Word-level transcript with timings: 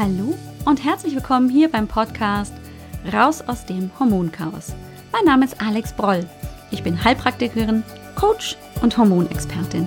Hallo 0.00 0.34
und 0.64 0.82
herzlich 0.82 1.14
willkommen 1.14 1.50
hier 1.50 1.70
beim 1.70 1.86
Podcast 1.86 2.54
Raus 3.12 3.42
aus 3.46 3.66
dem 3.66 3.90
Hormonchaos. 4.00 4.72
Mein 5.12 5.26
Name 5.26 5.44
ist 5.44 5.60
Alex 5.60 5.92
Broll. 5.92 6.26
Ich 6.70 6.82
bin 6.82 7.04
Heilpraktikerin, 7.04 7.82
Coach 8.14 8.56
und 8.80 8.96
Hormonexpertin. 8.96 9.86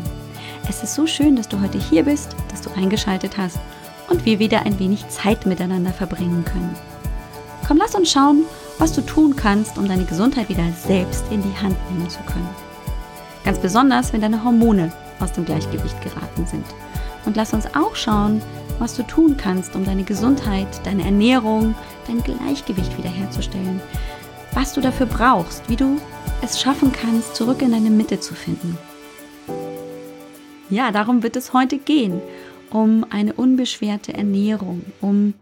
Es 0.70 0.84
ist 0.84 0.94
so 0.94 1.08
schön, 1.08 1.36
dass 1.36 1.48
du 1.50 1.60
heute 1.60 1.80
hier 1.80 2.04
bist, 2.04 2.36
dass 2.52 2.62
du 2.62 2.70
eingeschaltet 2.76 3.40
hast 3.40 3.58
und 4.08 4.24
wir 4.24 4.38
wieder 4.38 4.68
ein 4.68 4.78
wenig 4.78 5.08
Zeit 5.10 5.48
miteinander 5.48 5.92
verbringen 5.92 6.46
können. 6.46 6.76
Komm, 7.68 7.78
lass 7.78 7.96
uns 7.96 8.12
schauen, 8.12 8.44
was 8.78 8.94
du 8.94 9.02
tun 9.02 9.36
kannst, 9.36 9.80
um 9.80 9.88
deine 9.88 10.06
Gesundheit 10.06 10.48
wieder 10.48 10.72
selbst 10.74 11.26
in 11.32 11.42
die 11.42 11.58
Hand 11.60 11.76
nehmen 11.90 12.08
zu 12.08 12.20
können. 12.28 12.50
Ganz 13.44 13.58
besonders, 13.58 14.14
wenn 14.14 14.22
deine 14.22 14.44
Hormone 14.44 14.94
aus 15.20 15.32
dem 15.32 15.46
Gleichgewicht 15.46 16.00
geraten 16.04 16.46
sind. 16.46 16.66
Und 17.26 17.36
lass 17.36 17.54
uns 17.54 17.66
auch 17.74 17.96
schauen, 17.96 18.44
was 18.80 18.96
du 18.96 19.04
tun 19.04 19.38
kannst, 19.38 19.76
um 19.76 19.86
deine 19.86 20.04
Gesundheit, 20.04 20.68
deine 20.86 21.04
Ernährung, 21.04 21.76
dein 22.08 22.22
Gleichgewicht 22.24 22.98
wiederherzustellen. 22.98 23.82
Was 24.54 24.74
du 24.74 24.82
dafür 24.82 25.06
brauchst, 25.06 25.70
wie 25.70 25.76
du 25.76 25.98
es 26.42 26.60
schaffen 26.60 26.92
kannst, 26.92 27.36
zurück 27.36 27.62
in 27.62 27.72
deine 27.72 27.90
Mitte 27.90 28.20
zu 28.20 28.36
finden. 28.36 28.78
Ja, 30.70 30.92
darum 30.92 31.24
wird 31.24 31.36
es 31.36 31.54
heute 31.54 31.78
gehen. 31.78 32.22
Um 32.70 33.06
eine 33.10 33.34
unbeschwerte 33.34 34.14
Ernährung, 34.14 34.84
um 35.00 35.36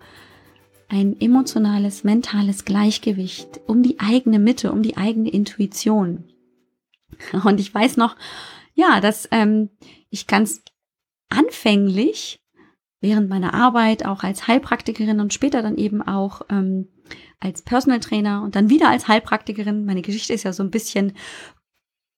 ein 0.90 1.16
emotionales, 1.22 2.04
mentales 2.04 2.66
Gleichgewicht, 2.66 3.62
um 3.66 3.82
die 3.82 4.00
eigene 4.02 4.40
Mitte, 4.40 4.74
um 4.74 4.84
die 4.84 4.98
eigene 4.98 5.30
Intuition. 5.30 6.26
Und 7.46 7.62
ich 7.62 7.74
weiß 7.74 7.96
noch, 7.96 8.18
ja, 8.74 9.00
dass 9.00 9.28
ähm, 9.32 9.70
ich 10.10 10.28
ganz 10.28 10.62
anfänglich 11.30 12.41
während 13.02 13.30
meiner 13.30 13.54
Arbeit 13.54 14.06
auch 14.06 14.24
als 14.24 14.48
Heilpraktikerin 14.48 15.20
und 15.20 15.34
später 15.34 15.62
dann 15.62 15.78
eben 15.78 16.02
auch 16.02 16.44
ähm, 16.50 16.88
als 17.40 17.64
Personal 17.64 18.00
Trainer 18.00 18.44
und 18.44 18.56
dann 18.56 18.70
wieder 18.70 18.90
als 18.90 19.08
Heilpraktikerin. 19.08 19.86
Meine 19.86 20.02
Geschichte 20.04 20.34
ist 20.34 20.44
ja 20.44 20.54
so 20.54 20.64
ein 20.64 20.72
bisschen 20.72 21.14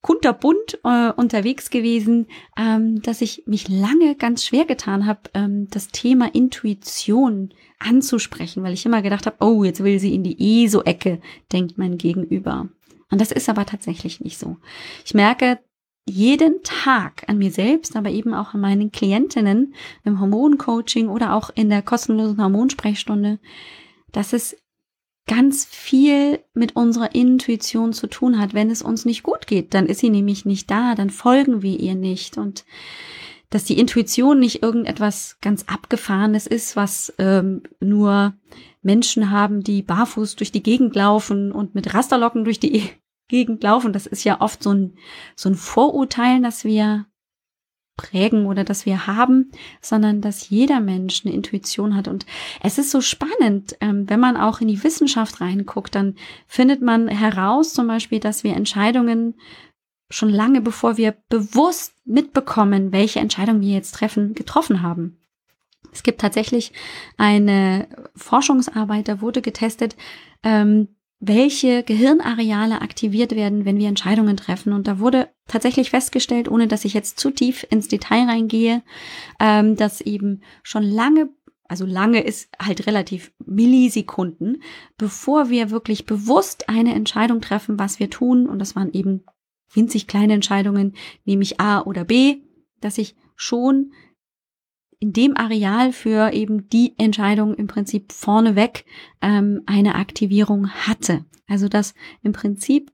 kunterbunt 0.01 0.79
äh, 0.83 1.11
unterwegs 1.13 1.69
gewesen, 1.69 2.27
ähm, 2.57 3.01
dass 3.01 3.21
ich 3.21 3.43
mich 3.47 3.69
lange 3.69 4.15
ganz 4.15 4.45
schwer 4.45 4.65
getan 4.65 5.05
habe, 5.05 5.21
ähm, 5.33 5.69
das 5.71 5.87
Thema 5.87 6.29
Intuition 6.35 7.53
anzusprechen, 7.79 8.63
weil 8.63 8.73
ich 8.73 8.85
immer 8.85 9.01
gedacht 9.01 9.25
habe, 9.25 9.37
oh, 9.39 9.63
jetzt 9.63 9.81
will 9.81 9.99
sie 9.99 10.13
in 10.13 10.23
die 10.23 10.65
ESO-Ecke, 10.65 11.21
denkt 11.53 11.77
mein 11.77 11.97
Gegenüber. 11.97 12.67
Und 13.09 13.21
das 13.21 13.31
ist 13.31 13.47
aber 13.47 13.65
tatsächlich 13.65 14.19
nicht 14.19 14.37
so. 14.37 14.57
Ich 15.05 15.13
merke, 15.13 15.59
jeden 16.05 16.63
Tag 16.63 17.23
an 17.27 17.37
mir 17.37 17.51
selbst, 17.51 17.95
aber 17.95 18.09
eben 18.09 18.33
auch 18.33 18.53
an 18.53 18.61
meinen 18.61 18.91
Klientinnen 18.91 19.73
im 20.03 20.19
Hormoncoaching 20.19 21.07
oder 21.07 21.33
auch 21.33 21.49
in 21.55 21.69
der 21.69 21.81
kostenlosen 21.81 22.41
Hormonsprechstunde, 22.41 23.39
dass 24.11 24.33
es 24.33 24.57
ganz 25.25 25.65
viel 25.65 26.39
mit 26.53 26.75
unserer 26.75 27.15
Intuition 27.15 27.93
zu 27.93 28.07
tun 28.07 28.39
hat. 28.39 28.53
Wenn 28.53 28.69
es 28.69 28.81
uns 28.81 29.05
nicht 29.05 29.23
gut 29.23 29.47
geht, 29.47 29.73
dann 29.73 29.85
ist 29.85 29.99
sie 29.99 30.09
nämlich 30.09 30.43
nicht 30.45 30.69
da, 30.69 30.95
dann 30.95 31.09
folgen 31.09 31.61
wir 31.61 31.79
ihr 31.79 31.95
nicht 31.95 32.37
und 32.37 32.65
dass 33.49 33.63
die 33.63 33.79
Intuition 33.79 34.39
nicht 34.39 34.63
irgendetwas 34.63 35.37
ganz 35.39 35.63
Abgefahrenes 35.67 36.47
ist, 36.47 36.75
was 36.75 37.13
ähm, 37.19 37.61
nur 37.79 38.33
Menschen 38.81 39.29
haben, 39.29 39.61
die 39.61 39.83
barfuß 39.83 40.35
durch 40.35 40.51
die 40.51 40.63
Gegend 40.63 40.95
laufen 40.95 41.51
und 41.51 41.75
mit 41.75 41.93
Rasterlocken 41.93 42.43
durch 42.43 42.59
die 42.59 42.89
Gegend 43.33 43.63
laufen. 43.63 43.93
Das 43.93 44.05
ist 44.05 44.23
ja 44.25 44.41
oft 44.41 44.61
so 44.61 44.71
ein, 44.71 44.93
so 45.35 45.49
ein 45.49 45.55
Vorurteil, 45.55 46.39
das 46.43 46.65
wir 46.65 47.07
prägen 47.97 48.45
oder 48.45 48.63
das 48.63 48.85
wir 48.85 49.07
haben, 49.07 49.49
sondern 49.81 50.21
dass 50.21 50.49
jeder 50.49 50.79
Mensch 50.79 51.25
eine 51.25 51.33
Intuition 51.33 51.95
hat. 51.95 52.07
Und 52.07 52.27
es 52.61 52.77
ist 52.77 52.91
so 52.91 53.01
spannend, 53.01 53.75
ähm, 53.81 54.07
wenn 54.07 54.19
man 54.19 54.37
auch 54.37 54.61
in 54.61 54.67
die 54.67 54.83
Wissenschaft 54.83 55.41
reinguckt, 55.41 55.95
dann 55.95 56.15
findet 56.45 56.83
man 56.83 57.07
heraus 57.07 57.73
zum 57.73 57.87
Beispiel, 57.87 58.19
dass 58.19 58.43
wir 58.43 58.55
Entscheidungen 58.55 59.33
schon 60.11 60.29
lange 60.29 60.61
bevor 60.61 60.97
wir 60.97 61.15
bewusst 61.29 61.95
mitbekommen, 62.05 62.91
welche 62.91 63.19
Entscheidung 63.19 63.61
wir 63.61 63.73
jetzt 63.73 63.95
treffen, 63.95 64.35
getroffen 64.35 64.83
haben. 64.83 65.17
Es 65.91 66.03
gibt 66.03 66.21
tatsächlich 66.21 66.71
eine 67.17 67.87
Forschungsarbeit, 68.15 69.07
da 69.07 69.21
wurde 69.21 69.41
getestet, 69.41 69.95
ähm, 70.43 70.89
welche 71.25 71.83
Gehirnareale 71.83 72.81
aktiviert 72.81 73.33
werden, 73.35 73.63
wenn 73.63 73.77
wir 73.77 73.87
Entscheidungen 73.87 74.35
treffen. 74.35 74.73
Und 74.73 74.87
da 74.87 74.99
wurde 74.99 75.29
tatsächlich 75.47 75.89
festgestellt, 75.89 76.49
ohne 76.49 76.67
dass 76.67 76.83
ich 76.83 76.93
jetzt 76.93 77.19
zu 77.19 77.31
tief 77.31 77.65
ins 77.69 77.87
Detail 77.87 78.27
reingehe, 78.27 78.83
ähm, 79.39 79.75
dass 79.77 80.01
eben 80.01 80.41
schon 80.63 80.83
lange, 80.83 81.29
also 81.67 81.85
lange 81.85 82.21
ist 82.21 82.49
halt 82.61 82.87
relativ 82.87 83.31
Millisekunden, 83.45 84.61
bevor 84.97 85.49
wir 85.49 85.71
wirklich 85.71 86.05
bewusst 86.05 86.67
eine 86.67 86.93
Entscheidung 86.93 87.39
treffen, 87.39 87.79
was 87.79 87.99
wir 87.99 88.09
tun, 88.09 88.47
und 88.47 88.59
das 88.59 88.75
waren 88.75 88.91
eben 88.91 89.23
winzig 89.73 90.07
kleine 90.07 90.33
Entscheidungen, 90.33 90.93
nämlich 91.23 91.59
A 91.61 91.81
oder 91.81 92.03
B, 92.03 92.41
dass 92.81 92.97
ich 92.97 93.15
schon 93.35 93.93
in 95.03 95.11
dem 95.11 95.35
Areal 95.35 95.91
für 95.91 96.31
eben 96.31 96.69
die 96.69 96.93
Entscheidung 96.97 97.55
im 97.55 97.67
Prinzip 97.67 98.13
vorneweg 98.13 98.85
ähm, 99.21 99.61
eine 99.65 99.95
Aktivierung 99.95 100.69
hatte. 100.69 101.25
Also 101.45 101.67
dass 101.67 101.93
im 102.21 102.31
Prinzip 102.31 102.89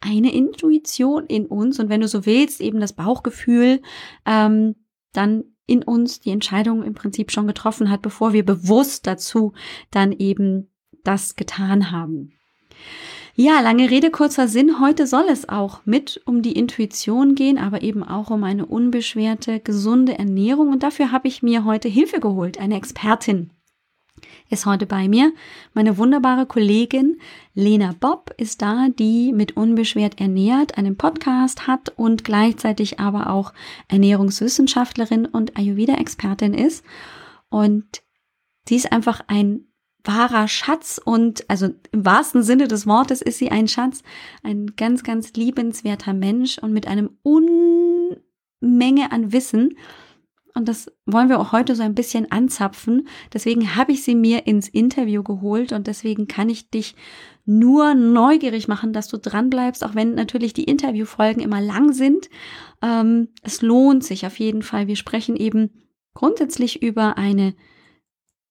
eine 0.00 0.34
Intuition 0.34 1.26
in 1.26 1.46
uns 1.46 1.78
und 1.78 1.88
wenn 1.90 2.00
du 2.00 2.08
so 2.08 2.26
willst, 2.26 2.60
eben 2.60 2.80
das 2.80 2.92
Bauchgefühl, 2.92 3.82
ähm, 4.26 4.74
dann 5.12 5.44
in 5.68 5.84
uns 5.84 6.18
die 6.18 6.30
Entscheidung 6.30 6.82
im 6.82 6.94
Prinzip 6.94 7.30
schon 7.30 7.46
getroffen 7.46 7.88
hat, 7.88 8.02
bevor 8.02 8.32
wir 8.32 8.44
bewusst 8.44 9.06
dazu 9.06 9.52
dann 9.92 10.10
eben 10.10 10.72
das 11.04 11.36
getan 11.36 11.92
haben. 11.92 12.32
Ja, 13.36 13.60
lange 13.60 13.90
Rede, 13.90 14.12
kurzer 14.12 14.46
Sinn. 14.46 14.78
Heute 14.78 15.08
soll 15.08 15.24
es 15.28 15.48
auch 15.48 15.80
mit 15.84 16.22
um 16.24 16.40
die 16.40 16.52
Intuition 16.52 17.34
gehen, 17.34 17.58
aber 17.58 17.82
eben 17.82 18.04
auch 18.04 18.30
um 18.30 18.44
eine 18.44 18.64
unbeschwerte, 18.64 19.58
gesunde 19.58 20.16
Ernährung. 20.16 20.68
Und 20.68 20.84
dafür 20.84 21.10
habe 21.10 21.26
ich 21.26 21.42
mir 21.42 21.64
heute 21.64 21.88
Hilfe 21.88 22.20
geholt. 22.20 22.60
Eine 22.60 22.76
Expertin 22.76 23.50
ist 24.50 24.66
heute 24.66 24.86
bei 24.86 25.08
mir. 25.08 25.32
Meine 25.72 25.98
wunderbare 25.98 26.46
Kollegin 26.46 27.18
Lena 27.54 27.92
Bob 27.98 28.32
ist 28.38 28.62
da, 28.62 28.86
die 28.96 29.32
mit 29.32 29.56
Unbeschwert 29.56 30.20
ernährt 30.20 30.78
einen 30.78 30.96
Podcast 30.96 31.66
hat 31.66 31.92
und 31.96 32.22
gleichzeitig 32.22 33.00
aber 33.00 33.30
auch 33.30 33.52
Ernährungswissenschaftlerin 33.88 35.26
und 35.26 35.56
Ayurveda-Expertin 35.56 36.54
ist. 36.54 36.84
Und 37.48 38.04
sie 38.68 38.76
ist 38.76 38.92
einfach 38.92 39.22
ein 39.26 39.66
wahrer 40.04 40.48
Schatz 40.48 41.00
und 41.02 41.48
also 41.48 41.70
im 41.92 42.04
wahrsten 42.04 42.42
Sinne 42.42 42.68
des 42.68 42.86
Wortes 42.86 43.22
ist 43.22 43.38
sie 43.38 43.50
ein 43.50 43.68
Schatz, 43.68 44.02
ein 44.42 44.74
ganz, 44.76 45.02
ganz 45.02 45.32
liebenswerter 45.32 46.12
Mensch 46.12 46.58
und 46.58 46.72
mit 46.72 46.86
einem 46.86 47.10
Unmenge 47.22 49.10
an 49.10 49.32
Wissen. 49.32 49.76
Und 50.56 50.68
das 50.68 50.92
wollen 51.04 51.28
wir 51.28 51.40
auch 51.40 51.50
heute 51.50 51.74
so 51.74 51.82
ein 51.82 51.96
bisschen 51.96 52.30
anzapfen. 52.30 53.08
Deswegen 53.32 53.74
habe 53.74 53.90
ich 53.90 54.04
sie 54.04 54.14
mir 54.14 54.46
ins 54.46 54.68
Interview 54.68 55.24
geholt 55.24 55.72
und 55.72 55.88
deswegen 55.88 56.28
kann 56.28 56.48
ich 56.48 56.70
dich 56.70 56.94
nur 57.44 57.94
neugierig 57.94 58.68
machen, 58.68 58.92
dass 58.92 59.08
du 59.08 59.18
dran 59.18 59.50
bleibst, 59.50 59.84
auch 59.84 59.96
wenn 59.96 60.14
natürlich 60.14 60.52
die 60.52 60.64
Interviewfolgen 60.64 61.42
immer 61.42 61.60
lang 61.60 61.92
sind. 61.92 62.30
Ähm, 62.82 63.28
es 63.42 63.62
lohnt 63.62 64.04
sich 64.04 64.26
auf 64.26 64.38
jeden 64.38 64.62
Fall. 64.62 64.86
Wir 64.86 64.96
sprechen 64.96 65.34
eben 65.34 65.70
grundsätzlich 66.14 66.82
über 66.82 67.18
eine 67.18 67.54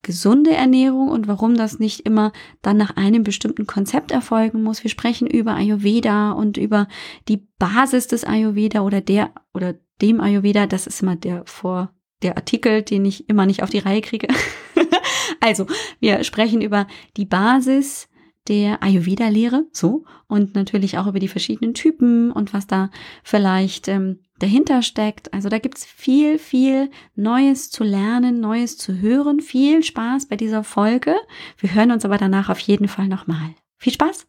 gesunde 0.03 0.51
Ernährung 0.51 1.09
und 1.09 1.27
warum 1.27 1.55
das 1.55 1.79
nicht 1.79 2.01
immer 2.01 2.31
dann 2.61 2.77
nach 2.77 2.95
einem 2.95 3.23
bestimmten 3.23 3.65
Konzept 3.65 4.11
erfolgen 4.11 4.61
muss. 4.61 4.83
Wir 4.83 4.91
sprechen 4.91 5.27
über 5.27 5.55
Ayurveda 5.55 6.33
und 6.33 6.57
über 6.57 6.87
die 7.27 7.47
Basis 7.57 8.07
des 8.07 8.25
Ayurveda 8.25 8.81
oder 8.81 9.01
der 9.01 9.31
oder 9.53 9.75
dem 10.01 10.19
Ayurveda. 10.19 10.67
Das 10.67 10.85
ist 10.85 11.01
immer 11.01 11.15
der 11.15 11.43
vor 11.45 11.91
der 12.21 12.37
Artikel, 12.37 12.81
den 12.83 13.05
ich 13.05 13.29
immer 13.29 13.45
nicht 13.45 13.63
auf 13.63 13.69
die 13.69 13.79
Reihe 13.79 14.01
kriege. 14.01 14.27
also, 15.39 15.65
wir 15.99 16.23
sprechen 16.23 16.61
über 16.61 16.87
die 17.17 17.25
Basis 17.25 18.09
der 18.47 18.83
Ayurveda-Lehre, 18.83 19.65
so, 19.71 20.03
und 20.27 20.55
natürlich 20.55 20.97
auch 20.97 21.07
über 21.07 21.19
die 21.19 21.27
verschiedenen 21.27 21.73
Typen 21.73 22.31
und 22.31 22.53
was 22.53 22.67
da 22.67 22.89
vielleicht 23.23 23.87
ähm, 23.87 24.19
dahinter 24.39 24.81
steckt. 24.81 25.33
Also 25.33 25.49
da 25.49 25.59
gibt's 25.59 25.85
viel, 25.85 26.39
viel 26.39 26.89
Neues 27.15 27.69
zu 27.69 27.83
lernen, 27.83 28.39
Neues 28.39 28.77
zu 28.77 28.99
hören. 28.99 29.39
Viel 29.39 29.83
Spaß 29.83 30.27
bei 30.27 30.35
dieser 30.35 30.63
Folge. 30.63 31.15
Wir 31.57 31.73
hören 31.73 31.91
uns 31.91 32.05
aber 32.05 32.17
danach 32.17 32.49
auf 32.49 32.59
jeden 32.59 32.87
Fall 32.87 33.07
nochmal. 33.07 33.55
Viel 33.77 33.93
Spaß! 33.93 34.27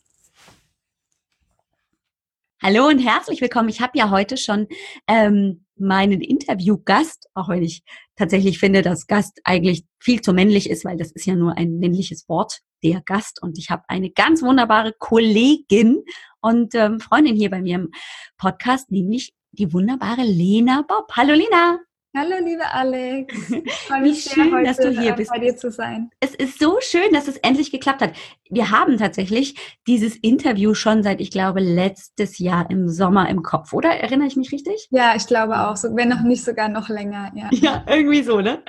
Hallo 2.63 2.89
und 2.89 2.99
herzlich 2.99 3.43
willkommen. 3.43 3.69
Ich 3.69 3.83
habe 3.83 3.99
ja 3.99 4.09
heute 4.09 4.39
schon 4.39 4.69
ähm, 5.07 5.67
meinen 5.77 6.23
Interviewgast, 6.23 7.29
auch 7.35 7.51
wenn 7.51 7.63
ich 7.63 7.83
tatsächlich 8.17 8.59
finde, 8.59 8.81
dass 8.81 9.07
Gast 9.07 9.39
eigentlich 9.45 9.85
viel 9.99 10.23
zu 10.23 10.33
männlich 10.33 10.71
ist, 10.71 10.85
weil 10.85 10.97
das 10.97 11.13
ist 11.13 11.27
ja 11.27 11.35
nur 11.35 11.59
ein 11.59 11.79
männliches 11.79 12.27
Wort, 12.27 12.61
der 12.83 13.03
Gast. 13.03 13.43
Und 13.43 13.59
ich 13.59 13.69
habe 13.69 13.83
eine 13.89 14.11
ganz 14.11 14.41
wunderbare 14.41 14.95
Kollegin 14.99 16.05
und 16.41 16.75
ähm, 16.75 17.01
Freundin 17.01 17.37
hier 17.37 17.51
bei 17.51 17.61
mir 17.61 17.77
im 17.77 17.91
Podcast, 18.39 18.91
nämlich 18.91 19.35
die 19.59 19.73
wunderbare 19.73 20.23
Lena 20.23 20.85
Bob. 20.87 21.11
Hallo 21.17 21.35
Lena. 21.35 21.79
Hallo, 22.17 22.37
liebe 22.45 22.65
Alex. 22.73 23.35
Wie 23.51 24.15
schön, 24.15 24.51
sehr, 24.51 24.63
dass 24.63 24.77
du 24.77 24.91
hier 24.91 25.15
äh, 25.15 25.17
bist. 25.17 25.33
Bei 25.33 25.41
dir 25.41 25.57
zu 25.57 25.73
sein. 25.73 26.11
Es 26.21 26.33
ist 26.33 26.61
so 26.61 26.79
schön, 26.81 27.13
dass 27.13 27.27
es 27.27 27.39
endlich 27.39 27.73
geklappt 27.73 28.03
hat. 28.03 28.13
Wir 28.49 28.71
haben 28.71 28.99
tatsächlich 28.99 29.57
dieses 29.89 30.15
Interview 30.15 30.75
schon 30.75 31.03
seit, 31.03 31.21
ich 31.21 31.33
glaube, 31.33 31.59
letztes 31.59 32.39
Jahr 32.39 32.71
im 32.71 32.89
Sommer 32.89 33.29
im 33.29 33.43
Kopf, 33.43 33.73
oder? 33.73 33.91
Erinnere 33.91 34.29
ich 34.29 34.37
mich 34.37 34.53
richtig? 34.53 34.87
Ja, 34.91 35.17
ich 35.17 35.27
glaube 35.27 35.59
auch. 35.59 35.77
So, 35.77 35.97
wenn 35.97 36.09
noch 36.09 36.23
nicht 36.23 36.45
sogar 36.45 36.69
noch 36.69 36.89
länger. 36.89 37.33
Ja, 37.35 37.49
ja 37.51 37.85
irgendwie 37.89 38.23
so, 38.23 38.41
ne? 38.41 38.63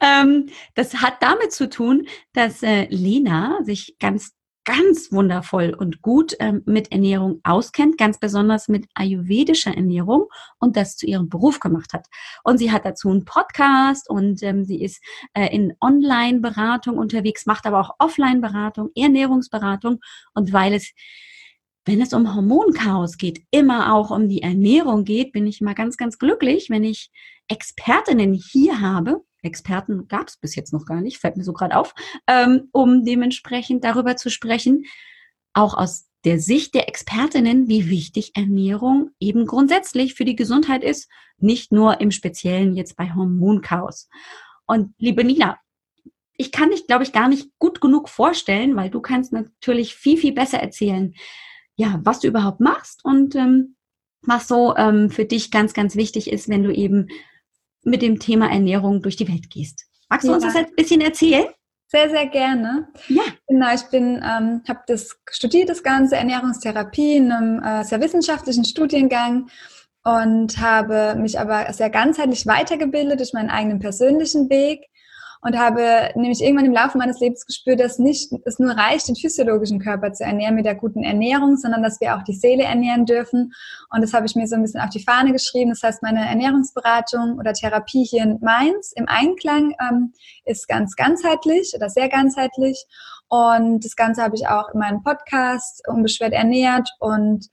Ähm, 0.00 0.48
das 0.74 0.96
hat 0.96 1.14
damit 1.20 1.52
zu 1.52 1.70
tun, 1.70 2.08
dass 2.32 2.64
äh, 2.64 2.86
Lena 2.90 3.60
sich 3.62 3.98
ganz 4.00 4.32
ganz 4.64 5.10
wundervoll 5.10 5.74
und 5.76 6.02
gut 6.02 6.34
ähm, 6.38 6.62
mit 6.66 6.92
Ernährung 6.92 7.40
auskennt, 7.44 7.98
ganz 7.98 8.18
besonders 8.18 8.68
mit 8.68 8.86
ayurvedischer 8.94 9.74
Ernährung 9.74 10.26
und 10.58 10.76
das 10.76 10.96
zu 10.96 11.06
ihrem 11.06 11.28
Beruf 11.28 11.60
gemacht 11.60 11.92
hat. 11.92 12.06
Und 12.44 12.58
sie 12.58 12.70
hat 12.70 12.84
dazu 12.84 13.10
einen 13.10 13.24
Podcast 13.24 14.08
und 14.08 14.42
ähm, 14.42 14.64
sie 14.64 14.82
ist 14.82 15.02
äh, 15.34 15.54
in 15.54 15.74
Online-Beratung 15.80 16.98
unterwegs, 16.98 17.46
macht 17.46 17.66
aber 17.66 17.80
auch 17.80 17.94
Offline-Beratung, 17.98 18.90
Ernährungsberatung 18.94 20.00
und 20.34 20.52
weil 20.52 20.74
es 20.74 20.92
wenn 21.86 22.02
es 22.02 22.12
um 22.12 22.34
Hormonchaos 22.34 23.16
geht, 23.16 23.42
immer 23.50 23.94
auch 23.94 24.10
um 24.10 24.28
die 24.28 24.42
Ernährung 24.42 25.04
geht, 25.04 25.32
bin 25.32 25.46
ich 25.46 25.62
immer 25.62 25.74
ganz, 25.74 25.96
ganz 25.96 26.18
glücklich, 26.18 26.68
wenn 26.68 26.84
ich 26.84 27.10
Expertinnen 27.48 28.34
hier 28.34 28.80
habe, 28.80 29.24
Experten 29.42 30.08
gab 30.08 30.28
es 30.28 30.36
bis 30.36 30.54
jetzt 30.54 30.72
noch 30.72 30.86
gar 30.86 31.00
nicht, 31.00 31.18
fällt 31.18 31.36
mir 31.36 31.44
so 31.44 31.52
gerade 31.52 31.76
auf, 31.76 31.94
ähm, 32.26 32.68
um 32.72 33.04
dementsprechend 33.04 33.84
darüber 33.84 34.16
zu 34.16 34.30
sprechen, 34.30 34.84
auch 35.52 35.74
aus 35.76 36.06
der 36.24 36.38
Sicht 36.38 36.74
der 36.74 36.88
Expertinnen, 36.88 37.68
wie 37.68 37.88
wichtig 37.88 38.32
Ernährung 38.34 39.10
eben 39.20 39.46
grundsätzlich 39.46 40.14
für 40.14 40.24
die 40.24 40.36
Gesundheit 40.36 40.84
ist, 40.84 41.08
nicht 41.38 41.72
nur 41.72 42.00
im 42.00 42.10
Speziellen 42.10 42.74
jetzt 42.74 42.96
bei 42.96 43.14
Hormonchaos. 43.14 44.08
Und 44.66 44.94
liebe 44.98 45.24
Nina, 45.24 45.58
ich 46.36 46.52
kann 46.52 46.70
dich, 46.70 46.86
glaube 46.86 47.04
ich, 47.04 47.12
gar 47.12 47.28
nicht 47.28 47.50
gut 47.58 47.80
genug 47.80 48.08
vorstellen, 48.08 48.76
weil 48.76 48.90
du 48.90 49.00
kannst 49.00 49.32
natürlich 49.32 49.94
viel, 49.94 50.16
viel 50.16 50.32
besser 50.32 50.58
erzählen, 50.58 51.14
ja, 51.76 52.00
was 52.02 52.20
du 52.20 52.28
überhaupt 52.28 52.60
machst 52.60 53.04
und 53.04 53.34
ähm, 53.34 53.76
was 54.22 54.48
so 54.48 54.76
ähm, 54.76 55.10
für 55.10 55.24
dich 55.24 55.50
ganz, 55.50 55.72
ganz 55.72 55.96
wichtig 55.96 56.30
ist, 56.30 56.48
wenn 56.48 56.62
du 56.62 56.72
eben 56.72 57.08
mit 57.82 58.02
dem 58.02 58.18
Thema 58.18 58.50
Ernährung 58.50 59.02
durch 59.02 59.16
die 59.16 59.28
Welt 59.28 59.50
gehst. 59.50 59.86
Magst 60.08 60.26
du 60.26 60.32
ja. 60.32 60.36
uns 60.36 60.44
das 60.44 60.56
ein 60.56 60.66
bisschen 60.76 61.00
erzählen? 61.00 61.46
Sehr, 61.86 62.08
sehr 62.08 62.26
gerne. 62.26 62.88
Ja. 63.08 63.22
Genau, 63.48 63.74
ich 63.74 63.82
bin, 63.90 64.16
ähm, 64.16 64.62
habe 64.68 64.80
das 64.86 65.18
studiert, 65.28 65.68
das 65.68 65.82
Ganze, 65.82 66.16
Ernährungstherapie 66.16 67.16
in 67.16 67.32
einem 67.32 67.62
äh, 67.62 67.84
sehr 67.84 68.00
wissenschaftlichen 68.00 68.64
Studiengang 68.64 69.48
und 70.04 70.58
habe 70.58 71.16
mich 71.16 71.38
aber 71.38 71.72
sehr 71.72 71.90
ganzheitlich 71.90 72.46
weitergebildet 72.46 73.18
durch 73.18 73.32
meinen 73.32 73.50
eigenen 73.50 73.80
persönlichen 73.80 74.48
Weg 74.50 74.86
und 75.42 75.58
habe 75.58 76.10
nämlich 76.14 76.42
irgendwann 76.42 76.66
im 76.66 76.72
Laufe 76.72 76.98
meines 76.98 77.18
Lebens 77.18 77.46
gespürt, 77.46 77.80
dass 77.80 77.98
nicht 77.98 78.30
es 78.44 78.58
nur 78.58 78.72
reicht, 78.72 79.08
den 79.08 79.16
physiologischen 79.16 79.80
Körper 79.80 80.12
zu 80.12 80.24
ernähren 80.24 80.54
mit 80.54 80.66
der 80.66 80.74
guten 80.74 81.02
Ernährung, 81.02 81.56
sondern 81.56 81.82
dass 81.82 82.00
wir 82.00 82.16
auch 82.16 82.22
die 82.22 82.34
Seele 82.34 82.64
ernähren 82.64 83.06
dürfen. 83.06 83.52
Und 83.90 84.02
das 84.02 84.12
habe 84.12 84.26
ich 84.26 84.36
mir 84.36 84.46
so 84.46 84.56
ein 84.56 84.62
bisschen 84.62 84.80
auf 84.80 84.90
die 84.90 85.02
Fahne 85.02 85.32
geschrieben. 85.32 85.70
Das 85.70 85.82
heißt, 85.82 86.02
meine 86.02 86.28
Ernährungsberatung 86.28 87.38
oder 87.38 87.54
Therapie 87.54 88.04
hier 88.04 88.22
in 88.22 88.38
Mainz 88.42 88.92
im 88.94 89.08
Einklang 89.08 89.74
ähm, 89.80 90.12
ist 90.44 90.68
ganz 90.68 90.94
ganzheitlich 90.94 91.72
oder 91.74 91.88
sehr 91.88 92.08
ganzheitlich. 92.08 92.84
Und 93.28 93.84
das 93.84 93.96
Ganze 93.96 94.22
habe 94.22 94.34
ich 94.34 94.46
auch 94.48 94.68
in 94.74 94.80
meinem 94.80 95.02
Podcast 95.02 95.86
unbeschwert 95.88 96.32
ernährt 96.32 96.90
und 96.98 97.46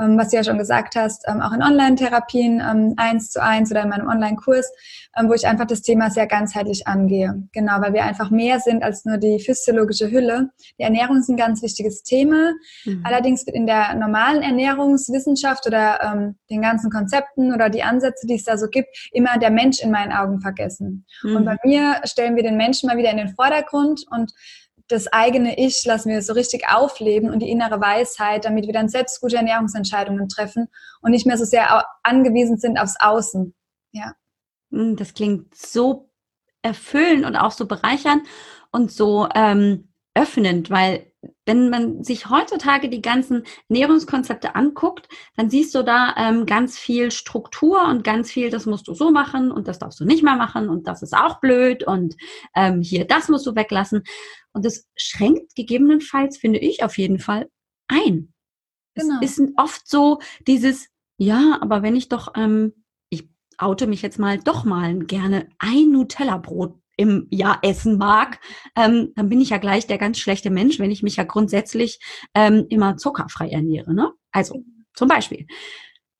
ähm, 0.00 0.18
was 0.18 0.30
du 0.30 0.36
ja 0.36 0.44
schon 0.44 0.58
gesagt 0.58 0.96
hast, 0.96 1.24
ähm, 1.28 1.40
auch 1.40 1.52
in 1.52 1.62
Online-Therapien 1.62 2.60
ähm, 2.60 2.94
eins 2.96 3.30
zu 3.30 3.42
eins 3.42 3.70
oder 3.70 3.82
in 3.82 3.88
meinem 3.88 4.08
Online-Kurs, 4.08 4.70
wo 5.26 5.32
ich 5.32 5.46
einfach 5.46 5.66
das 5.66 5.82
Thema 5.82 6.10
sehr 6.10 6.26
ganzheitlich 6.26 6.88
angehe. 6.88 7.46
Genau, 7.52 7.80
weil 7.80 7.92
wir 7.92 8.04
einfach 8.04 8.30
mehr 8.30 8.58
sind 8.58 8.82
als 8.82 9.04
nur 9.04 9.16
die 9.16 9.38
physiologische 9.38 10.10
Hülle. 10.10 10.50
Die 10.78 10.82
Ernährung 10.82 11.18
ist 11.18 11.28
ein 11.28 11.36
ganz 11.36 11.62
wichtiges 11.62 12.02
Thema. 12.02 12.52
Mhm. 12.84 13.02
Allerdings 13.04 13.46
wird 13.46 13.54
in 13.54 13.66
der 13.66 13.94
normalen 13.94 14.42
Ernährungswissenschaft 14.42 15.66
oder 15.66 16.00
ähm, 16.02 16.34
den 16.50 16.62
ganzen 16.62 16.90
Konzepten 16.90 17.54
oder 17.54 17.70
die 17.70 17.84
Ansätze, 17.84 18.26
die 18.26 18.34
es 18.34 18.44
da 18.44 18.58
so 18.58 18.66
gibt, 18.68 18.88
immer 19.12 19.38
der 19.38 19.50
Mensch 19.50 19.80
in 19.80 19.92
meinen 19.92 20.12
Augen 20.12 20.40
vergessen. 20.40 21.06
Mhm. 21.22 21.36
Und 21.36 21.44
bei 21.44 21.56
mir 21.64 22.00
stellen 22.04 22.34
wir 22.34 22.42
den 22.42 22.56
Menschen 22.56 22.88
mal 22.88 22.96
wieder 22.96 23.10
in 23.10 23.18
den 23.18 23.34
Vordergrund 23.34 24.04
und 24.10 24.32
das 24.88 25.06
eigene 25.12 25.58
Ich 25.58 25.84
lassen 25.84 26.10
wir 26.10 26.20
so 26.22 26.34
richtig 26.34 26.68
aufleben 26.68 27.30
und 27.30 27.40
die 27.40 27.50
innere 27.50 27.80
Weisheit, 27.80 28.44
damit 28.44 28.66
wir 28.66 28.74
dann 28.74 28.88
selbst 28.88 29.20
gute 29.20 29.36
Ernährungsentscheidungen 29.36 30.28
treffen 30.28 30.68
und 31.00 31.10
nicht 31.10 31.26
mehr 31.26 31.38
so 31.38 31.44
sehr 31.44 31.86
angewiesen 32.02 32.58
sind 32.58 32.78
aufs 32.78 32.96
Außen. 33.00 33.54
Ja. 33.92 34.14
Hm, 34.70 34.96
das 34.96 35.14
klingt 35.14 35.54
so 35.54 36.10
erfüllend 36.62 37.24
und 37.24 37.36
auch 37.36 37.52
so 37.52 37.66
bereichernd 37.66 38.26
und 38.72 38.90
so 38.90 39.28
ähm, 39.34 39.88
öffnend, 40.14 40.70
weil 40.70 41.12
wenn 41.46 41.70
man 41.70 42.02
sich 42.04 42.28
heutzutage 42.28 42.88
die 42.88 43.02
ganzen 43.02 43.44
Ernährungskonzepte 43.68 44.54
anguckt, 44.54 45.08
dann 45.36 45.50
siehst 45.50 45.74
du 45.74 45.82
da 45.82 46.14
ähm, 46.16 46.46
ganz 46.46 46.78
viel 46.78 47.10
Struktur 47.10 47.86
und 47.88 48.04
ganz 48.04 48.30
viel, 48.30 48.50
das 48.50 48.66
musst 48.66 48.88
du 48.88 48.94
so 48.94 49.10
machen 49.10 49.50
und 49.50 49.68
das 49.68 49.78
darfst 49.78 50.00
du 50.00 50.04
nicht 50.04 50.22
mehr 50.22 50.36
machen 50.36 50.68
und 50.68 50.86
das 50.86 51.02
ist 51.02 51.14
auch 51.14 51.40
blöd 51.40 51.84
und 51.84 52.16
ähm, 52.54 52.82
hier, 52.82 53.06
das 53.06 53.28
musst 53.28 53.46
du 53.46 53.54
weglassen. 53.54 54.02
Und 54.52 54.64
das 54.64 54.88
schränkt 54.96 55.54
gegebenenfalls, 55.56 56.38
finde 56.38 56.60
ich 56.60 56.84
auf 56.84 56.96
jeden 56.98 57.18
Fall, 57.18 57.48
ein. 57.88 58.32
Genau. 58.94 59.18
Es 59.22 59.38
ist 59.38 59.52
oft 59.56 59.88
so 59.88 60.20
dieses, 60.46 60.88
ja, 61.18 61.58
aber 61.60 61.82
wenn 61.82 61.96
ich 61.96 62.08
doch, 62.08 62.32
ähm, 62.36 62.84
ich 63.10 63.28
oute 63.58 63.86
mich 63.86 64.02
jetzt 64.02 64.18
mal, 64.18 64.38
doch 64.38 64.64
mal 64.64 64.98
gerne 65.00 65.48
ein 65.58 65.90
Nutella-Brot 65.90 66.78
im 66.96 67.26
Jahr 67.30 67.58
essen 67.62 67.98
mag, 67.98 68.40
ähm, 68.76 69.12
dann 69.16 69.28
bin 69.28 69.40
ich 69.40 69.50
ja 69.50 69.58
gleich 69.58 69.86
der 69.86 69.98
ganz 69.98 70.18
schlechte 70.18 70.50
Mensch, 70.50 70.78
wenn 70.78 70.90
ich 70.90 71.02
mich 71.02 71.16
ja 71.16 71.24
grundsätzlich 71.24 71.98
ähm, 72.34 72.66
immer 72.68 72.96
zuckerfrei 72.96 73.48
ernähre. 73.48 73.94
Ne? 73.94 74.12
Also 74.32 74.64
zum 74.94 75.08
Beispiel. 75.08 75.46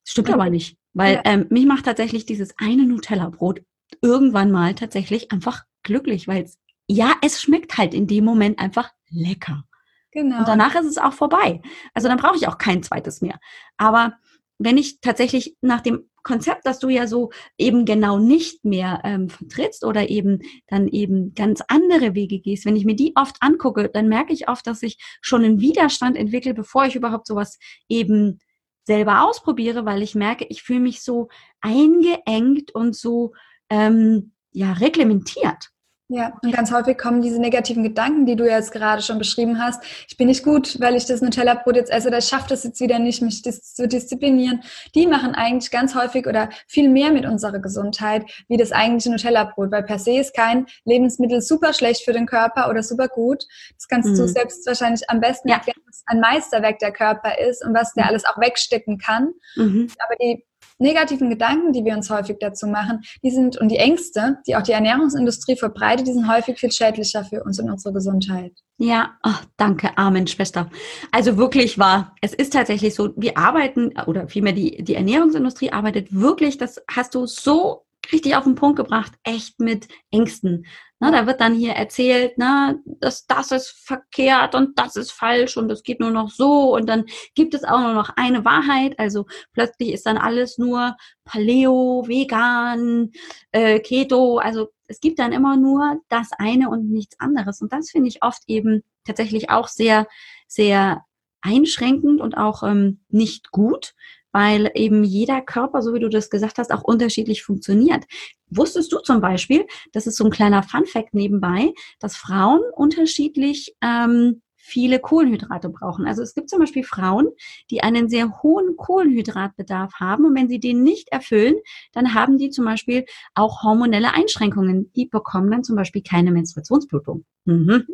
Stimmt 0.03 0.29
aber 0.29 0.49
nicht, 0.49 0.77
weil 0.93 1.21
ähm, 1.25 1.47
mich 1.49 1.65
macht 1.65 1.85
tatsächlich 1.85 2.25
dieses 2.25 2.53
eine 2.57 2.85
Nutella-Brot 2.85 3.61
irgendwann 4.01 4.51
mal 4.51 4.75
tatsächlich 4.75 5.31
einfach 5.31 5.63
glücklich, 5.81 6.27
weil 6.27 6.43
es 6.43 6.59
ja, 6.87 7.15
es 7.21 7.41
schmeckt 7.41 7.77
halt 7.77 7.93
in 7.93 8.07
dem 8.07 8.25
Moment 8.25 8.59
einfach 8.59 8.91
lecker. 9.09 9.63
Genau. 10.11 10.39
Und 10.39 10.47
danach 10.47 10.75
ist 10.75 10.85
es 10.85 10.97
auch 10.97 11.13
vorbei. 11.13 11.61
Also 11.93 12.07
dann 12.07 12.17
brauche 12.17 12.37
ich 12.37 12.47
auch 12.47 12.57
kein 12.57 12.83
zweites 12.83 13.21
mehr. 13.21 13.39
Aber 13.77 14.13
wenn 14.57 14.77
ich 14.77 15.01
tatsächlich 15.01 15.57
nach 15.61 15.81
dem 15.81 16.09
Konzept, 16.25 16.65
das 16.65 16.79
du 16.79 16.89
ja 16.89 17.07
so 17.07 17.31
eben 17.57 17.85
genau 17.85 18.19
nicht 18.19 18.65
mehr 18.65 18.99
ähm, 19.05 19.29
vertrittst 19.29 19.85
oder 19.85 20.09
eben 20.09 20.41
dann 20.67 20.89
eben 20.89 21.33
ganz 21.33 21.61
andere 21.69 22.15
Wege 22.15 22.39
gehst, 22.39 22.65
wenn 22.65 22.75
ich 22.75 22.83
mir 22.83 22.95
die 22.95 23.13
oft 23.15 23.37
angucke, 23.39 23.89
dann 23.93 24.09
merke 24.09 24.33
ich 24.33 24.49
oft, 24.49 24.67
dass 24.67 24.83
ich 24.83 24.97
schon 25.21 25.45
einen 25.45 25.61
Widerstand 25.61 26.17
entwickle, 26.17 26.53
bevor 26.53 26.85
ich 26.85 26.95
überhaupt 26.95 27.27
sowas 27.27 27.57
eben 27.87 28.39
selber 28.85 29.23
ausprobiere, 29.23 29.85
weil 29.85 30.01
ich 30.01 30.15
merke, 30.15 30.45
ich 30.49 30.63
fühle 30.63 30.81
mich 30.81 31.01
so 31.01 31.29
eingeengt 31.61 32.73
und 32.73 32.95
so 32.95 33.33
ähm, 33.69 34.33
ja 34.51 34.73
reglementiert. 34.73 35.69
Ja, 36.07 36.37
und 36.43 36.53
ganz 36.53 36.71
häufig 36.71 36.99
kommen 36.99 37.23
diese 37.23 37.41
negativen 37.41 37.81
Gedanken, 37.81 38.27
die 38.27 38.35
du 38.35 38.47
jetzt 38.47 38.71
gerade 38.71 39.01
schon 39.01 39.17
beschrieben 39.17 39.59
hast. 39.59 39.83
Ich 40.07 40.17
bin 40.17 40.27
nicht 40.27 40.43
gut, 40.43 40.79
weil 40.79 40.95
ich 40.95 41.05
das 41.05 41.21
Nutella-Brot 41.21 41.75
jetzt 41.75 41.91
esse 41.91 42.09
oder 42.09 42.19
ich 42.19 42.25
schaffe 42.25 42.45
das 42.49 42.63
jetzt 42.63 42.79
wieder 42.79 42.99
nicht, 42.99 43.23
mich 43.23 43.41
dis 43.41 43.73
zu 43.73 43.87
disziplinieren. 43.87 44.61
Die 44.93 45.07
machen 45.07 45.33
eigentlich 45.33 45.71
ganz 45.71 45.95
häufig 45.95 46.27
oder 46.27 46.49
viel 46.67 46.89
mehr 46.89 47.11
mit 47.11 47.25
unserer 47.25 47.57
Gesundheit 47.57 48.23
wie 48.47 48.57
das 48.57 48.71
eigentliche 48.71 49.09
Nutella-Brot, 49.09 49.71
weil 49.71 49.81
per 49.81 49.97
se 49.97 50.19
ist 50.19 50.35
kein 50.35 50.67
Lebensmittel 50.83 51.41
super 51.41 51.73
schlecht 51.73 52.05
für 52.05 52.13
den 52.13 52.27
Körper 52.27 52.69
oder 52.69 52.83
super 52.83 53.07
gut. 53.07 53.43
Das 53.75 53.87
kannst 53.87 54.09
mhm. 54.09 54.15
du 54.15 54.27
selbst 54.27 54.67
wahrscheinlich 54.67 55.09
am 55.09 55.19
besten 55.19 55.49
ja. 55.49 55.55
erklären, 55.55 55.81
was 55.87 56.03
ein 56.05 56.19
Meisterwerk 56.19 56.77
der 56.77 56.91
Körper 56.91 57.39
ist 57.39 57.65
und 57.65 57.73
was 57.73 57.93
der 57.93 58.03
mhm. 58.03 58.09
alles 58.09 58.25
auch 58.25 58.39
wegstecken 58.39 58.99
kann. 58.99 59.33
Mhm. 59.55 59.87
Aber 59.97 60.15
die 60.21 60.45
negativen 60.77 61.29
Gedanken, 61.29 61.73
die 61.73 61.83
wir 61.85 61.93
uns 61.93 62.09
häufig 62.09 62.37
dazu 62.39 62.67
machen, 62.67 63.01
die 63.23 63.31
sind 63.31 63.57
und 63.57 63.69
die 63.69 63.77
Ängste, 63.77 64.37
die 64.47 64.55
auch 64.55 64.61
die 64.61 64.73
Ernährungsindustrie 64.73 65.55
verbreitet, 65.55 66.07
die 66.07 66.13
sind 66.13 66.31
häufig 66.31 66.59
viel 66.59 66.71
schädlicher 66.71 67.23
für 67.23 67.43
uns 67.43 67.59
und 67.59 67.69
unsere 67.69 67.93
Gesundheit. 67.93 68.53
Ja, 68.77 69.11
oh, 69.23 69.31
danke, 69.57 69.97
Amen, 69.97 70.27
Schwester. 70.27 70.69
Also 71.11 71.37
wirklich 71.37 71.79
wahr. 71.79 72.13
Es 72.21 72.33
ist 72.33 72.53
tatsächlich 72.53 72.93
so, 72.93 73.13
wir 73.15 73.37
arbeiten, 73.37 73.93
oder 74.05 74.27
vielmehr 74.27 74.53
die, 74.53 74.83
die 74.83 74.95
Ernährungsindustrie 74.95 75.71
arbeitet 75.71 76.13
wirklich, 76.13 76.57
das 76.57 76.81
hast 76.91 77.15
du 77.15 77.25
so 77.25 77.85
richtig 78.11 78.35
auf 78.35 78.43
den 78.43 78.55
Punkt 78.55 78.77
gebracht, 78.77 79.13
echt 79.23 79.59
mit 79.59 79.87
Ängsten. 80.11 80.65
Na, 80.99 81.11
da 81.11 81.27
wird 81.27 81.41
dann 81.41 81.53
hier 81.53 81.73
erzählt, 81.73 82.33
na, 82.37 82.75
dass 82.85 83.27
das 83.27 83.51
ist 83.51 83.69
verkehrt 83.69 84.55
und 84.55 84.79
das 84.79 84.95
ist 84.95 85.11
falsch 85.11 85.57
und 85.57 85.69
es 85.69 85.83
geht 85.83 85.99
nur 85.99 86.11
noch 86.11 86.29
so 86.29 86.73
und 86.75 86.87
dann 86.87 87.05
gibt 87.35 87.53
es 87.53 87.63
auch 87.63 87.79
nur 87.79 87.93
noch 87.93 88.11
eine 88.15 88.45
Wahrheit. 88.45 88.97
Also 88.97 89.25
plötzlich 89.53 89.91
ist 89.91 90.05
dann 90.05 90.17
alles 90.17 90.57
nur 90.57 90.95
Paleo, 91.25 92.05
Vegan, 92.07 93.11
äh, 93.51 93.79
Keto. 93.79 94.37
Also 94.37 94.69
es 94.87 94.99
gibt 95.01 95.19
dann 95.19 95.33
immer 95.33 95.57
nur 95.57 95.99
das 96.09 96.29
eine 96.37 96.69
und 96.69 96.89
nichts 96.89 97.19
anderes. 97.19 97.61
Und 97.61 97.73
das 97.73 97.91
finde 97.91 98.07
ich 98.07 98.23
oft 98.23 98.43
eben 98.47 98.83
tatsächlich 99.03 99.49
auch 99.49 99.67
sehr, 99.67 100.07
sehr 100.47 101.03
einschränkend 101.41 102.21
und 102.21 102.37
auch 102.37 102.63
ähm, 102.63 103.01
nicht 103.09 103.51
gut, 103.51 103.93
weil 104.35 104.69
eben 104.73 105.05
jeder 105.05 105.39
Körper, 105.39 105.81
so 105.81 105.93
wie 105.93 105.99
du 106.01 106.09
das 106.09 106.29
gesagt 106.29 106.57
hast, 106.57 106.73
auch 106.73 106.83
unterschiedlich 106.83 107.41
funktioniert. 107.41 108.03
wusstest 108.49 108.91
du 108.91 108.99
zum 108.99 109.21
Beispiel, 109.21 109.65
das 109.93 110.07
ist 110.07 110.17
so 110.17 110.25
ein 110.25 110.29
kleiner 110.29 110.61
Fun-Fact 110.61 111.13
nebenbei, 111.13 111.71
dass 112.01 112.17
Frauen 112.17 112.59
unterschiedlich 112.75 113.77
ähm, 113.81 114.41
viele 114.57 114.99
Kohlenhydrate 114.99 115.69
brauchen. 115.69 116.05
Also 116.05 116.21
es 116.21 116.33
gibt 116.33 116.49
zum 116.49 116.59
Beispiel 116.59 116.83
Frauen, 116.83 117.29
die 117.71 117.81
einen 117.81 118.09
sehr 118.09 118.41
hohen 118.43 118.75
Kohlenhydratbedarf 118.75 119.93
haben 120.01 120.25
und 120.25 120.35
wenn 120.35 120.49
sie 120.49 120.59
den 120.59 120.83
nicht 120.83 121.13
erfüllen, 121.13 121.55
dann 121.93 122.13
haben 122.13 122.37
die 122.37 122.49
zum 122.49 122.65
Beispiel 122.65 123.05
auch 123.35 123.63
hormonelle 123.63 124.13
Einschränkungen. 124.13 124.91
Die 124.97 125.05
bekommen 125.05 125.49
dann 125.49 125.63
zum 125.63 125.77
Beispiel 125.77 126.03
keine 126.03 126.33
Menstruationsblutung. 126.33 127.23
Mhm. 127.45 127.85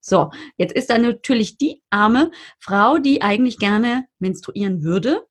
So, 0.00 0.28
jetzt 0.58 0.74
ist 0.74 0.90
da 0.90 0.98
natürlich 0.98 1.56
die 1.56 1.80
arme 1.88 2.30
Frau, 2.58 2.98
die 2.98 3.22
eigentlich 3.22 3.58
gerne 3.58 4.04
menstruieren 4.18 4.82
würde, 4.82 5.24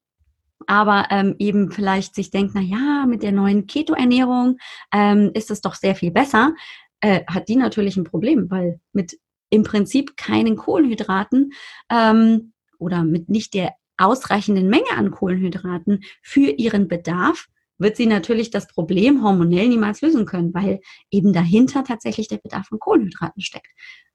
aber 0.68 1.08
ähm, 1.12 1.36
eben 1.40 1.72
vielleicht 1.72 2.16
sich 2.16 2.32
denkt, 2.32 2.54
na 2.56 2.62
ja, 2.62 3.06
mit 3.08 3.24
der 3.24 3.32
neuen 3.32 3.68
Keto-Ernährung 3.68 4.58
ähm, 4.94 5.32
ist 5.34 5.52
es 5.52 5.62
doch 5.62 5.76
sehr 5.76 5.96
viel 5.96 6.12
besser, 6.12 6.54
äh, 7.02 7.22
hat 7.28 7.50
die 7.50 7.56
natürlich 7.56 7.98
ein 7.98 8.04
Problem, 8.04 8.50
weil 8.50 8.80
mit 8.94 9.20
im 9.50 9.64
Prinzip 9.64 10.18
keinen 10.18 10.56
Kohlenhydraten 10.56 11.54
ähm, 11.90 12.54
oder 12.80 13.04
mit 13.04 13.30
nicht 13.30 13.54
der 13.54 13.74
ausreichenden 13.98 14.70
Menge 14.70 14.92
an 14.98 15.12
Kohlenhydraten 15.12 16.04
für 16.22 16.50
ihren 16.50 16.88
Bedarf 16.88 17.48
wird 17.78 17.98
sie 17.98 18.06
natürlich 18.06 18.52
das 18.52 18.68
Problem 18.68 19.24
hormonell 19.24 19.68
niemals 19.68 20.02
lösen 20.02 20.26
können, 20.26 20.54
weil 20.54 20.80
eben 21.12 21.34
dahinter 21.34 21.84
tatsächlich 21.84 22.28
der 22.28 22.38
Bedarf 22.38 22.72
an 22.72 22.80
Kohlenhydraten 22.80 23.42
steckt. 23.42 23.68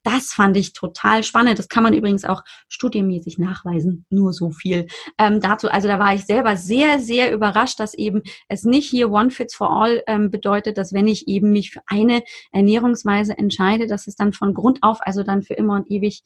Das 0.03 0.33
fand 0.33 0.57
ich 0.57 0.73
total 0.73 1.23
spannend. 1.23 1.59
Das 1.59 1.69
kann 1.69 1.83
man 1.83 1.93
übrigens 1.93 2.25
auch 2.25 2.43
studienmäßig 2.69 3.39
nachweisen. 3.39 4.07
Nur 4.09 4.33
so 4.33 4.51
viel 4.51 4.87
ähm, 5.19 5.41
dazu. 5.41 5.69
Also 5.71 5.89
da 5.89 5.99
war 5.99 6.15
ich 6.15 6.25
selber 6.25 6.57
sehr, 6.57 7.01
sehr 7.01 7.33
überrascht, 7.33 7.79
dass 7.81 7.95
eben 7.95 8.23
es 8.49 8.65
nicht 8.65 8.89
hier 8.89 9.11
One 9.11 9.31
Fits 9.31 9.55
for 9.55 9.71
All 9.71 10.03
ähm, 10.07 10.31
bedeutet, 10.31 10.79
dass 10.79 10.95
wenn 10.95 11.07
ich 11.07 11.29
eben 11.29 11.53
mich 11.53 11.71
für 11.71 11.83
eine 11.87 12.23
Ernährungsweise 12.53 13.37
entscheide, 13.37 13.87
dass 13.87 14.07
es 14.07 14.17
dann 14.17 14.33
von 14.33 14.55
Grund 14.55 14.79
auf, 14.83 14.99
also 15.03 15.23
dann 15.23 15.43
für 15.43 15.55
immer 15.55 15.75
und 15.75 15.91
ewig 15.91 16.23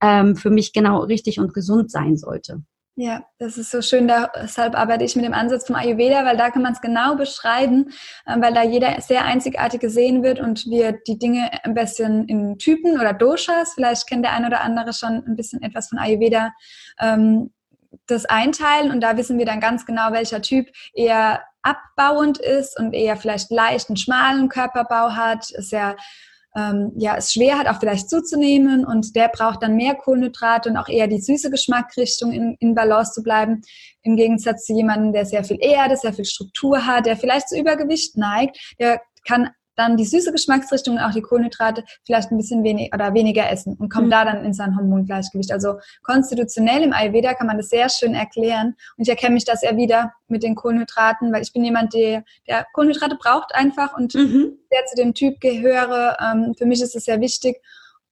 ähm, 0.00 0.36
für 0.36 0.50
mich 0.50 0.72
genau 0.72 1.00
richtig 1.00 1.40
und 1.40 1.52
gesund 1.52 1.90
sein 1.90 2.16
sollte. 2.16 2.62
Ja, 2.98 3.26
das 3.38 3.58
ist 3.58 3.70
so 3.70 3.82
schön. 3.82 4.08
Deshalb 4.08 4.74
arbeite 4.74 5.04
ich 5.04 5.16
mit 5.16 5.24
dem 5.26 5.34
Ansatz 5.34 5.66
vom 5.66 5.76
Ayurveda, 5.76 6.24
weil 6.24 6.38
da 6.38 6.48
kann 6.48 6.62
man 6.62 6.72
es 6.72 6.80
genau 6.80 7.14
beschreiben, 7.14 7.92
ähm, 8.26 8.40
weil 8.40 8.54
da 8.54 8.62
jeder 8.62 8.98
sehr 9.02 9.26
einzigartig 9.26 9.80
gesehen 9.80 10.22
wird 10.22 10.40
und 10.40 10.64
wir 10.64 10.92
die 11.06 11.18
Dinge 11.18 11.50
ein 11.62 11.74
bisschen 11.74 12.26
in 12.26 12.56
Typen 12.56 12.98
oder 12.98 13.12
Doshas, 13.12 13.74
vielleicht 13.74 14.06
kennt 14.08 14.24
der 14.24 14.32
eine 14.32 14.46
oder 14.46 14.62
andere 14.62 14.94
schon 14.94 15.22
ein 15.26 15.36
bisschen 15.36 15.60
etwas 15.62 15.90
von 15.90 15.98
Ayurveda, 15.98 16.54
ähm, 16.98 17.52
das 18.06 18.24
einteilen 18.24 18.90
und 18.90 19.02
da 19.02 19.18
wissen 19.18 19.36
wir 19.36 19.44
dann 19.44 19.60
ganz 19.60 19.84
genau, 19.84 20.12
welcher 20.12 20.40
Typ 20.40 20.66
eher 20.94 21.42
abbauend 21.60 22.38
ist 22.38 22.80
und 22.80 22.94
eher 22.94 23.18
vielleicht 23.18 23.50
leicht 23.50 23.90
einen 23.90 23.98
schmalen 23.98 24.48
Körperbau 24.48 25.10
hat, 25.12 25.44
sehr 25.44 25.96
ähm, 26.56 26.92
ja, 26.96 27.16
es 27.16 27.32
schwer 27.32 27.58
hat, 27.58 27.68
auch 27.68 27.78
vielleicht 27.78 28.08
zuzunehmen 28.08 28.86
und 28.86 29.14
der 29.14 29.28
braucht 29.28 29.62
dann 29.62 29.76
mehr 29.76 29.94
Kohlenhydrate 29.94 30.70
und 30.70 30.76
auch 30.78 30.88
eher 30.88 31.06
die 31.06 31.20
süße 31.20 31.50
Geschmackrichtung 31.50 32.32
in, 32.32 32.56
in 32.60 32.74
Balance 32.74 33.12
zu 33.12 33.22
bleiben. 33.22 33.60
Im 34.02 34.16
Gegensatz 34.16 34.64
zu 34.64 34.72
jemandem, 34.72 35.12
der 35.12 35.26
sehr 35.26 35.44
viel 35.44 35.58
Erde, 35.60 35.96
sehr 35.96 36.14
viel 36.14 36.24
Struktur 36.24 36.86
hat, 36.86 37.06
der 37.06 37.16
vielleicht 37.16 37.50
zu 37.50 37.58
Übergewicht 37.58 38.16
neigt, 38.16 38.56
der 38.80 39.02
kann 39.26 39.50
dann 39.76 39.96
die 39.96 40.04
süße 40.04 40.32
Geschmacksrichtung 40.32 40.96
und 40.96 41.02
auch 41.02 41.12
die 41.12 41.22
Kohlenhydrate 41.22 41.84
vielleicht 42.04 42.30
ein 42.30 42.36
bisschen 42.36 42.64
wenig 42.64 42.90
oder 42.92 43.14
weniger 43.14 43.50
essen 43.50 43.76
und 43.76 43.92
kommt 43.92 44.06
mhm. 44.06 44.10
da 44.10 44.24
dann 44.24 44.44
in 44.44 44.52
sein 44.52 44.76
Hormongleichgewicht. 44.76 45.52
Also 45.52 45.78
konstitutionell 46.02 46.82
im 46.82 46.92
Ayurveda 46.92 47.34
kann 47.34 47.46
man 47.46 47.58
das 47.58 47.68
sehr 47.68 47.88
schön 47.88 48.14
erklären 48.14 48.74
und 48.96 49.02
ich 49.02 49.08
erkenne 49.08 49.34
mich 49.34 49.44
das 49.44 49.62
ja 49.62 49.76
wieder 49.76 50.12
mit 50.28 50.42
den 50.42 50.54
Kohlenhydraten, 50.54 51.32
weil 51.32 51.42
ich 51.42 51.52
bin 51.52 51.64
jemand, 51.64 51.94
der, 51.94 52.24
der 52.48 52.66
Kohlenhydrate 52.72 53.16
braucht 53.16 53.54
einfach 53.54 53.96
und 53.96 54.14
mhm. 54.14 54.58
der 54.72 54.86
zu 54.86 54.96
dem 54.96 55.14
Typ 55.14 55.40
gehöre. 55.40 56.16
Ähm, 56.20 56.54
für 56.56 56.66
mich 56.66 56.82
ist 56.82 56.96
es 56.96 57.04
sehr 57.04 57.20
wichtig, 57.20 57.60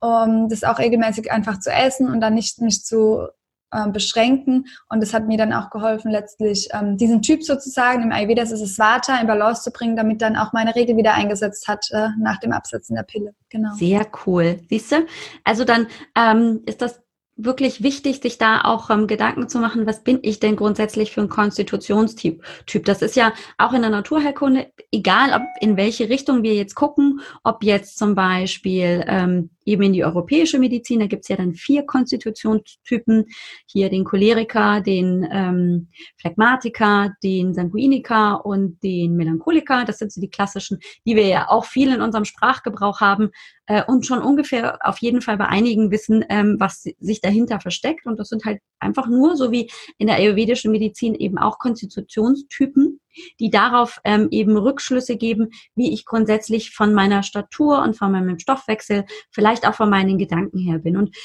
um 0.00 0.48
das 0.48 0.64
auch 0.64 0.78
regelmäßig 0.78 1.32
einfach 1.32 1.60
zu 1.60 1.70
essen 1.70 2.10
und 2.10 2.20
dann 2.20 2.34
nicht 2.34 2.60
mich 2.60 2.84
zu 2.84 3.28
ähm, 3.74 3.92
beschränken. 3.92 4.66
Und 4.88 5.02
es 5.02 5.12
hat 5.12 5.26
mir 5.26 5.38
dann 5.38 5.52
auch 5.52 5.70
geholfen, 5.70 6.10
letztlich 6.10 6.68
ähm, 6.72 6.96
diesen 6.96 7.22
Typ 7.22 7.42
sozusagen, 7.42 8.02
im 8.02 8.12
Ayurveda 8.12 8.42
ist 8.42 8.52
es 8.52 8.78
Vata, 8.78 9.18
in 9.20 9.26
Balance 9.26 9.62
zu 9.62 9.70
bringen, 9.70 9.96
damit 9.96 10.22
dann 10.22 10.36
auch 10.36 10.52
meine 10.52 10.74
Regel 10.74 10.96
wieder 10.96 11.14
eingesetzt 11.14 11.68
hat 11.68 11.86
äh, 11.90 12.08
nach 12.18 12.38
dem 12.38 12.52
Absetzen 12.52 12.96
der 12.96 13.02
Pille. 13.02 13.34
Genau. 13.50 13.74
Sehr 13.74 14.06
cool. 14.26 14.60
Siehst 14.68 14.92
du? 14.92 15.06
Also 15.44 15.64
dann 15.64 15.86
ähm, 16.16 16.62
ist 16.66 16.82
das 16.82 17.00
wirklich 17.36 17.82
wichtig, 17.82 18.20
sich 18.22 18.38
da 18.38 18.62
auch 18.62 18.90
ähm, 18.90 19.06
Gedanken 19.06 19.48
zu 19.48 19.58
machen, 19.58 19.86
was 19.86 20.04
bin 20.04 20.20
ich 20.22 20.38
denn 20.38 20.56
grundsätzlich 20.56 21.12
für 21.12 21.20
ein 21.20 21.28
Konstitutionstyp? 21.28 22.44
Typ. 22.66 22.84
Das 22.84 23.02
ist 23.02 23.16
ja 23.16 23.32
auch 23.58 23.72
in 23.72 23.82
der 23.82 23.90
Naturheilkunde, 23.90 24.68
egal 24.92 25.32
ob 25.34 25.42
in 25.60 25.76
welche 25.76 26.08
Richtung 26.08 26.42
wir 26.42 26.54
jetzt 26.54 26.74
gucken, 26.74 27.20
ob 27.42 27.64
jetzt 27.64 27.98
zum 27.98 28.14
Beispiel 28.14 29.04
ähm, 29.08 29.50
eben 29.64 29.82
in 29.82 29.92
die 29.92 30.04
europäische 30.04 30.58
Medizin. 30.58 31.00
Da 31.00 31.06
gibt's 31.06 31.28
ja 31.28 31.36
dann 31.36 31.54
vier 31.54 31.84
Konstitutionstypen. 31.84 33.26
Hier 33.66 33.90
den 33.90 34.04
Choleriker, 34.04 34.80
den 34.80 35.26
ähm, 35.30 35.88
Phlegmatiker, 36.18 37.14
den 37.22 37.54
Sanguiniker 37.54 38.44
und 38.44 38.82
den 38.82 39.16
Melancholiker. 39.16 39.84
Das 39.84 39.98
sind 39.98 40.12
so 40.12 40.20
die 40.20 40.30
klassischen, 40.30 40.78
die 41.06 41.16
wir 41.16 41.26
ja 41.26 41.48
auch 41.48 41.64
viel 41.64 41.92
in 41.92 42.00
unserem 42.00 42.24
Sprachgebrauch 42.24 43.00
haben 43.00 43.30
äh, 43.66 43.82
und 43.86 44.06
schon 44.06 44.20
ungefähr 44.20 44.78
auf 44.82 44.98
jeden 44.98 45.22
Fall 45.22 45.36
bei 45.36 45.46
einigen 45.46 45.90
wissen, 45.90 46.24
ähm, 46.28 46.56
was 46.58 46.82
sich 46.82 47.20
dahinter 47.20 47.60
versteckt. 47.60 48.06
Und 48.06 48.18
das 48.18 48.28
sind 48.28 48.44
halt 48.44 48.60
einfach 48.78 49.06
nur, 49.06 49.36
so 49.36 49.50
wie 49.50 49.70
in 49.98 50.06
der 50.06 50.16
ayurvedischen 50.16 50.72
Medizin 50.72 51.14
eben 51.14 51.38
auch 51.38 51.58
Konstitutionstypen 51.58 53.00
die 53.40 53.50
darauf 53.50 54.00
ähm, 54.04 54.28
eben 54.30 54.56
Rückschlüsse 54.56 55.16
geben, 55.16 55.50
wie 55.74 55.92
ich 55.92 56.04
grundsätzlich 56.04 56.70
von 56.72 56.94
meiner 56.94 57.22
Statur 57.22 57.82
und 57.82 57.96
von 57.96 58.12
meinem 58.12 58.38
Stoffwechsel, 58.38 59.04
vielleicht 59.30 59.66
auch 59.66 59.74
von 59.74 59.90
meinen 59.90 60.18
Gedanken 60.18 60.58
her 60.58 60.78
bin. 60.78 60.96
Und 60.96 61.16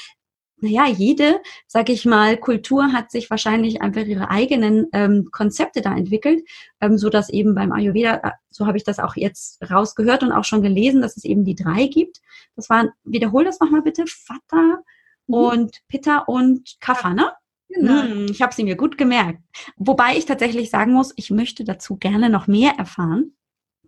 naja, 0.62 0.86
jede, 0.86 1.40
sag 1.66 1.88
ich 1.88 2.04
mal, 2.04 2.36
Kultur 2.36 2.92
hat 2.92 3.10
sich 3.10 3.30
wahrscheinlich 3.30 3.80
einfach 3.80 4.04
ihre 4.04 4.30
eigenen 4.30 4.88
ähm, 4.92 5.28
Konzepte 5.32 5.80
da 5.80 5.96
entwickelt, 5.96 6.42
ähm, 6.80 6.98
so 6.98 7.08
dass 7.08 7.30
eben 7.30 7.54
beim 7.54 7.72
Ayurveda, 7.72 8.20
äh, 8.22 8.30
so 8.50 8.66
habe 8.66 8.76
ich 8.76 8.84
das 8.84 8.98
auch 8.98 9.16
jetzt 9.16 9.62
rausgehört 9.70 10.22
und 10.22 10.32
auch 10.32 10.44
schon 10.44 10.62
gelesen, 10.62 11.00
dass 11.00 11.16
es 11.16 11.24
eben 11.24 11.44
die 11.44 11.54
drei 11.54 11.86
gibt. 11.86 12.20
Das 12.56 12.68
waren, 12.68 12.90
wiederhol 13.04 13.44
das 13.44 13.58
nochmal 13.60 13.82
bitte, 13.82 14.04
Vata 14.04 14.82
mhm. 15.26 15.34
und 15.34 15.76
Pitta 15.88 16.18
und 16.18 16.76
Kapha, 16.80 17.14
ne? 17.14 17.32
Genau. 17.72 18.02
Hm, 18.02 18.26
ich 18.30 18.42
habe 18.42 18.54
sie 18.54 18.64
mir 18.64 18.76
gut 18.76 18.98
gemerkt. 18.98 19.40
Wobei 19.76 20.16
ich 20.16 20.26
tatsächlich 20.26 20.70
sagen 20.70 20.92
muss, 20.92 21.12
ich 21.16 21.30
möchte 21.30 21.64
dazu 21.64 21.96
gerne 21.96 22.28
noch 22.28 22.46
mehr 22.46 22.72
erfahren. 22.78 23.36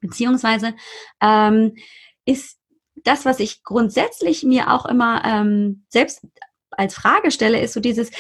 Beziehungsweise 0.01 0.75
ähm, 1.21 1.75
ist 2.25 2.59
das, 3.05 3.25
was 3.25 3.41
ich 3.41 3.65
grundsätzlich 3.65 4.45
mir 4.45 4.73
auch 4.73 4.87
immer 4.87 5.25
ähm, 5.25 5.85
selbst 5.89 6.27
als 6.71 6.95
Frage 6.95 7.31
stelle, 7.31 7.61
ist 7.61 7.75
so 7.75 7.81
dieses, 7.81 8.11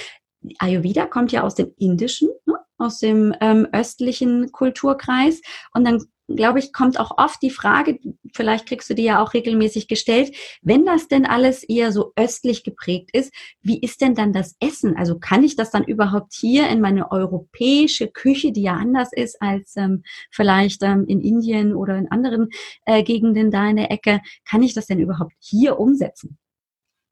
Ayurveda 0.58 1.06
kommt 1.06 1.32
ja 1.32 1.42
aus 1.42 1.54
dem 1.54 1.72
Indischen, 1.78 2.28
ne? 2.46 2.58
aus 2.78 2.98
dem 2.98 3.34
ähm, 3.40 3.68
östlichen 3.72 4.50
Kulturkreis. 4.50 5.40
Und 5.72 5.84
dann 5.84 6.04
glaube 6.36 6.58
ich, 6.58 6.72
kommt 6.72 6.98
auch 6.98 7.18
oft 7.18 7.42
die 7.42 7.50
Frage, 7.50 7.98
vielleicht 8.34 8.66
kriegst 8.66 8.90
du 8.90 8.94
die 8.94 9.04
ja 9.04 9.22
auch 9.22 9.34
regelmäßig 9.34 9.88
gestellt, 9.88 10.34
wenn 10.62 10.84
das 10.84 11.08
denn 11.08 11.26
alles 11.26 11.62
eher 11.62 11.92
so 11.92 12.12
östlich 12.16 12.64
geprägt 12.64 13.10
ist, 13.12 13.32
wie 13.62 13.80
ist 13.80 14.00
denn 14.00 14.14
dann 14.14 14.32
das 14.32 14.56
Essen? 14.60 14.96
Also 14.96 15.18
kann 15.18 15.44
ich 15.44 15.56
das 15.56 15.70
dann 15.70 15.84
überhaupt 15.84 16.32
hier 16.34 16.68
in 16.68 16.80
meine 16.80 17.10
europäische 17.10 18.08
Küche, 18.08 18.52
die 18.52 18.62
ja 18.62 18.74
anders 18.74 19.10
ist 19.12 19.40
als 19.40 19.76
ähm, 19.76 20.02
vielleicht 20.30 20.82
ähm, 20.82 21.04
in 21.06 21.20
Indien 21.20 21.74
oder 21.74 21.96
in 21.96 22.10
anderen 22.10 22.48
äh, 22.86 23.02
Gegenden 23.02 23.50
da 23.50 23.68
in 23.68 23.76
der 23.76 23.90
Ecke, 23.90 24.20
kann 24.48 24.62
ich 24.62 24.74
das 24.74 24.86
denn 24.86 24.98
überhaupt 24.98 25.32
hier 25.38 25.78
umsetzen? 25.78 26.38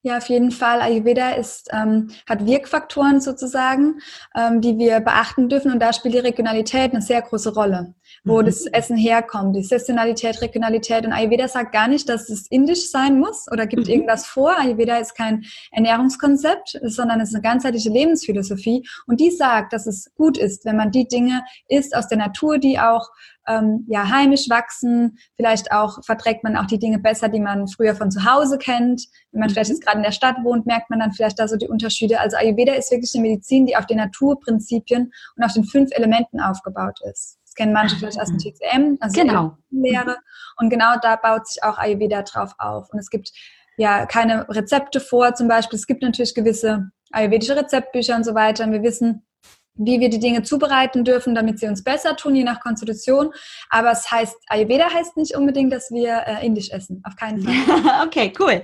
Ja, 0.03 0.17
auf 0.17 0.31
jeden 0.31 0.51
Fall. 0.51 0.81
Ayurveda 0.81 1.33
ist, 1.33 1.69
ähm, 1.75 2.09
hat 2.27 2.47
Wirkfaktoren 2.47 3.21
sozusagen, 3.21 4.01
ähm, 4.35 4.63
die 4.63 4.79
wir 4.79 5.01
beachten 5.01 5.51
dürfen. 5.51 5.71
Und 5.71 5.81
da 5.81 5.93
spielt 5.93 6.15
die 6.15 6.21
Regionalität 6.21 6.93
eine 6.93 7.03
sehr 7.03 7.21
große 7.21 7.53
Rolle, 7.53 7.95
wo 8.25 8.41
mhm. 8.41 8.47
das 8.47 8.65
Essen 8.65 8.97
herkommt, 8.97 9.57
die 9.57 9.63
Saisonalität, 9.63 10.41
Regionalität. 10.41 11.05
Und 11.05 11.13
Ayurveda 11.13 11.49
sagt 11.49 11.73
gar 11.73 11.87
nicht, 11.87 12.09
dass 12.09 12.31
es 12.31 12.47
indisch 12.47 12.91
sein 12.91 13.19
muss 13.19 13.47
oder 13.53 13.67
gibt 13.67 13.89
mhm. 13.89 13.93
irgendwas 13.93 14.27
vor. 14.27 14.59
Ayurveda 14.59 14.97
ist 14.97 15.15
kein 15.15 15.45
Ernährungskonzept, 15.71 16.81
sondern 16.83 17.21
es 17.21 17.29
ist 17.29 17.35
eine 17.35 17.43
ganzheitliche 17.43 17.91
Lebensphilosophie. 17.91 18.89
Und 19.07 19.21
die 19.21 19.31
sagt, 19.31 19.75
dass 19.75 19.87
es 19.87 20.11
gut 20.15 20.39
ist, 20.39 20.65
wenn 20.65 20.77
man 20.77 20.93
die 20.93 21.09
Dinge 21.09 21.43
isst 21.69 21.95
aus 21.95 22.09
der 22.09 22.17
Natur, 22.17 22.57
die 22.57 22.79
auch 22.79 23.07
ähm, 23.47 23.87
ja, 23.89 24.09
heimisch 24.09 24.49
wachsen. 24.49 25.19
Vielleicht 25.37 25.73
auch 25.73 26.03
verträgt 26.05 26.45
man 26.45 26.57
auch 26.57 26.67
die 26.67 26.79
Dinge 26.79 26.99
besser, 26.99 27.29
die 27.29 27.41
man 27.41 27.69
früher 27.69 27.95
von 27.95 28.11
zu 28.11 28.25
Hause 28.25 28.59
kennt. 28.59 29.07
Wenn 29.33 29.41
man 29.41 29.49
mhm. 29.49 29.55
vielleicht 29.55 29.71
jetzt 29.71 29.85
gerade 29.85 29.99
in 29.99 30.03
der 30.03 30.13
Stadt 30.13 30.37
wohnt, 30.43 30.67
merkt 30.67 30.91
man 30.91 31.01
dann 31.01 31.13
vielleicht 31.13 31.39
da 31.39 31.49
so 31.49 31.57
die 31.57 31.69
Unterschiede. 31.69 32.21
Also 32.21 32.37
Ayurveda 32.37 32.75
ist 32.75 32.91
wirklich 32.91 33.15
eine 33.15 33.23
Medizin, 33.29 33.67
die 33.67 33.77
auf 33.77 33.87
den 33.87 33.99
Naturprinzipien 33.99 35.13
und 35.37 35.45
auf 35.45 35.53
den 35.53 35.65
fünf 35.65 35.91
Elementen 35.93 36.41
aufgebaut 36.41 37.01
ist. 37.11 37.39
Das 37.45 37.55
kennen 37.55 37.73
manche 37.73 37.97
vielleicht 37.97 38.21
aus 38.21 38.29
dem 38.29 38.39
TCM, 38.39 38.97
also 39.01 39.21
genau. 39.21 39.57
Lehre. 39.71 40.19
Und 40.59 40.71
genau 40.71 40.95
da 41.03 41.17
baut 41.17 41.49
sich 41.49 41.63
auch 41.65 41.79
Ayurveda 41.79 42.23
drauf 42.23 42.55
auf. 42.59 42.89
Und 42.93 43.01
es 43.01 43.11
gibt 43.11 43.33
ja 43.77 44.07
keine 44.07 44.49
Rezepte 44.49 45.01
vor, 45.01 45.35
zum 45.35 45.49
Beispiel. 45.49 45.79
Es 45.79 45.87
gibt 45.87 46.03
natürlich 46.03 46.35
gewisse 46.35 46.91
ayurvedische 47.11 47.57
Rezeptbücher 47.57 48.15
und 48.15 48.25
so 48.25 48.35
weiter. 48.35 48.65
Und 48.65 48.73
wir 48.73 48.83
wissen, 48.83 49.27
wie 49.75 50.01
wir 50.01 50.11
die 50.11 50.19
Dinge 50.19 50.43
zubereiten 50.43 51.05
dürfen, 51.05 51.35
damit 51.35 51.59
sie 51.59 51.67
uns 51.67 51.83
besser 51.83 52.17
tun, 52.17 52.35
je 52.35 52.45
nach 52.45 52.61
Konstitution. 52.61 53.31
Aber 53.71 53.93
es 53.93 54.11
heißt, 54.11 54.37
Ayurveda 54.49 54.93
heißt 54.93 55.17
nicht 55.17 55.37
unbedingt, 55.37 55.73
dass 55.73 55.91
wir 55.91 56.23
äh, 56.27 56.45
indisch 56.45 56.71
essen. 56.71 57.03
Auf 57.07 57.17
keinen 57.17 57.43
Fall. 57.43 58.05
okay, 58.07 58.33
cool. 58.39 58.63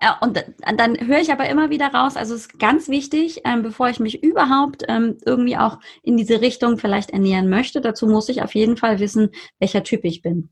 Äh, 0.00 0.10
und 0.20 0.44
dann 0.76 0.98
höre 1.06 1.20
ich 1.20 1.32
aber 1.32 1.48
immer 1.48 1.70
wieder 1.70 1.88
raus, 1.88 2.16
also 2.16 2.34
es 2.34 2.42
ist 2.42 2.58
ganz 2.58 2.88
wichtig, 2.88 3.42
ähm, 3.44 3.62
bevor 3.62 3.88
ich 3.88 4.00
mich 4.00 4.22
überhaupt 4.22 4.84
ähm, 4.88 5.18
irgendwie 5.24 5.56
auch 5.56 5.78
in 6.02 6.16
diese 6.16 6.40
Richtung 6.40 6.78
vielleicht 6.78 7.10
ernähren 7.10 7.48
möchte, 7.48 7.80
dazu 7.80 8.06
muss 8.06 8.28
ich 8.28 8.42
auf 8.42 8.54
jeden 8.54 8.76
Fall 8.76 8.98
wissen, 9.00 9.30
welcher 9.58 9.82
Typ 9.82 10.04
ich 10.04 10.22
bin. 10.22 10.50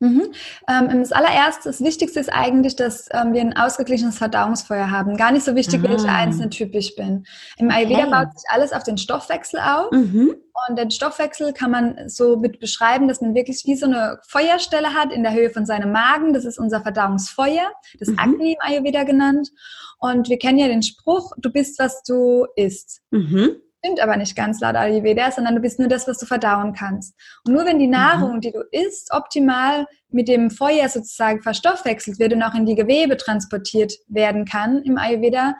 Mhm. 0.00 0.32
Ähm, 0.68 1.00
das 1.00 1.10
allererste, 1.10 1.68
das 1.68 1.80
Wichtigste 1.82 2.20
ist 2.20 2.32
eigentlich, 2.32 2.76
dass 2.76 3.08
ähm, 3.12 3.32
wir 3.32 3.40
ein 3.40 3.56
ausgeglichenes 3.56 4.16
Verdauungsfeuer 4.16 4.90
haben. 4.90 5.16
Gar 5.16 5.32
nicht 5.32 5.44
so 5.44 5.56
wichtig, 5.56 5.80
ah. 5.84 5.88
welcher 5.88 6.12
einzelne 6.12 6.50
Typ 6.50 6.74
ich 6.74 6.94
bin. 6.94 7.24
Im 7.56 7.70
Ayurveda 7.70 8.02
okay. 8.02 8.10
baut 8.10 8.38
sich 8.38 8.48
alles 8.50 8.72
auf 8.72 8.84
den 8.84 8.96
Stoffwechsel 8.96 9.58
auf. 9.58 9.90
Mhm. 9.90 10.36
Und 10.68 10.78
den 10.78 10.90
Stoffwechsel 10.90 11.52
kann 11.52 11.70
man 11.70 12.08
so 12.08 12.36
mit 12.36 12.60
beschreiben, 12.60 13.08
dass 13.08 13.20
man 13.20 13.34
wirklich 13.34 13.62
wie 13.64 13.76
so 13.76 13.86
eine 13.86 14.18
Feuerstelle 14.26 14.94
hat 14.94 15.12
in 15.12 15.22
der 15.22 15.32
Höhe 15.32 15.50
von 15.50 15.66
seinem 15.66 15.92
Magen. 15.92 16.32
Das 16.32 16.44
ist 16.44 16.58
unser 16.58 16.80
Verdauungsfeuer, 16.80 17.72
das 17.98 18.08
mhm. 18.08 18.18
Agni 18.18 18.52
im 18.52 18.58
Ayurveda 18.60 19.02
genannt. 19.04 19.50
Und 19.98 20.28
wir 20.28 20.38
kennen 20.38 20.58
ja 20.58 20.68
den 20.68 20.82
Spruch, 20.82 21.32
du 21.38 21.50
bist, 21.50 21.78
was 21.78 22.02
du 22.04 22.46
isst. 22.54 23.00
Mhm. 23.10 23.56
Stimmt 23.78 24.00
aber 24.00 24.16
nicht 24.16 24.34
ganz 24.34 24.60
laut 24.60 24.74
Ayurveda, 24.74 25.30
sondern 25.30 25.54
du 25.54 25.60
bist 25.60 25.78
nur 25.78 25.88
das, 25.88 26.08
was 26.08 26.18
du 26.18 26.26
verdauen 26.26 26.72
kannst. 26.72 27.14
Und 27.44 27.52
nur 27.52 27.64
wenn 27.64 27.78
die 27.78 27.86
mhm. 27.86 27.92
Nahrung, 27.92 28.40
die 28.40 28.50
du 28.50 28.62
isst, 28.72 29.12
optimal 29.12 29.86
mit 30.10 30.26
dem 30.26 30.50
Feuer 30.50 30.88
sozusagen 30.88 31.42
verstoffwechselt 31.42 32.18
wird 32.18 32.32
und 32.32 32.42
auch 32.42 32.54
in 32.54 32.66
die 32.66 32.74
Gewebe 32.74 33.16
transportiert 33.16 33.92
werden 34.08 34.44
kann 34.44 34.82
im 34.82 34.98
Ayurveda 34.98 35.54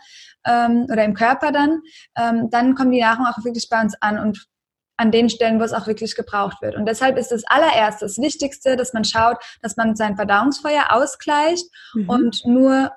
ähm, 0.46 0.87
oder 0.90 1.04
im 1.04 1.14
Körper 1.14 1.52
dann, 1.52 1.80
ähm, 2.16 2.48
dann 2.50 2.75
kommt 2.75 2.92
die 2.92 3.00
Nahrung 3.00 3.26
auch 3.26 3.44
wirklich 3.44 3.68
bei 3.68 3.80
uns 3.80 3.94
an 4.00 4.18
und 4.18 4.46
an 4.96 5.12
den 5.12 5.30
Stellen, 5.30 5.60
wo 5.60 5.64
es 5.64 5.72
auch 5.72 5.87
wirklich 5.87 6.16
gebraucht 6.16 6.60
wird. 6.60 6.75
Und 6.75 6.87
deshalb 6.87 7.18
ist 7.18 7.30
das 7.30 7.44
allererste, 7.46 8.04
das 8.04 8.18
Wichtigste, 8.18 8.76
dass 8.76 8.92
man 8.92 9.04
schaut, 9.04 9.37
dass 9.62 9.76
man 9.76 9.94
sein 9.94 10.16
Verdauungsfeuer 10.16 10.87
ausgleicht 10.90 11.66
mhm. 11.94 12.08
und 12.08 12.42
nur 12.44 12.90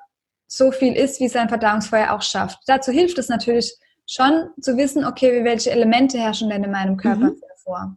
so 0.48 0.72
viel 0.72 0.94
isst, 0.94 1.20
wie 1.20 1.30
sein 1.30 1.48
Verdauungsfeuer 1.48 2.12
auch 2.12 2.24
schafft. 2.24 2.58
Dazu 2.66 2.92
hilft 2.92 3.20
es 3.20 3.30
natürlich, 3.30 3.72
schon 4.12 4.50
zu 4.60 4.76
wissen, 4.76 5.06
okay, 5.06 5.44
welche 5.46 5.72
Elemente 5.72 6.20
herrschen 6.20 6.50
denn 6.50 6.64
in 6.64 6.72
meinem 6.72 6.98
Körper 6.98 7.32
mhm. 7.32 7.42
vor. 7.64 7.96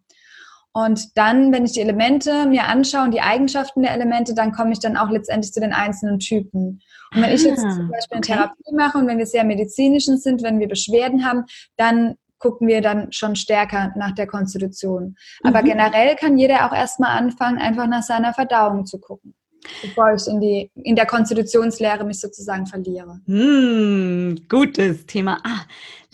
Und 0.73 1.17
dann, 1.17 1.53
wenn 1.53 1.65
ich 1.65 1.73
die 1.73 1.81
Elemente 1.81 2.47
mir 2.47 2.67
anschaue 2.67 3.05
und 3.05 3.15
die 3.15 3.21
Eigenschaften 3.21 3.83
der 3.83 3.93
Elemente, 3.93 4.35
dann 4.35 4.53
komme 4.53 4.73
ich 4.73 4.81
dann 4.81 4.97
auch 4.97 5.11
letztendlich 5.11 5.53
zu 5.53 5.61
den 5.61 5.73
einzelnen 5.73 6.19
Typen. 6.19 6.81
Und 7.13 7.23
wenn 7.23 7.31
ah, 7.31 7.35
ich 7.35 7.43
jetzt 7.43 7.65
ah, 7.65 7.71
zum 7.71 7.91
Beispiel 7.91 8.17
eine 8.17 8.21
Therapie 8.23 8.75
mache 8.75 8.99
und 8.99 9.07
wenn 9.07 9.19
wir 9.19 9.27
sehr 9.27 9.45
medizinischen 9.45 10.19
sind, 10.19 10.43
wenn 10.43 10.59
wir 10.59 10.69
Beschwerden 10.69 11.25
haben, 11.25 11.45
dann 11.77 12.15
gucken 12.39 12.67
wir 12.67 12.81
dann 12.81 13.13
schon 13.13 13.37
stärker 13.37 13.93
nach 13.97 14.13
der 14.13 14.27
Konstitution. 14.27 15.17
Aber 15.45 15.63
mhm. 15.63 15.67
generell 15.67 16.17
kann 16.17 16.39
jeder 16.39 16.67
auch 16.67 16.75
erstmal 16.75 17.19
anfangen, 17.19 17.59
einfach 17.59 17.87
nach 17.87 18.03
seiner 18.03 18.35
Verdauung 18.35 18.85
zu 18.85 18.99
gucken 18.99 19.35
bevor 19.83 20.15
ich 20.15 20.27
in, 20.27 20.41
die, 20.41 20.71
in 20.75 20.97
der 20.97 21.07
Konstitutionslehre 21.07 22.05
mich 22.05 22.21
sozusagen 22.21 22.67
verliere. 22.67 23.21
Hm, 23.27 24.47
gutes 24.49 25.07
Thema. 25.07 25.39
Ah, 25.45 25.63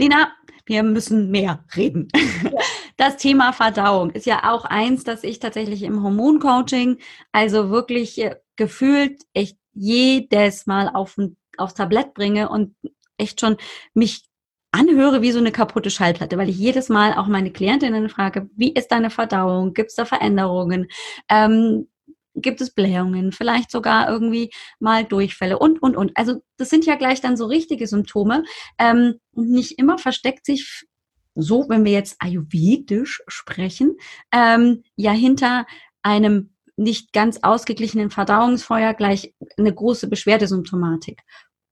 Lena, 0.01 0.33
wir 0.65 0.83
müssen 0.83 1.31
mehr 1.31 1.65
reden. 1.77 2.09
Das 2.97 3.17
Thema 3.17 3.55
Verdauung 3.55 4.11
ist 4.11 4.27
ja 4.27 4.53
auch 4.53 4.67
eins, 4.67 5.05
das 5.05 5.25
ich 5.25 5.39
tatsächlich 5.39 5.85
im 5.85 6.03
Hormoncoaching, 6.03 6.99
also 7.33 7.71
wirklich 7.71 8.21
äh, 8.21 8.37
gefühlt 8.57 9.23
echt 9.33 9.57
jedes 9.73 10.67
Mal 10.67 10.91
auf, 10.91 11.17
aufs 11.57 11.73
Tablett 11.73 12.13
bringe 12.13 12.51
und 12.51 12.75
echt 13.17 13.41
schon 13.41 13.57
mich 13.95 14.29
anhöre 14.71 15.23
wie 15.23 15.33
so 15.33 15.39
eine 15.39 15.51
kaputte 15.51 15.89
Schallplatte, 15.89 16.37
weil 16.37 16.51
ich 16.51 16.59
jedes 16.59 16.91
Mal 16.91 17.15
auch 17.15 17.27
meine 17.27 17.53
Klientinnen 17.53 18.11
frage, 18.11 18.51
wie 18.55 18.75
ist 18.75 18.89
deine 18.89 19.09
Verdauung? 19.09 19.73
Gibt 19.73 19.89
es 19.89 19.97
da 19.97 20.05
Veränderungen? 20.05 20.87
Ähm, 21.31 21.89
gibt 22.35 22.61
es 22.61 22.73
Blähungen, 22.73 23.33
vielleicht 23.33 23.71
sogar 23.71 24.09
irgendwie 24.09 24.51
mal 24.79 25.05
Durchfälle 25.05 25.59
und, 25.59 25.83
und, 25.83 25.97
und. 25.97 26.17
Also 26.17 26.43
das 26.57 26.71
sind 26.71 26.87
ja 26.87 26.97
gleich 26.97 27.21
dann 27.21 27.37
so 27.37 27.47
richtige 27.47 27.87
Symptome. 27.87 28.45
Ähm, 28.79 29.21
nicht 29.33 29.79
immer 29.79 29.99
versteckt 29.99 30.47
sich 30.47 30.87
so, 31.35 31.69
wenn 31.69 31.85
wir 31.85 31.93
jetzt 31.93 32.17
ayurvedisch 32.19 33.23
sprechen, 33.29 33.97
ähm, 34.33 34.83
ja 34.97 35.13
hinter 35.13 35.67
einem 36.03 36.55
nicht 36.77 37.13
ganz 37.13 37.39
ausgeglichenen 37.43 38.11
Verdauungsfeuer 38.11 38.95
gleich 38.95 39.35
eine 39.57 39.75
große 39.75 40.09
Beschwerdesymptomatik. 40.09 41.21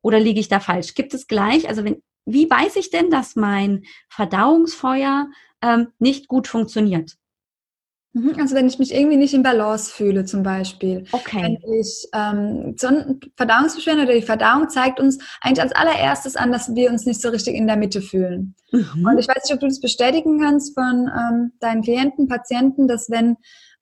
Oder 0.02 0.20
liege 0.20 0.40
ich 0.40 0.48
da 0.48 0.60
falsch? 0.60 0.94
Gibt 0.94 1.14
es 1.14 1.26
gleich, 1.26 1.68
also 1.68 1.84
wenn, 1.84 2.02
wie 2.26 2.48
weiß 2.48 2.76
ich 2.76 2.90
denn, 2.90 3.10
dass 3.10 3.34
mein 3.34 3.84
Verdauungsfeuer 4.10 5.28
ähm, 5.62 5.88
nicht 5.98 6.28
gut 6.28 6.46
funktioniert? 6.46 7.16
Mhm, 8.14 8.36
also 8.40 8.54
wenn 8.54 8.66
ich 8.66 8.78
mich 8.78 8.94
irgendwie 8.94 9.16
nicht 9.16 9.34
in 9.34 9.42
Balance 9.42 9.92
fühle 9.92 10.24
zum 10.24 10.42
Beispiel. 10.42 11.04
Okay. 11.12 11.42
Wenn 11.42 11.74
ich 11.78 12.08
ähm, 12.14 12.74
Verdauungsbeschwerden 13.36 14.04
oder 14.04 14.14
die 14.14 14.22
Verdauung 14.22 14.68
zeigt 14.68 14.98
uns 14.98 15.18
eigentlich 15.40 15.62
als 15.62 15.72
allererstes 15.72 16.36
an, 16.36 16.50
dass 16.50 16.74
wir 16.74 16.90
uns 16.90 17.04
nicht 17.04 17.20
so 17.20 17.28
richtig 17.28 17.54
in 17.54 17.66
der 17.66 17.76
Mitte 17.76 18.00
fühlen. 18.00 18.54
Mhm. 18.72 19.06
Und 19.06 19.18
ich 19.18 19.28
weiß 19.28 19.44
nicht, 19.44 19.52
ob 19.52 19.60
du 19.60 19.66
das 19.66 19.80
bestätigen 19.80 20.40
kannst 20.40 20.74
von 20.74 21.10
ähm, 21.14 21.52
deinen 21.60 21.82
Klienten, 21.82 22.28
Patienten, 22.28 22.88
dass 22.88 23.10
wenn 23.10 23.36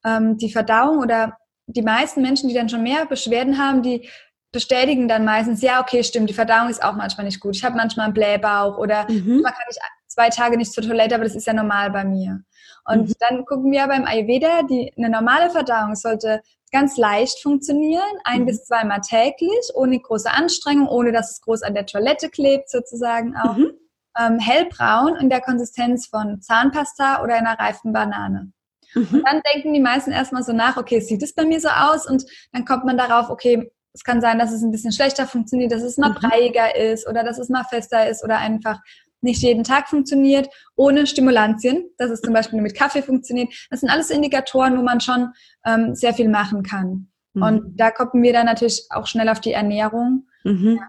ähm, 0.05 0.37
die 0.39 0.51
Verdauung 0.51 0.99
oder 0.99 1.37
die 1.67 1.83
meisten 1.83 2.23
Menschen, 2.23 2.49
die 2.49 2.55
dann 2.55 2.69
schon 2.69 2.83
mehr 2.83 3.07
Beschwerden 3.07 3.59
haben, 3.59 3.83
die 3.83 4.09
bestätigen 4.53 5.09
dann 5.09 5.25
meistens, 5.25 5.62
ja, 5.62 5.81
okay, 5.81 6.03
stimmt, 6.03 6.31
die 6.31 6.35
Verdauung 6.35 6.71
ist 6.71 6.83
auch 6.83 6.95
manchmal 6.95 7.27
nicht 7.27 7.41
gut. 7.41 7.57
Ich 7.57 7.65
habe 7.65 7.77
manchmal 7.77 8.07
einen 8.07 8.15
Blähbauch 8.15 8.79
oder 8.79 9.11
mhm. 9.11 9.41
man 9.43 9.53
kann 9.53 9.67
nicht 9.69 9.81
zwei 10.07 10.31
Tage 10.31 10.57
nicht 10.57 10.73
zur 10.73 10.83
Toilette, 10.83 11.15
aber 11.15 11.25
das 11.25 11.35
ist 11.35 11.47
ja 11.47 11.53
normal 11.53 11.91
bei 11.91 12.05
mir. 12.05 12.41
Und 12.87 13.09
mhm. 13.09 13.14
dann 13.18 13.44
gucken 13.44 13.72
wir 13.72 13.87
beim 13.87 14.05
Ayurveda, 14.05 14.62
die, 14.62 14.92
eine 14.96 15.11
normale 15.11 15.51
Verdauung 15.51 15.94
sollte 15.94 16.40
ganz 16.72 16.96
leicht 16.96 17.40
funktionieren, 17.42 18.03
ein 18.25 18.42
mhm. 18.42 18.46
bis 18.46 18.64
zweimal 18.64 19.01
täglich, 19.01 19.70
ohne 19.75 19.99
große 19.99 20.31
Anstrengung, 20.31 20.88
ohne 20.88 21.12
dass 21.12 21.33
es 21.33 21.40
groß 21.40 21.62
an 21.62 21.75
der 21.75 21.87
Toilette 21.87 22.29
klebt, 22.29 22.70
sozusagen 22.70 23.37
auch. 23.37 23.57
Mhm. 23.57 23.72
Ähm, 24.18 24.38
hellbraun 24.38 25.16
in 25.16 25.29
der 25.29 25.42
Konsistenz 25.42 26.07
von 26.07 26.40
Zahnpasta 26.40 27.22
oder 27.22 27.35
einer 27.35 27.59
reifen 27.59 27.92
Banane. 27.92 28.51
Mhm. 28.94 29.09
Und 29.12 29.25
dann 29.27 29.42
denken 29.53 29.75
die 29.75 29.81
meisten 29.81 30.11
erstmal 30.11 30.42
so 30.42 30.53
nach, 30.53 30.79
okay, 30.79 31.01
sieht 31.01 31.22
es 31.22 31.35
bei 31.35 31.44
mir 31.44 31.61
so 31.61 31.68
aus? 31.68 32.09
Und 32.09 32.25
dann 32.53 32.64
kommt 32.64 32.87
man 32.87 32.96
darauf, 32.96 33.29
okay, 33.29 33.70
es 33.92 34.05
kann 34.05 34.20
sein, 34.20 34.38
dass 34.38 34.53
es 34.53 34.62
ein 34.62 34.70
bisschen 34.70 34.92
schlechter 34.92 35.27
funktioniert, 35.27 35.72
dass 35.72 35.83
es 35.83 35.96
mal 35.99 36.11
mhm. 36.11 36.14
breiiger 36.14 36.77
ist 36.77 37.09
oder 37.09 37.25
dass 37.25 37.38
es 37.38 37.49
mal 37.49 37.64
fester 37.64 38.09
ist 38.09 38.25
oder 38.25 38.38
einfach 38.38 38.81
nicht 39.21 39.43
jeden 39.43 39.65
Tag 39.65 39.89
funktioniert, 39.89 40.49
ohne 40.77 41.07
Stimulantien, 41.07 41.91
dass 41.99 42.11
es 42.11 42.21
zum 42.21 42.33
Beispiel 42.33 42.61
mit 42.61 42.75
Kaffee 42.75 43.03
funktioniert. 43.03 43.53
Das 43.71 43.81
sind 43.81 43.91
alles 43.91 44.11
Indikatoren, 44.11 44.79
wo 44.79 44.83
man 44.83 45.01
schon 45.01 45.33
ähm, 45.65 45.95
sehr 45.95 46.15
viel 46.15 46.29
machen 46.29 46.63
kann. 46.63 47.09
Mhm. 47.35 47.43
Und 47.43 47.81
da 47.81 47.91
kommen 47.91 48.23
wir 48.23 48.33
dann 48.33 48.47
natürlich 48.47 48.87
auch 48.91 49.07
schnell 49.07 49.29
auf 49.29 49.41
die 49.41 49.53
Ernährung. 49.53 50.27
Mhm. 50.45 50.81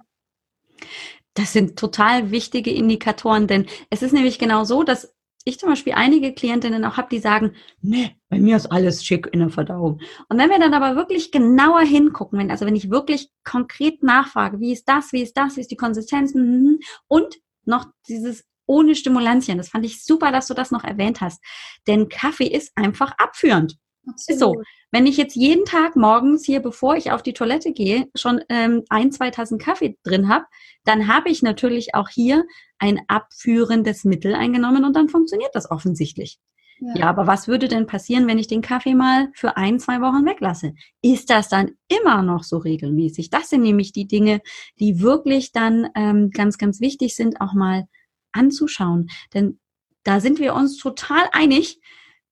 Das 1.34 1.54
sind 1.54 1.78
total 1.78 2.32
wichtige 2.32 2.72
Indikatoren, 2.72 3.48
denn 3.48 3.68
es 3.90 4.02
ist 4.02 4.14
nämlich 4.14 4.40
genau 4.40 4.64
so, 4.64 4.84
dass 4.84 5.14
ich 5.48 5.60
zum 5.60 5.70
Beispiel 5.70 5.94
einige 5.94 6.34
Klientinnen 6.34 6.84
auch 6.84 6.98
habe, 6.98 7.08
die 7.10 7.20
sagen, 7.20 7.54
nee, 7.82 8.16
bei 8.30 8.38
mir 8.38 8.58
ist 8.58 8.66
alles 8.66 9.06
schick 9.06 9.30
in 9.32 9.40
der 9.40 9.50
Verdauung. 9.50 10.02
Und 10.28 10.38
wenn 10.38 10.50
wir 10.50 10.60
dann 10.60 10.74
aber 10.74 10.98
wirklich 10.98 11.32
genauer 11.32 11.82
hingucken, 11.82 12.38
wenn, 12.38 12.52
also 12.52 12.66
wenn 12.66 12.76
ich 12.76 12.90
wirklich 12.90 13.30
konkret 13.46 14.04
nachfrage, 14.04 14.60
wie 14.60 14.74
ist 14.74 14.90
das, 14.90 15.14
wie 15.14 15.22
ist 15.22 15.38
das, 15.38 15.56
wie 15.56 15.62
ist 15.62 15.72
die 15.72 15.78
Konsistenz 15.78 16.34
mhm, 16.34 16.80
und 17.08 17.38
noch 17.68 17.86
dieses 18.08 18.44
ohne 18.66 18.96
Stimulantien. 18.96 19.58
Das 19.58 19.70
fand 19.70 19.86
ich 19.86 20.04
super, 20.04 20.32
dass 20.32 20.48
du 20.48 20.54
das 20.54 20.72
noch 20.72 20.84
erwähnt 20.84 21.22
hast. 21.22 21.42
Denn 21.88 22.10
Kaffee 22.10 22.48
ist 22.48 22.72
einfach 22.76 23.14
abführend. 23.18 23.78
Absolut. 24.08 24.36
Ist 24.36 24.40
so. 24.40 24.62
Wenn 24.92 25.06
ich 25.06 25.18
jetzt 25.18 25.36
jeden 25.36 25.66
Tag 25.66 25.96
morgens 25.96 26.46
hier, 26.46 26.62
bevor 26.62 26.96
ich 26.96 27.12
auf 27.12 27.22
die 27.22 27.34
Toilette 27.34 27.74
gehe, 27.74 28.08
schon 28.16 28.42
ähm, 28.50 28.84
ein, 28.90 29.12
zwei 29.12 29.32
Tassen 29.32 29.58
Kaffee 29.58 29.98
drin 30.04 30.30
habe, 30.30 30.46
dann 30.86 31.08
habe 31.08 31.30
ich 31.30 31.42
natürlich 31.42 31.94
auch 31.94 32.08
hier 32.08 32.46
ein 32.80 33.02
abführendes 33.08 34.06
Mittel 34.06 34.34
eingenommen 34.34 34.86
und 34.86 34.96
dann 34.96 35.10
funktioniert 35.10 35.54
das 35.54 35.70
offensichtlich. 35.70 36.40
Ja. 36.80 36.94
ja. 36.96 37.10
aber 37.10 37.28
was 37.28 37.48
würde 37.48 37.68
denn 37.68 37.88
passieren, 37.88 38.28
wenn 38.28 38.40
ich 38.40 38.48
den 38.48 38.62
Kaffee 38.62 38.96
mal 38.96 39.30
für 39.34 39.58
ein, 39.58 39.80
zwei 39.80 40.02
Wochen 40.02 40.26
weglasse? 40.26 40.74
Ist 41.02 41.30
das 41.30 41.50
dann 41.50 41.72
immer 41.88 42.22
noch 42.22 42.44
so 42.44 42.58
regelmäßig? 42.58 43.30
Das 43.30 43.50
sind 43.50 43.62
nämlich 43.62 43.92
die 43.92 44.08
Dinge, 44.08 44.42
die 44.80 45.02
wirklich 45.02 45.52
dann 45.52 45.90
ähm, 45.96 46.32
ganz, 46.32 46.58
ganz 46.58 46.80
wichtig 46.80 47.16
sind, 47.16 47.42
auch 47.42 47.54
mal 47.54 47.88
anzuschauen. 48.32 49.10
Denn 49.34 49.60
da 50.04 50.20
sind 50.20 50.40
wir 50.40 50.54
uns 50.54 50.78
total 50.78 51.28
einig, 51.32 51.80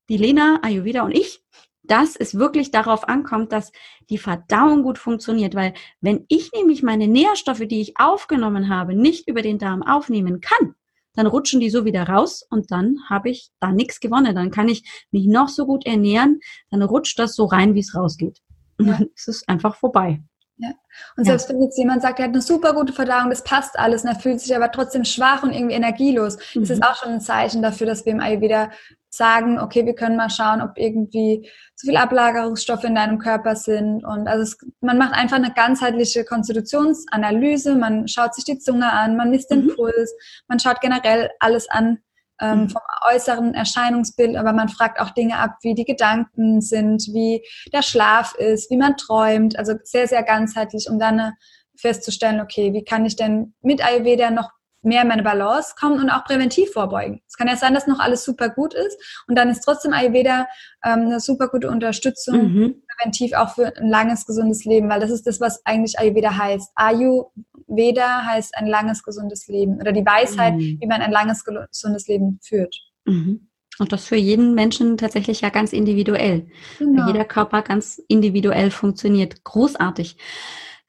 die 0.09 0.17
Lena, 0.17 0.59
Ayurveda 0.61 1.03
und 1.03 1.11
ich, 1.11 1.41
dass 1.83 2.15
es 2.15 2.37
wirklich 2.37 2.71
darauf 2.71 3.07
ankommt, 3.07 3.51
dass 3.51 3.71
die 4.09 4.17
Verdauung 4.17 4.83
gut 4.83 4.97
funktioniert. 4.97 5.55
Weil 5.55 5.73
wenn 6.01 6.25
ich 6.27 6.51
nämlich 6.51 6.83
meine 6.83 7.07
Nährstoffe, 7.07 7.63
die 7.67 7.81
ich 7.81 7.97
aufgenommen 7.97 8.69
habe, 8.69 8.95
nicht 8.95 9.27
über 9.27 9.41
den 9.41 9.59
Darm 9.59 9.83
aufnehmen 9.83 10.41
kann, 10.41 10.75
dann 11.15 11.27
rutschen 11.27 11.59
die 11.59 11.69
so 11.69 11.85
wieder 11.85 12.03
raus 12.03 12.45
und 12.49 12.71
dann 12.71 12.97
habe 13.09 13.29
ich 13.29 13.49
da 13.59 13.71
nichts 13.71 13.99
gewonnen. 13.99 14.35
Dann 14.35 14.51
kann 14.51 14.67
ich 14.67 14.83
mich 15.11 15.27
noch 15.27 15.49
so 15.49 15.65
gut 15.65 15.85
ernähren, 15.85 16.39
dann 16.69 16.81
rutscht 16.81 17.19
das 17.19 17.35
so 17.35 17.45
rein, 17.45 17.75
wie 17.75 17.79
es 17.79 17.95
rausgeht. 17.95 18.39
Und 18.77 18.87
dann 18.87 19.07
ist 19.15 19.27
es 19.27 19.47
einfach 19.47 19.75
vorbei. 19.75 20.21
Ja. 20.57 20.69
Und 21.17 21.25
selbst 21.25 21.49
wenn 21.49 21.61
jetzt 21.61 21.77
jemand 21.77 22.01
sagt, 22.01 22.19
er 22.19 22.25
hat 22.25 22.33
eine 22.33 22.41
super 22.41 22.73
gute 22.73 22.93
Verdauung, 22.93 23.29
das 23.29 23.43
passt 23.43 23.77
alles, 23.77 24.03
und 24.03 24.09
er 24.09 24.15
fühlt 24.15 24.39
sich 24.39 24.55
aber 24.55 24.71
trotzdem 24.71 25.03
schwach 25.03 25.43
und 25.43 25.51
irgendwie 25.51 25.75
energielos, 25.75 26.37
mhm. 26.53 26.61
das 26.61 26.69
ist 26.69 26.83
auch 26.83 26.95
schon 26.95 27.13
ein 27.13 27.21
Zeichen 27.21 27.61
dafür, 27.61 27.87
dass 27.87 28.05
wir 28.05 28.13
im 28.13 28.21
Ayurveda 28.21 28.71
sagen, 29.15 29.59
okay, 29.59 29.85
wir 29.85 29.95
können 29.95 30.15
mal 30.15 30.29
schauen, 30.29 30.61
ob 30.61 30.77
irgendwie 30.77 31.49
zu 31.75 31.87
viel 31.87 31.97
Ablagerungsstoffe 31.97 32.83
in 32.83 32.95
deinem 32.95 33.19
Körper 33.19 33.55
sind. 33.55 34.03
Und 34.05 34.27
also 34.27 34.43
es, 34.43 34.57
man 34.81 34.97
macht 34.97 35.13
einfach 35.13 35.37
eine 35.37 35.53
ganzheitliche 35.53 36.25
Konstitutionsanalyse, 36.25 37.75
man 37.75 38.07
schaut 38.07 38.35
sich 38.35 38.45
die 38.45 38.59
Zunge 38.59 38.91
an, 38.91 39.15
man 39.15 39.29
misst 39.29 39.51
den 39.51 39.65
mhm. 39.65 39.75
Puls, 39.75 40.13
man 40.47 40.59
schaut 40.59 40.81
generell 40.81 41.29
alles 41.39 41.69
an 41.69 41.99
ähm, 42.41 42.61
mhm. 42.61 42.69
vom 42.69 42.81
äußeren 43.13 43.53
Erscheinungsbild, 43.53 44.35
aber 44.35 44.53
man 44.53 44.69
fragt 44.69 44.99
auch 44.99 45.11
Dinge 45.11 45.37
ab, 45.37 45.57
wie 45.61 45.73
die 45.73 45.85
Gedanken 45.85 46.61
sind, 46.61 47.07
wie 47.13 47.43
der 47.71 47.81
Schlaf 47.81 48.35
ist, 48.35 48.69
wie 48.69 48.77
man 48.77 48.97
träumt. 48.97 49.57
Also 49.57 49.73
sehr, 49.83 50.07
sehr 50.07 50.23
ganzheitlich, 50.23 50.89
um 50.89 50.99
dann 50.99 51.33
festzustellen, 51.77 52.41
okay, 52.41 52.73
wie 52.73 52.83
kann 52.83 53.05
ich 53.05 53.15
denn 53.15 53.53
mit 53.61 53.85
Ayurveda 53.85 54.31
noch 54.31 54.49
mehr 54.85 55.01
in 55.01 55.07
meine 55.07 55.23
Balance 55.23 55.73
kommen 55.79 55.99
und 55.99 56.09
auch 56.09 56.23
präventiv 56.23 56.71
vorbeugen. 56.71 57.21
Es 57.27 57.35
kann 57.35 57.47
ja 57.47 57.55
sein, 57.55 57.73
dass 57.73 57.87
noch 57.87 57.99
alles 57.99 58.23
super 58.23 58.49
gut 58.49 58.73
ist 58.73 58.97
und 59.27 59.37
dann 59.37 59.49
ist 59.49 59.61
trotzdem 59.61 59.93
Ayurveda 59.93 60.47
ähm, 60.83 61.01
eine 61.01 61.19
super 61.19 61.47
gute 61.47 61.69
Unterstützung, 61.69 62.53
mhm. 62.53 62.75
präventiv 62.97 63.33
auch 63.33 63.55
für 63.55 63.75
ein 63.75 63.89
langes, 63.89 64.25
gesundes 64.25 64.65
Leben, 64.65 64.89
weil 64.89 64.99
das 64.99 65.11
ist 65.11 65.27
das, 65.27 65.41
was 65.41 65.65
eigentlich 65.65 65.99
Ayurveda 65.99 66.37
heißt. 66.37 66.71
Ayurveda 66.75 68.25
heißt 68.25 68.55
ein 68.57 68.67
langes, 68.67 69.03
gesundes 69.03 69.47
Leben 69.47 69.79
oder 69.79 69.91
die 69.91 70.05
Weisheit, 70.05 70.55
mhm. 70.55 70.77
wie 70.79 70.87
man 70.87 71.01
ein 71.01 71.11
langes, 71.11 71.43
gesundes 71.43 72.07
Leben 72.07 72.39
führt. 72.43 72.75
Mhm. 73.05 73.47
Und 73.77 73.91
das 73.91 74.05
für 74.05 74.15
jeden 74.15 74.53
Menschen 74.53 74.97
tatsächlich 74.97 75.41
ja 75.41 75.49
ganz 75.49 75.73
individuell. 75.73 76.47
Genau. 76.79 77.01
Weil 77.01 77.07
jeder 77.11 77.25
Körper 77.25 77.61
ganz 77.61 78.01
individuell 78.07 78.71
funktioniert. 78.71 79.43
Großartig. 79.43 80.17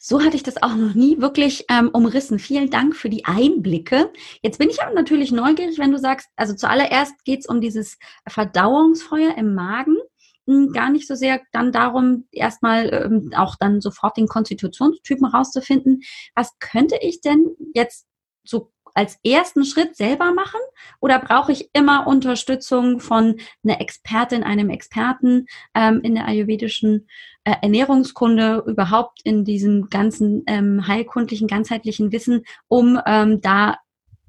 So 0.09 0.23
hatte 0.23 0.37
ich 0.37 0.45
das 0.45 0.63
auch 0.63 0.77
noch 0.77 0.95
nie 0.95 1.21
wirklich 1.21 1.65
ähm, 1.69 1.91
umrissen. 1.93 2.39
Vielen 2.39 2.71
Dank 2.71 2.95
für 2.95 3.09
die 3.09 3.25
Einblicke. 3.25 4.13
Jetzt 4.41 4.61
bin 4.61 4.71
ich 4.71 4.81
aber 4.81 4.95
natürlich 4.95 5.33
neugierig, 5.33 5.81
wenn 5.81 5.91
du 5.91 5.99
sagst, 5.99 6.29
also 6.37 6.55
zuallererst 6.55 7.25
geht 7.25 7.41
es 7.41 7.47
um 7.47 7.61
dieses 7.61 7.99
Verdauungsfeuer 8.29 9.37
im 9.37 9.57
Magen. 9.57 9.97
Hm, 10.47 10.71
gar 10.73 10.91
nicht 10.91 11.09
so 11.09 11.17
sehr 11.17 11.41
dann 11.51 11.73
darum, 11.73 12.29
erstmal 12.31 12.89
ähm, 12.95 13.33
auch 13.35 13.57
dann 13.57 13.81
sofort 13.81 14.17
den 14.17 14.29
Konstitutionstypen 14.29 15.27
rauszufinden. 15.27 16.03
Was 16.37 16.57
könnte 16.61 16.99
ich 17.01 17.21
denn 17.21 17.57
jetzt 17.75 18.07
so 18.45 18.71
als 18.97 19.19
ersten 19.23 19.65
Schritt 19.65 19.97
selber 19.97 20.33
machen 20.33 20.61
oder 21.01 21.19
brauche 21.19 21.53
ich 21.53 21.69
immer 21.75 22.07
Unterstützung 22.07 22.99
von 22.99 23.37
einer 23.63 23.81
Expertin, 23.81 24.43
einem 24.43 24.71
Experten 24.71 25.47
ähm, 25.75 26.01
in 26.03 26.15
der 26.15 26.27
ayurvedischen 26.27 27.07
äh, 27.45 27.55
Ernährungskunde, 27.61 28.65
überhaupt 28.67 29.21
in 29.23 29.45
diesem 29.45 29.91
ganzen 29.91 30.43
ähm, 30.47 30.87
heilkundlichen, 30.89 31.47
ganzheitlichen 31.47 32.11
Wissen, 32.11 32.45
um 32.69 32.99
ähm, 33.07 33.41
da 33.43 33.77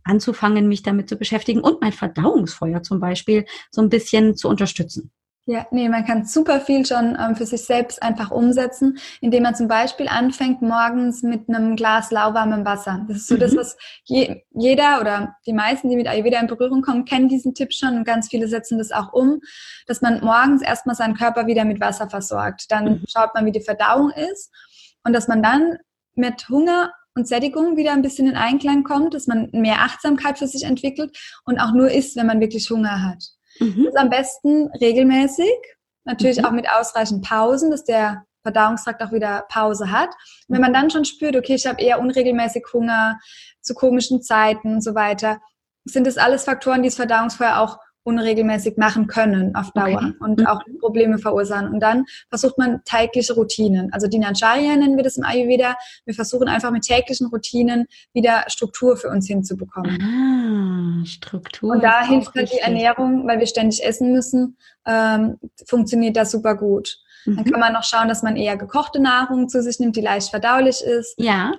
anzufangen, 0.03 0.67
mich 0.67 0.84
damit 0.84 1.08
zu 1.10 1.15
beschäftigen 1.15 1.62
und 1.62 1.82
mein 1.82 1.93
Verdauungsfeuer 1.93 2.84
zum 2.84 2.99
Beispiel 2.99 3.45
so 3.71 3.82
ein 3.82 3.89
bisschen 3.89 4.36
zu 4.36 4.49
unterstützen? 4.49 5.12
Ja, 5.49 5.65
nee, 5.71 5.88
man 5.88 6.03
kann 6.03 6.25
super 6.25 6.60
viel 6.60 6.86
schon 6.86 7.17
ähm, 7.17 7.38
für 7.38 7.45
sich 7.45 7.63
selbst 7.63 8.03
einfach 8.03 8.31
umsetzen, 8.31 8.97
indem 9.21 9.43
man 9.43 9.55
zum 9.55 9.69
Beispiel 9.69 10.10
anfängt 10.10 10.62
morgens 10.62 11.23
mit 11.23 11.47
einem 11.47 11.77
Glas 11.77 12.12
lauwarmem 12.12 12.65
Wasser. 12.65 13.05
Das 13.07 13.15
ist 13.15 13.27
so 13.29 13.36
mhm. 13.36 13.39
das, 13.39 13.55
was 13.55 13.77
je, 14.03 14.41
jeder 14.51 14.99
oder 14.99 15.38
die 15.45 15.53
meisten, 15.53 15.89
die 15.89 15.95
mit 15.95 16.05
Ayurveda 16.05 16.41
in 16.41 16.47
Berührung 16.47 16.81
kommen, 16.81 17.05
kennen 17.05 17.29
diesen 17.29 17.53
Tipp 17.53 17.71
schon 17.71 17.95
und 17.95 18.03
ganz 18.03 18.27
viele 18.27 18.49
setzen 18.49 18.77
das 18.77 18.91
auch 18.91 19.13
um, 19.13 19.39
dass 19.86 20.01
man 20.01 20.19
morgens 20.19 20.62
erstmal 20.62 20.97
seinen 20.97 21.15
Körper 21.15 21.47
wieder 21.47 21.63
mit 21.63 21.79
Wasser 21.79 22.10
versorgt. 22.10 22.65
Dann 22.69 22.83
mhm. 22.83 23.03
schaut 23.07 23.33
man, 23.33 23.45
wie 23.45 23.53
die 23.53 23.62
Verdauung 23.62 24.12
ist 24.12 24.51
und 25.05 25.13
dass 25.13 25.29
man 25.29 25.41
dann 25.41 25.77
mit 26.15 26.49
Hunger 26.49 26.91
und 27.15 27.25
Sättigung 27.25 27.77
wieder 27.77 27.93
ein 27.93 28.01
bisschen 28.01 28.27
in 28.27 28.36
Einklang 28.36 28.83
kommt, 28.83 29.13
dass 29.13 29.27
man 29.27 29.47
mehr 29.53 29.79
Achtsamkeit 29.79 30.39
für 30.39 30.47
sich 30.47 30.65
entwickelt 30.65 31.17
und 31.45 31.57
auch 31.57 31.71
nur 31.71 31.89
isst, 31.89 32.17
wenn 32.17 32.27
man 32.27 32.41
wirklich 32.41 32.69
Hunger 32.69 33.01
hat. 33.01 33.37
Mhm. 33.60 33.86
Das 33.86 33.96
am 33.96 34.10
besten 34.10 34.70
regelmäßig, 34.80 35.56
natürlich 36.06 36.39
mhm. 36.39 36.46
auch 36.46 36.52
mit 36.52 36.70
ausreichend 36.70 37.26
Pausen, 37.26 37.72
dass 37.72 37.84
der 37.84 38.24
Verdauungstrakt 38.43 39.02
auch 39.04 39.12
wieder 39.12 39.46
Pause 39.50 39.91
hat. 39.91 40.10
Und 40.48 40.56
wenn 40.56 40.62
man 40.62 40.74
dann 40.74 40.89
schon 40.89 41.06
spürt, 41.06 41.36
okay, 41.36 41.56
ich 41.56 41.67
habe 41.67 41.82
eher 41.82 42.00
unregelmäßig 42.00 42.63
Hunger 42.74 43.20
zu 43.62 43.74
komischen 43.74 44.22
Zeiten 44.22 44.76
und 44.76 44.84
so 44.84 44.96
weiter, 44.96 45.41
sind 45.84 46.08
das 46.08 46.17
alles 46.17 46.46
Faktoren, 46.46 46.82
die 46.82 46.89
das 46.89 46.96
Verdauungsfeuer 46.96 47.58
auch 47.58 47.78
unregelmäßig 48.08 48.78
machen 48.78 49.08
können 49.08 49.54
auf 49.54 49.72
Dauer 49.72 49.98
okay. 49.98 50.13
und 50.22 50.39
mhm. 50.39 50.48
auch 50.48 50.62
Probleme 50.80 51.17
verursachen. 51.17 51.67
Und 51.67 51.82
dann 51.82 52.06
versucht 52.30 52.58
man 52.58 52.82
tägliche 52.86 53.34
Routinen. 53.34 53.91
Also 53.91 54.08
Dinacharya 54.08 54.78
nennen 54.78 54.96
wir 54.96 55.04
das 55.04 55.17
im 55.17 55.26
Ayurveda. 55.26 55.76
Wir 56.06 56.13
versuchen 56.13 56.48
einfach 56.48 56.72
mit 56.72 56.84
täglichen 56.84 57.28
Routinen 57.28 57.86
wieder 58.13 58.46
Struktur 58.48 58.96
für 58.96 59.10
uns 59.10 59.28
hinzubekommen. 59.28 60.02
Ah, 60.02 61.06
Struktur. 61.06 61.72
Und 61.72 61.84
da 61.84 62.08
hilft 62.08 62.34
halt 62.34 62.52
die 62.54 62.60
Ernährung, 62.60 63.28
weil 63.28 63.39
wir 63.39 63.48
ständig 63.48 63.84
essen 63.84 64.13
müssen, 64.13 64.58
ähm, 64.86 65.38
funktioniert 65.65 66.15
das 66.15 66.32
super 66.32 66.56
gut. 66.56 66.98
Mhm. 67.26 67.36
Dann 67.36 67.46
kann 67.46 67.60
man 67.60 67.74
noch 67.74 67.84
schauen, 67.84 68.08
dass 68.08 68.24
man 68.24 68.38
eher 68.38 68.56
gekochte 68.56 69.02
Nahrung 69.02 69.50
zu 69.50 69.62
sich 69.62 69.82
nimmt, 69.82 69.98
die 69.98 70.02
leicht 70.02 70.30
verdaulich 70.30 70.82
ist. 70.82 71.15
Ja 71.20 71.52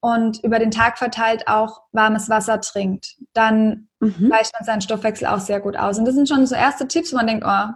und 0.00 0.42
über 0.42 0.58
den 0.58 0.70
Tag 0.70 0.98
verteilt 0.98 1.46
auch 1.46 1.82
warmes 1.92 2.28
Wasser 2.28 2.60
trinkt, 2.60 3.16
dann 3.34 3.88
mhm. 4.00 4.28
gleicht 4.28 4.52
man 4.54 4.64
seinen 4.64 4.80
Stoffwechsel 4.80 5.26
auch 5.26 5.40
sehr 5.40 5.60
gut 5.60 5.76
aus. 5.76 5.98
Und 5.98 6.06
das 6.06 6.14
sind 6.14 6.28
schon 6.28 6.46
so 6.46 6.54
erste 6.54 6.88
Tipps, 6.88 7.12
wo 7.12 7.16
man 7.16 7.26
denkt, 7.26 7.44
oh, 7.46 7.68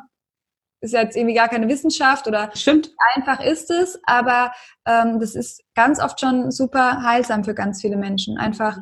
ist 0.80 0.92
jetzt 0.92 1.16
irgendwie 1.16 1.34
gar 1.34 1.48
keine 1.48 1.68
Wissenschaft 1.68 2.26
oder 2.26 2.50
Stimmt. 2.54 2.90
einfach 3.14 3.40
ist 3.40 3.70
es, 3.70 3.98
aber 4.04 4.52
ähm, 4.86 5.18
das 5.18 5.34
ist 5.34 5.62
ganz 5.74 6.00
oft 6.00 6.20
schon 6.20 6.50
super 6.50 7.02
heilsam 7.02 7.44
für 7.44 7.54
ganz 7.54 7.80
viele 7.80 7.96
Menschen. 7.96 8.38
Einfach. 8.38 8.78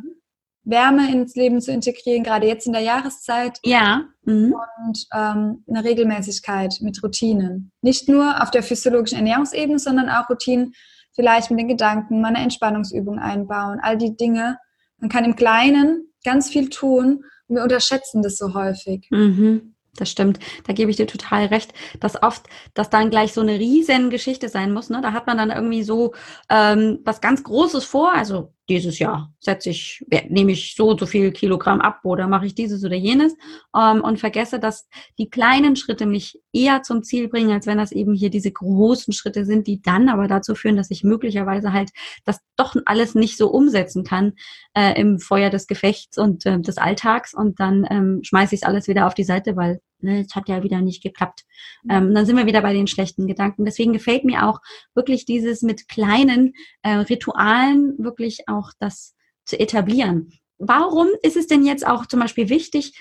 Wärme 0.65 1.11
ins 1.11 1.35
Leben 1.35 1.61
zu 1.61 1.73
integrieren, 1.73 2.23
gerade 2.23 2.47
jetzt 2.47 2.69
in 2.69 2.73
der 2.73 2.83
Jahreszeit. 2.83 3.59
Ja. 3.65 4.05
Mhm. 4.25 4.55
Und 4.55 5.07
ähm, 5.13 5.65
eine 5.69 5.83
Regelmäßigkeit 5.83 6.77
mit 6.83 7.03
Routinen. 7.03 7.73
Nicht 7.81 8.09
nur 8.09 8.41
auf 8.41 8.53
der 8.53 8.63
physiologischen 8.63 9.17
Ernährungsebene, 9.17 9.81
sondern 9.81 10.09
auch 10.09 10.31
Routinen 10.31 10.73
vielleicht 11.15 11.51
mit 11.51 11.61
den 11.61 11.69
Gedanken 11.69 12.21
mal 12.21 12.29
eine 12.29 12.43
Entspannungsübung 12.43 13.19
einbauen, 13.19 13.81
all 13.83 13.97
die 13.97 14.17
Dinge. 14.17 14.59
Man 14.99 15.11
kann 15.11 15.25
im 15.25 15.37
Kleinen 15.37 16.13
ganz 16.25 16.49
viel 16.51 16.71
tun 16.71 17.25
und 17.49 17.57
wir 17.57 17.63
unterschätzen 17.63 18.23
das 18.23 18.37
so 18.39 18.55
häufig. 18.55 19.09
Mhm. 19.11 19.75
Das 19.97 20.11
stimmt, 20.11 20.39
da 20.67 20.73
gebe 20.73 20.91
ich 20.91 20.97
dir 20.97 21.07
total 21.07 21.47
recht, 21.47 21.75
dass 22.01 22.23
oft 22.23 22.47
dass 22.73 22.89
dann 22.89 23.11
gleich 23.11 23.35
so 23.35 23.43
eine 23.43 23.59
riesen 23.59 24.09
Geschichte 24.09 24.49
sein 24.49 24.73
muss. 24.73 24.89
Ne? 24.89 25.01
Da 25.03 25.13
hat 25.13 25.27
man 25.27 25.37
dann 25.37 25.51
irgendwie 25.51 25.83
so 25.83 26.15
ähm, 26.49 27.01
was 27.05 27.21
ganz 27.21 27.43
Großes 27.43 27.85
vor, 27.85 28.15
also 28.15 28.55
dieses 28.73 28.99
Jahr 28.99 29.33
setze 29.39 29.71
ich, 29.71 30.05
nehme 30.29 30.53
ich 30.53 30.75
so 30.77 30.91
und 30.91 31.01
so 31.01 31.07
viel 31.07 31.31
Kilogramm 31.33 31.81
ab 31.81 32.01
oder 32.05 32.27
mache 32.27 32.47
ich 32.47 32.55
dieses 32.55 32.85
oder 32.85 32.97
jenes 32.97 33.35
ähm, 33.77 34.01
und 34.01 34.19
vergesse, 34.19 34.59
dass 34.59 34.89
die 35.19 35.29
kleinen 35.29 35.77
Schritte 35.77 36.07
mich 36.07 36.41
eher 36.53 36.83
zum 36.83 37.03
Ziel 37.03 37.29
bringen, 37.29 37.51
als 37.51 37.67
wenn 37.67 37.79
das 37.79 37.93
eben 37.93 38.15
hier 38.15 38.31
diese 38.31 38.51
großen 38.51 39.13
Schritte 39.13 39.45
sind, 39.45 39.67
die 39.67 39.83
dann 39.83 40.09
aber 40.09 40.27
dazu 40.27 40.55
führen, 40.55 40.77
dass 40.77 40.91
ich 40.91 41.05
möglicherweise 41.05 41.73
halt 41.73 41.91
das 42.25 42.39
doch 42.57 42.75
alles 42.87 43.15
nicht 43.15 43.37
so 43.37 43.51
umsetzen 43.51 44.05
kann 44.05 44.33
äh, 44.75 44.99
im 44.99 45.19
Feuer 45.19 45.51
des 45.51 45.67
Gefechts 45.67 46.17
und 46.17 46.47
äh, 46.47 46.61
des 46.61 46.79
Alltags. 46.79 47.35
Und 47.35 47.61
dann 47.61 47.87
ähm, 47.91 48.21
schmeiße 48.23 48.55
ich 48.55 48.63
es 48.63 48.67
alles 48.67 48.89
wieder 48.89 49.07
auf 49.07 49.15
die 49.15 49.25
Seite, 49.25 49.57
weil 49.57 49.81
ne, 50.03 50.21
es 50.21 50.35
hat 50.35 50.49
ja 50.49 50.63
wieder 50.63 50.81
nicht 50.81 51.03
geklappt. 51.03 51.45
Ähm, 51.91 52.15
dann 52.15 52.27
sind 52.27 52.37
wir 52.37 52.47
wieder 52.47 52.63
bei 52.63 52.73
den 52.73 52.87
schlechten 52.87 53.27
Gedanken. 53.27 53.65
Deswegen 53.65 53.93
gefällt 53.93 54.25
mir 54.25 54.49
auch 54.49 54.61
wirklich 54.95 55.25
dieses 55.25 55.63
mit 55.63 55.89
kleinen 55.89 56.55
äh, 56.83 56.95
Ritualen 56.95 57.97
wirklich 57.99 58.49
auch 58.49 58.71
das 58.79 59.15
zu 59.45 59.59
etablieren. 59.59 60.33
Warum 60.59 61.09
ist 61.23 61.37
es 61.37 61.49
denn 61.49 61.65
jetzt 61.65 61.87
auch 61.87 62.07
zum 62.07 62.21
Beispiel 62.21 62.49
wichtig, 62.49 62.95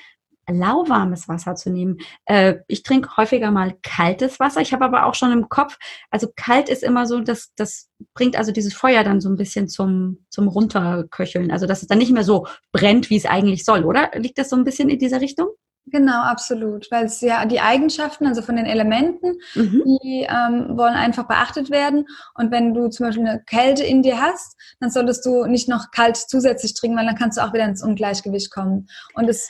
lauwarmes 0.50 1.28
Wasser 1.28 1.56
zu 1.56 1.70
nehmen. 1.70 1.98
Äh, 2.26 2.56
ich 2.68 2.84
trinke 2.84 3.16
häufiger 3.18 3.52
mal 3.52 3.76
kaltes 3.84 4.40
Wasser. 4.40 4.62
Ich 4.62 4.74
habe 4.74 4.86
aber 4.86 5.06
auch 5.06 5.16
schon 5.16 5.32
im 5.32 5.50
Kopf, 5.50 5.78
also 6.10 6.28
kalt 6.36 6.70
ist 6.70 6.84
immer 6.84 7.06
so, 7.08 7.20
dass 7.20 7.54
das 7.56 7.90
bringt 8.14 8.36
also 8.36 8.52
dieses 8.52 8.74
Feuer 8.74 9.04
dann 9.04 9.22
so 9.22 9.30
ein 9.30 9.38
bisschen 9.38 9.68
zum, 9.68 10.26
zum 10.30 10.48
Runterköcheln. 10.48 11.52
Also 11.52 11.68
dass 11.68 11.82
es 11.82 11.88
dann 11.88 12.00
nicht 12.00 12.12
mehr 12.12 12.24
so 12.24 12.48
brennt, 12.72 13.10
wie 13.10 13.18
es 13.18 13.26
eigentlich 13.26 13.64
soll, 13.64 13.86
oder? 13.86 14.12
Liegt 14.16 14.38
das 14.38 14.50
so 14.50 14.56
ein 14.56 14.64
bisschen 14.64 14.90
in 14.90 15.00
dieser 15.00 15.22
Richtung? 15.22 15.50
Genau, 15.88 16.22
absolut. 16.22 16.90
Weil 16.92 17.06
es 17.06 17.22
ja 17.22 17.46
die 17.46 17.60
Eigenschaften, 17.60 18.28
also 18.28 18.42
von 18.42 18.56
den 18.56 18.66
Elementen, 18.66 19.38
mhm. 19.56 19.84
die 19.86 20.28
ähm, 20.30 20.78
wollen 20.78 20.94
einfach 20.94 21.28
beachtet 21.28 21.70
werden. 21.70 22.06
Und 22.36 22.52
wenn 22.52 22.74
du 22.74 22.90
zum 22.90 23.08
Beispiel 23.08 23.28
eine 23.28 23.44
Kälte 23.44 23.84
in 23.84 24.04
dir 24.04 24.22
hast, 24.22 24.56
dann 24.80 24.92
solltest 24.92 25.26
du 25.26 25.46
nicht 25.46 25.68
noch 25.68 25.92
kalt 25.92 26.18
zusätzlich 26.18 26.74
trinken, 26.76 26.98
weil 26.98 27.06
dann 27.06 27.18
kannst 27.18 27.38
du 27.38 27.42
auch 27.42 27.54
wieder 27.54 27.66
ins 27.66 27.84
Ungleichgewicht 27.84 28.52
kommen. 28.52 28.88
Und 29.16 29.28
es, 29.28 29.50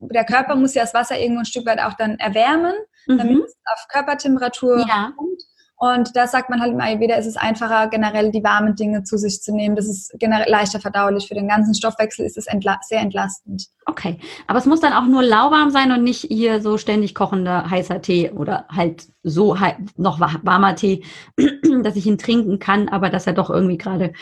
der 0.00 0.24
Körper 0.24 0.56
muss 0.56 0.74
ja 0.74 0.82
das 0.82 0.94
Wasser 0.94 1.18
irgendwo 1.18 1.40
ein 1.40 1.46
Stück 1.46 1.66
weit 1.66 1.80
auch 1.80 1.94
dann 1.94 2.18
erwärmen, 2.18 2.74
mhm. 3.06 3.18
damit 3.18 3.44
es 3.44 3.56
auf 3.64 3.86
Körpertemperatur 3.88 4.80
ja. 4.80 5.12
kommt. 5.16 5.42
Und 5.80 6.16
da 6.16 6.26
sagt 6.26 6.50
man 6.50 6.60
halt 6.60 6.72
im 6.72 6.80
Ayurveda, 6.80 7.14
ist 7.14 7.26
es 7.26 7.36
einfacher, 7.36 7.86
generell 7.86 8.32
die 8.32 8.42
warmen 8.42 8.74
Dinge 8.74 9.04
zu 9.04 9.16
sich 9.16 9.40
zu 9.42 9.54
nehmen. 9.54 9.76
Das 9.76 9.86
ist 9.86 10.12
generell 10.18 10.50
leichter 10.50 10.80
verdaulich. 10.80 11.28
Für 11.28 11.34
den 11.34 11.46
ganzen 11.46 11.72
Stoffwechsel 11.72 12.26
ist 12.26 12.36
es 12.36 12.48
entla 12.48 12.80
sehr 12.82 13.00
entlastend. 13.00 13.68
Okay, 13.86 14.18
aber 14.48 14.58
es 14.58 14.66
muss 14.66 14.80
dann 14.80 14.92
auch 14.92 15.06
nur 15.06 15.22
lauwarm 15.22 15.70
sein 15.70 15.92
und 15.92 16.02
nicht 16.02 16.22
hier 16.22 16.60
so 16.60 16.78
ständig 16.78 17.14
kochender 17.14 17.70
heißer 17.70 18.02
Tee 18.02 18.30
oder 18.30 18.66
halt 18.68 19.06
so 19.22 19.56
noch 19.96 20.18
warmer 20.18 20.74
Tee, 20.74 21.04
dass 21.84 21.94
ich 21.94 22.06
ihn 22.06 22.18
trinken 22.18 22.58
kann, 22.58 22.88
aber 22.88 23.08
dass 23.08 23.28
er 23.28 23.32
doch 23.32 23.48
irgendwie 23.48 23.78
gerade 23.78 24.12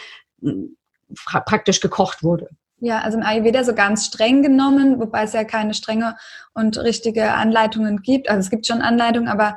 hm, 0.42 0.76
praktisch 1.24 1.80
gekocht 1.80 2.22
wurde. 2.22 2.50
Ja, 2.80 2.98
also 2.98 3.16
im 3.16 3.24
Ayurveda 3.24 3.64
so 3.64 3.74
ganz 3.74 4.04
streng 4.04 4.42
genommen, 4.42 5.00
wobei 5.00 5.22
es 5.22 5.32
ja 5.32 5.44
keine 5.44 5.72
strenge 5.72 6.16
und 6.52 6.76
richtige 6.76 7.32
Anleitungen 7.32 8.02
gibt. 8.02 8.28
Also 8.28 8.40
es 8.40 8.50
gibt 8.50 8.66
schon 8.66 8.82
Anleitungen, 8.82 9.28
aber 9.28 9.56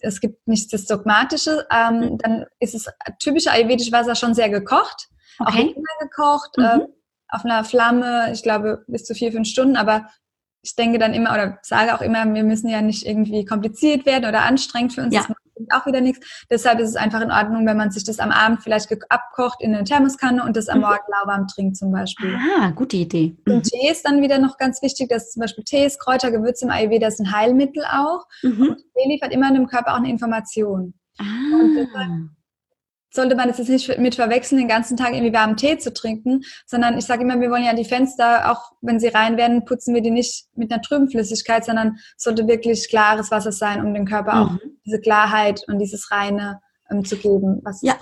es 0.00 0.20
gibt 0.20 0.46
nichts 0.46 0.68
das 0.68 0.86
Dogmatische, 0.86 1.66
ähm, 1.70 2.00
mhm. 2.00 2.18
dann 2.18 2.46
ist 2.58 2.74
es 2.74 2.86
typische 3.18 3.50
ayurvedische 3.50 3.92
Wasser 3.92 4.14
schon 4.14 4.34
sehr 4.34 4.48
gekocht, 4.48 5.08
okay. 5.38 5.72
auch 5.72 5.76
immer 5.76 5.98
gekocht, 6.00 6.56
mhm. 6.56 6.64
äh, 6.64 6.78
auf 7.28 7.44
einer 7.44 7.64
Flamme, 7.64 8.32
ich 8.32 8.42
glaube 8.42 8.84
bis 8.88 9.04
zu 9.04 9.14
vier, 9.14 9.32
fünf 9.32 9.48
Stunden, 9.48 9.76
aber 9.76 10.06
ich 10.62 10.74
denke 10.74 10.98
dann 10.98 11.14
immer 11.14 11.32
oder 11.32 11.58
sage 11.62 11.94
auch 11.94 12.02
immer, 12.02 12.26
wir 12.34 12.44
müssen 12.44 12.68
ja 12.68 12.82
nicht 12.82 13.06
irgendwie 13.06 13.44
kompliziert 13.44 14.04
werden 14.04 14.28
oder 14.28 14.42
anstrengend 14.42 14.92
für 14.92 15.02
uns. 15.02 15.14
Ja. 15.14 15.22
Das 15.22 15.36
macht 15.68 15.82
auch 15.82 15.86
wieder 15.86 16.00
nichts. 16.00 16.44
Deshalb 16.50 16.80
ist 16.80 16.90
es 16.90 16.96
einfach 16.96 17.20
in 17.20 17.30
Ordnung, 17.30 17.66
wenn 17.66 17.76
man 17.76 17.90
sich 17.90 18.04
das 18.04 18.18
am 18.18 18.30
Abend 18.30 18.62
vielleicht 18.62 18.90
abkocht 19.08 19.60
in 19.60 19.74
eine 19.74 19.84
Thermoskanne 19.84 20.44
und 20.44 20.56
das 20.56 20.68
am 20.68 20.78
mhm. 20.78 20.84
Morgen 20.84 21.04
lauwarm 21.12 21.46
trinkt 21.46 21.76
zum 21.76 21.92
Beispiel. 21.92 22.36
Ah, 22.58 22.70
gute 22.70 22.96
Idee. 22.96 23.36
Mhm. 23.46 23.54
Und 23.54 23.62
Tee 23.64 23.90
ist 23.90 24.06
dann 24.06 24.22
wieder 24.22 24.38
noch 24.38 24.56
ganz 24.58 24.82
wichtig, 24.82 25.08
dass 25.08 25.30
zum 25.30 25.40
Beispiel 25.40 25.64
Tees, 25.64 25.98
Kräuter, 25.98 26.30
Gewürze 26.30 26.64
im 26.64 26.70
Ayurveda 26.70 27.10
sind 27.10 27.32
Heilmittel 27.32 27.84
auch. 27.84 28.26
Mhm. 28.42 28.62
Und 28.62 28.76
Tee 28.78 29.08
liefert 29.08 29.32
immer 29.32 29.52
dem 29.52 29.66
Körper 29.66 29.92
auch 29.92 29.98
eine 29.98 30.10
Information. 30.10 30.94
Ah. 31.18 31.24
Und 31.52 31.74
deshalb 31.76 32.30
sollte 33.10 33.34
man 33.36 33.48
es 33.48 33.58
jetzt 33.58 33.68
nicht 33.68 33.98
mit 33.98 34.14
verwechseln, 34.14 34.58
den 34.58 34.68
ganzen 34.68 34.96
Tag 34.96 35.12
irgendwie 35.12 35.32
warmen 35.32 35.56
Tee 35.56 35.78
zu 35.78 35.92
trinken, 35.92 36.42
sondern 36.66 36.96
ich 36.96 37.04
sage 37.04 37.22
immer, 37.22 37.40
wir 37.40 37.50
wollen 37.50 37.64
ja 37.64 37.74
die 37.74 37.84
Fenster, 37.84 38.50
auch 38.50 38.72
wenn 38.80 39.00
sie 39.00 39.08
rein 39.08 39.36
werden, 39.36 39.64
putzen 39.64 39.94
wir 39.94 40.02
die 40.02 40.10
nicht 40.10 40.46
mit 40.54 40.72
einer 40.72 40.82
trüben 40.82 41.10
Flüssigkeit, 41.10 41.64
sondern 41.64 41.96
sollte 42.16 42.46
wirklich 42.46 42.88
klares 42.88 43.30
Wasser 43.30 43.52
sein, 43.52 43.84
um 43.84 43.92
dem 43.94 44.06
Körper 44.06 44.34
mhm. 44.34 44.42
auch 44.42 44.58
diese 44.84 45.00
Klarheit 45.00 45.62
und 45.66 45.78
dieses 45.78 46.10
Reine 46.10 46.60
ähm, 46.90 47.04
zu 47.04 47.16
geben. 47.16 47.62
ja. 47.82 47.96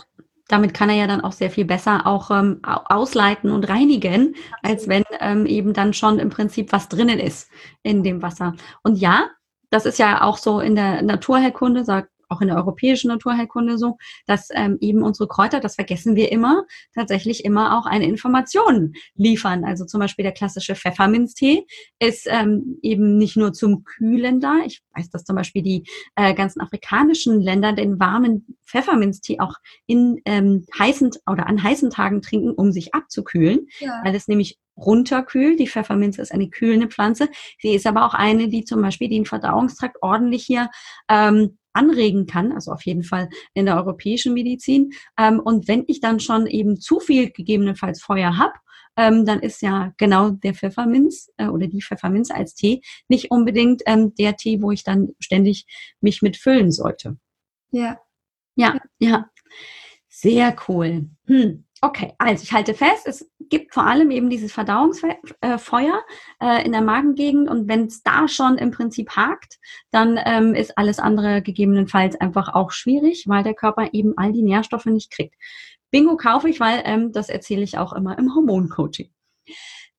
Damit 0.50 0.72
kann 0.72 0.88
er 0.88 0.96
ja 0.96 1.06
dann 1.06 1.20
auch 1.20 1.32
sehr 1.32 1.50
viel 1.50 1.66
besser 1.66 2.06
auch 2.06 2.30
ähm, 2.30 2.62
ausleiten 2.62 3.50
und 3.50 3.68
reinigen, 3.68 4.34
als 4.62 4.88
wenn 4.88 5.04
ähm, 5.20 5.44
eben 5.44 5.74
dann 5.74 5.92
schon 5.92 6.18
im 6.18 6.30
Prinzip 6.30 6.72
was 6.72 6.88
drinnen 6.88 7.18
ist 7.18 7.50
in 7.82 8.02
dem 8.02 8.22
Wasser. 8.22 8.54
Und 8.82 8.96
ja, 8.96 9.28
das 9.68 9.84
ist 9.84 9.98
ja 9.98 10.22
auch 10.22 10.38
so 10.38 10.60
in 10.60 10.74
der 10.74 11.02
Naturheilkunde, 11.02 11.84
sagt 11.84 12.08
auch 12.28 12.40
in 12.40 12.48
der 12.48 12.56
europäischen 12.56 13.08
Naturheilkunde 13.08 13.78
so, 13.78 13.96
dass 14.26 14.48
ähm, 14.52 14.78
eben 14.80 15.02
unsere 15.02 15.28
Kräuter, 15.28 15.60
das 15.60 15.74
vergessen 15.74 16.16
wir 16.16 16.30
immer, 16.32 16.64
tatsächlich 16.94 17.44
immer 17.44 17.78
auch 17.78 17.86
eine 17.86 18.06
Information 18.06 18.94
liefern. 19.14 19.64
Also 19.64 19.84
zum 19.84 20.00
Beispiel 20.00 20.22
der 20.22 20.32
klassische 20.32 20.74
Pfefferminztee 20.74 21.64
ist 21.98 22.26
ähm, 22.28 22.78
eben 22.82 23.18
nicht 23.18 23.36
nur 23.36 23.52
zum 23.52 23.84
Kühlen 23.84 24.40
da. 24.40 24.58
Ich 24.66 24.82
weiß, 24.94 25.10
dass 25.10 25.24
zum 25.24 25.36
Beispiel 25.36 25.62
die 25.62 25.84
äh, 26.16 26.34
ganzen 26.34 26.60
afrikanischen 26.60 27.40
Länder 27.40 27.72
den 27.72 27.98
warmen 27.98 28.58
Pfefferminztee 28.66 29.40
auch 29.40 29.54
in 29.86 30.20
ähm, 30.24 30.66
heißen 30.78 31.10
oder 31.30 31.46
an 31.46 31.62
heißen 31.62 31.90
Tagen 31.90 32.22
trinken, 32.22 32.50
um 32.50 32.72
sich 32.72 32.94
abzukühlen, 32.94 33.66
ja. 33.80 34.00
weil 34.04 34.14
es 34.14 34.28
nämlich 34.28 34.58
runterkühlt. 34.78 35.58
Die 35.58 35.66
Pfefferminze 35.66 36.22
ist 36.22 36.32
eine 36.32 36.48
kühlende 36.48 36.88
Pflanze. 36.88 37.28
Sie 37.60 37.74
ist 37.74 37.86
aber 37.86 38.06
auch 38.06 38.14
eine, 38.14 38.48
die 38.48 38.64
zum 38.64 38.80
Beispiel 38.82 39.08
den 39.08 39.24
Verdauungstrakt 39.24 39.96
ordentlich 40.02 40.44
hier 40.44 40.70
ähm, 41.08 41.57
anregen 41.78 42.26
kann, 42.26 42.52
also 42.52 42.72
auf 42.72 42.82
jeden 42.84 43.04
Fall 43.04 43.28
in 43.54 43.66
der 43.66 43.76
europäischen 43.76 44.34
Medizin. 44.34 44.90
Ähm, 45.18 45.40
und 45.40 45.68
wenn 45.68 45.84
ich 45.86 46.00
dann 46.00 46.20
schon 46.20 46.46
eben 46.46 46.80
zu 46.80 47.00
viel 47.00 47.30
gegebenenfalls 47.30 48.02
Feuer 48.02 48.36
habe, 48.36 48.54
ähm, 48.96 49.24
dann 49.24 49.38
ist 49.40 49.62
ja 49.62 49.94
genau 49.96 50.30
der 50.30 50.54
Pfefferminz 50.54 51.30
äh, 51.36 51.46
oder 51.46 51.68
die 51.68 51.80
Pfefferminz 51.80 52.32
als 52.32 52.54
Tee 52.54 52.82
nicht 53.08 53.30
unbedingt 53.30 53.82
ähm, 53.86 54.12
der 54.16 54.36
Tee, 54.36 54.60
wo 54.60 54.72
ich 54.72 54.82
dann 54.82 55.10
ständig 55.20 55.66
mich 56.00 56.20
mit 56.20 56.36
füllen 56.36 56.72
sollte. 56.72 57.16
Ja. 57.70 58.00
Ja, 58.56 58.76
ja. 58.98 59.30
Sehr 60.08 60.56
cool. 60.66 61.08
Hm. 61.26 61.64
Okay, 61.80 62.12
also 62.18 62.42
ich 62.42 62.52
halte 62.52 62.74
fest, 62.74 63.06
es 63.06 63.30
gibt 63.38 63.72
vor 63.72 63.86
allem 63.86 64.10
eben 64.10 64.28
dieses 64.28 64.52
Verdauungsfeuer 64.52 66.02
äh, 66.42 66.64
in 66.64 66.72
der 66.72 66.82
Magengegend 66.82 67.48
und 67.48 67.68
wenn 67.68 67.86
es 67.86 68.02
da 68.02 68.26
schon 68.26 68.58
im 68.58 68.72
Prinzip 68.72 69.10
hakt, 69.10 69.58
dann 69.92 70.18
ähm, 70.24 70.54
ist 70.54 70.76
alles 70.76 70.98
andere 70.98 71.40
gegebenenfalls 71.40 72.20
einfach 72.20 72.52
auch 72.52 72.72
schwierig, 72.72 73.26
weil 73.28 73.44
der 73.44 73.54
Körper 73.54 73.90
eben 73.92 74.14
all 74.16 74.32
die 74.32 74.42
Nährstoffe 74.42 74.86
nicht 74.86 75.12
kriegt. 75.12 75.36
Bingo 75.92 76.16
kaufe 76.16 76.48
ich, 76.48 76.58
weil 76.58 76.82
ähm, 76.84 77.12
das 77.12 77.28
erzähle 77.28 77.62
ich 77.62 77.78
auch 77.78 77.92
immer 77.92 78.18
im 78.18 78.34
Hormoncoaching. 78.34 79.10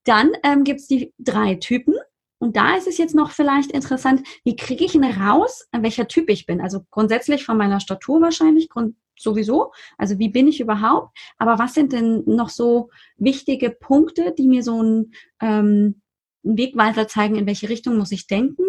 Dann 0.03 0.31
ähm, 0.43 0.65
gibt 0.65 0.81
es 0.81 0.87
die 0.87 1.13
drei 1.17 1.55
Typen. 1.55 1.95
Und 2.41 2.55
da 2.55 2.77
ist 2.77 2.87
es 2.87 2.97
jetzt 2.97 3.15
noch 3.15 3.31
vielleicht 3.31 3.71
interessant, 3.71 4.25
wie 4.45 4.55
kriege 4.55 4.85
ich 4.85 4.93
denn 4.93 5.03
raus, 5.03 5.67
welcher 5.73 6.07
Typ 6.07 6.29
ich 6.29 6.45
bin? 6.45 6.61
Also 6.61 6.85
grundsätzlich 6.89 7.45
von 7.45 7.57
meiner 7.57 7.81
Statur 7.81 8.21
wahrscheinlich, 8.21 8.69
grund 8.69 8.95
sowieso. 9.21 9.71
Also 9.97 10.19
wie 10.19 10.29
bin 10.29 10.47
ich 10.47 10.59
überhaupt? 10.59 11.17
Aber 11.37 11.59
was 11.59 11.73
sind 11.73 11.93
denn 11.93 12.23
noch 12.25 12.49
so 12.49 12.89
wichtige 13.17 13.69
Punkte, 13.69 14.33
die 14.37 14.47
mir 14.47 14.63
so 14.63 14.81
ein, 14.81 15.11
ähm, 15.41 16.01
einen 16.43 16.57
Wegweiser 16.57 17.07
zeigen, 17.07 17.35
in 17.35 17.45
welche 17.45 17.69
Richtung 17.69 17.97
muss 17.97 18.11
ich 18.11 18.27
denken? 18.27 18.63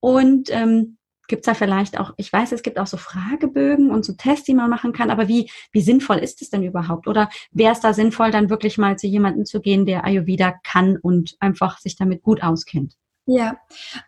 Und 0.00 0.50
ähm, 0.50 0.98
gibt 1.28 1.46
es 1.46 1.46
da 1.46 1.54
vielleicht 1.54 1.98
auch, 1.98 2.12
ich 2.16 2.32
weiß, 2.32 2.52
es 2.52 2.62
gibt 2.62 2.78
auch 2.78 2.86
so 2.86 2.96
Fragebögen 2.96 3.90
und 3.90 4.04
so 4.04 4.12
Tests, 4.12 4.44
die 4.44 4.54
man 4.54 4.68
machen 4.68 4.92
kann, 4.92 5.10
aber 5.10 5.28
wie, 5.28 5.50
wie 5.70 5.80
sinnvoll 5.80 6.18
ist 6.18 6.42
es 6.42 6.50
denn 6.50 6.62
überhaupt? 6.62 7.06
Oder 7.08 7.30
wäre 7.52 7.72
es 7.72 7.80
da 7.80 7.94
sinnvoll, 7.94 8.30
dann 8.30 8.50
wirklich 8.50 8.76
mal 8.76 8.98
zu 8.98 9.06
jemandem 9.06 9.44
zu 9.44 9.60
gehen, 9.60 9.86
der 9.86 10.04
Ayurveda 10.04 10.52
kann 10.62 10.98
und 10.98 11.36
einfach 11.40 11.78
sich 11.78 11.96
damit 11.96 12.22
gut 12.22 12.42
auskennt? 12.42 12.96
Ja, 13.26 13.56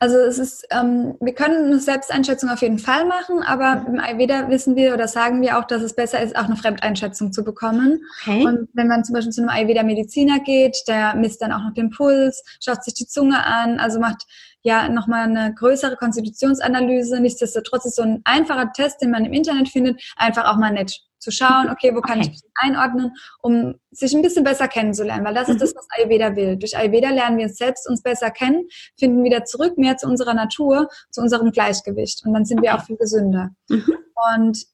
also 0.01 0.17
es 0.17 0.39
ist, 0.39 0.67
ähm, 0.73 1.15
wir 1.21 1.35
können 1.35 1.67
eine 1.67 1.79
Selbsteinschätzung 1.79 2.51
auf 2.51 2.63
jeden 2.63 2.81
Fall 2.81 3.05
machen, 3.05 3.45
aber 3.45 3.85
im 3.87 4.01
Ayurveda 4.01 4.49
wissen 4.49 4.75
wir 4.75 4.93
oder 4.93 5.07
sagen 5.07 5.41
wir 5.41 5.57
auch, 5.57 5.65
dass 5.65 5.83
es 5.83 5.95
besser 5.95 6.21
ist, 6.21 6.37
auch 6.37 6.47
eine 6.47 6.57
Fremdeinschätzung 6.57 7.33
zu 7.33 7.45
bekommen. 7.45 8.01
Okay. 8.23 8.45
Und 8.45 8.69
wenn 8.73 8.89
man 8.89 9.05
zum 9.05 9.15
Beispiel 9.15 9.33
zu 9.33 9.43
einem 9.43 9.51
Ayurveda-Mediziner 9.51 10.41
geht, 10.41 10.77
der 10.89 11.15
misst 11.15 11.43
dann 11.43 11.53
auch 11.53 11.63
noch 11.63 11.75
den 11.75 11.91
Puls, 11.91 12.43
schaut 12.61 12.83
sich 12.83 12.95
die 12.95 13.07
Zunge 13.07 13.47
an, 13.47 13.79
also 13.79 14.01
macht 14.01 14.27
ja 14.63 14.89
nochmal 14.89 15.29
eine 15.29 15.55
größere 15.55 15.95
Konstitutionsanalyse. 15.97 17.21
Nichtsdestotrotz 17.21 17.85
ist 17.85 17.97
so 17.97 18.03
ein 18.03 18.21
einfacher 18.25 18.73
Test, 18.73 19.01
den 19.01 19.13
man 19.13 19.25
im 19.25 19.33
Internet 19.33 19.69
findet, 19.69 20.03
einfach 20.17 20.47
auch 20.47 20.57
mal 20.57 20.73
nett 20.73 21.03
zu 21.25 21.31
schauen, 21.31 21.71
okay, 21.71 21.95
wo 21.95 22.01
kann 22.01 22.19
okay. 22.19 22.29
ich 22.29 22.33
mich 22.33 22.43
einordnen, 22.55 23.13
um 23.43 23.75
sich 23.91 24.15
ein 24.15 24.23
bisschen 24.23 24.45
besser 24.45 24.69
kennenzulernen, 24.69 25.25
weil 25.25 25.35
das 25.35 25.49
mhm. 25.49 25.55
ist 25.55 25.63
das, 25.63 25.75
was 25.75 25.89
Ayurveda 25.97 26.37
will. 26.37 26.57
Durch 26.57 26.77
Ayurveda 26.77 27.11
lernen 27.11 27.39
wir 27.39 27.47
uns 27.47 27.57
selbst 27.57 27.89
uns 27.89 28.03
besser 28.03 28.31
kennen, 28.31 28.69
finden 28.99 29.25
wieder 29.25 29.45
zurück 29.45 29.79
mehr 29.79 29.97
zu 29.97 30.07
unserer 30.07 30.35
Natur, 30.35 30.89
zu 31.11 31.21
unserem 31.21 31.51
Gleichgewicht 31.51 32.25
und 32.25 32.35
dann 32.35 32.45
sind 32.45 32.59
okay. 32.59 32.69
wir 32.69 32.75
auch 32.77 32.85
viel 32.85 32.97
gesünder. 32.97 33.51
Mhm. 33.69 33.97
Und 34.37 34.67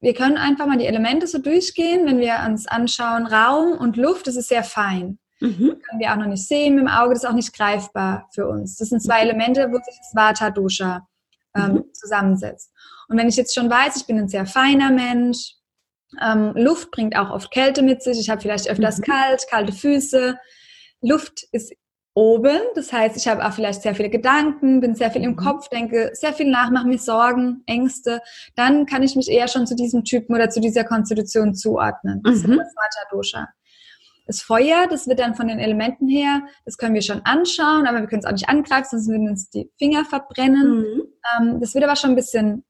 wir 0.00 0.14
können 0.14 0.36
einfach 0.36 0.66
mal 0.66 0.78
die 0.78 0.86
Elemente 0.86 1.26
so 1.26 1.38
durchgehen, 1.38 2.06
wenn 2.06 2.18
wir 2.18 2.40
uns 2.46 2.66
anschauen, 2.66 3.26
Raum 3.26 3.78
und 3.78 3.96
Luft, 3.96 4.26
das 4.26 4.36
ist 4.36 4.48
sehr 4.48 4.64
fein. 4.64 5.18
Mhm. 5.40 5.80
können 5.82 5.98
wir 5.98 6.12
auch 6.12 6.16
noch 6.16 6.26
nicht 6.26 6.46
sehen 6.46 6.76
mit 6.76 6.84
dem 6.84 6.88
Auge, 6.88 7.14
das 7.14 7.24
ist 7.24 7.28
auch 7.28 7.34
nicht 7.34 7.52
greifbar 7.52 8.28
für 8.32 8.46
uns. 8.46 8.76
Das 8.76 8.90
sind 8.90 9.02
zwei 9.02 9.24
mhm. 9.24 9.30
Elemente, 9.30 9.68
wo 9.72 9.76
sich 9.76 9.98
das 9.98 10.12
Vata-Dosha 10.14 11.04
ähm, 11.56 11.72
mhm. 11.72 11.84
zusammensetzt. 11.92 12.72
Und 13.08 13.18
wenn 13.18 13.28
ich 13.28 13.36
jetzt 13.36 13.54
schon 13.54 13.68
weiß, 13.68 13.96
ich 13.96 14.06
bin 14.06 14.18
ein 14.18 14.28
sehr 14.28 14.46
feiner 14.46 14.90
Mensch, 14.90 15.56
ähm, 16.20 16.52
Luft 16.54 16.90
bringt 16.90 17.16
auch 17.16 17.30
oft 17.30 17.50
Kälte 17.50 17.82
mit 17.82 18.02
sich. 18.02 18.18
Ich 18.18 18.30
habe 18.30 18.40
vielleicht 18.40 18.68
öfters 18.68 18.98
mhm. 18.98 19.02
kalt, 19.02 19.46
kalte 19.48 19.72
Füße. 19.72 20.38
Luft 21.00 21.44
ist 21.52 21.72
oben, 22.14 22.60
das 22.74 22.92
heißt, 22.92 23.16
ich 23.16 23.26
habe 23.26 23.44
auch 23.44 23.52
vielleicht 23.52 23.82
sehr 23.82 23.94
viele 23.94 24.10
Gedanken, 24.10 24.80
bin 24.80 24.94
sehr 24.94 25.10
viel 25.10 25.22
im 25.22 25.30
mhm. 25.30 25.36
Kopf, 25.36 25.68
denke 25.68 26.10
sehr 26.12 26.32
viel 26.32 26.50
nach, 26.50 26.70
mache 26.70 26.86
mir 26.86 26.98
Sorgen, 26.98 27.62
Ängste. 27.66 28.20
Dann 28.54 28.86
kann 28.86 29.02
ich 29.02 29.16
mich 29.16 29.28
eher 29.28 29.48
schon 29.48 29.66
zu 29.66 29.74
diesem 29.74 30.04
Typen 30.04 30.34
oder 30.34 30.50
zu 30.50 30.60
dieser 30.60 30.84
Konstitution 30.84 31.54
zuordnen. 31.54 32.20
Das 32.22 32.42
mhm. 32.42 32.52
ist 32.52 32.58
das 32.58 32.74
Vata 32.74 33.08
Dosha. 33.10 33.48
Das 34.26 34.40
Feuer, 34.40 34.86
das 34.88 35.08
wird 35.08 35.18
dann 35.18 35.34
von 35.34 35.48
den 35.48 35.58
Elementen 35.58 36.06
her, 36.06 36.42
das 36.64 36.76
können 36.76 36.94
wir 36.94 37.02
schon 37.02 37.22
anschauen, 37.24 37.86
aber 37.86 38.00
wir 38.00 38.06
können 38.06 38.20
es 38.20 38.26
auch 38.26 38.32
nicht 38.32 38.48
angreifen, 38.48 38.88
sonst 38.90 39.08
würden 39.08 39.28
uns 39.28 39.50
die 39.50 39.68
Finger 39.78 40.04
verbrennen. 40.04 40.78
Mhm. 40.78 41.02
Ähm, 41.40 41.60
das 41.60 41.74
wird 41.74 41.84
aber 41.84 41.96
schon 41.96 42.10
ein 42.10 42.16
bisschen 42.16 42.64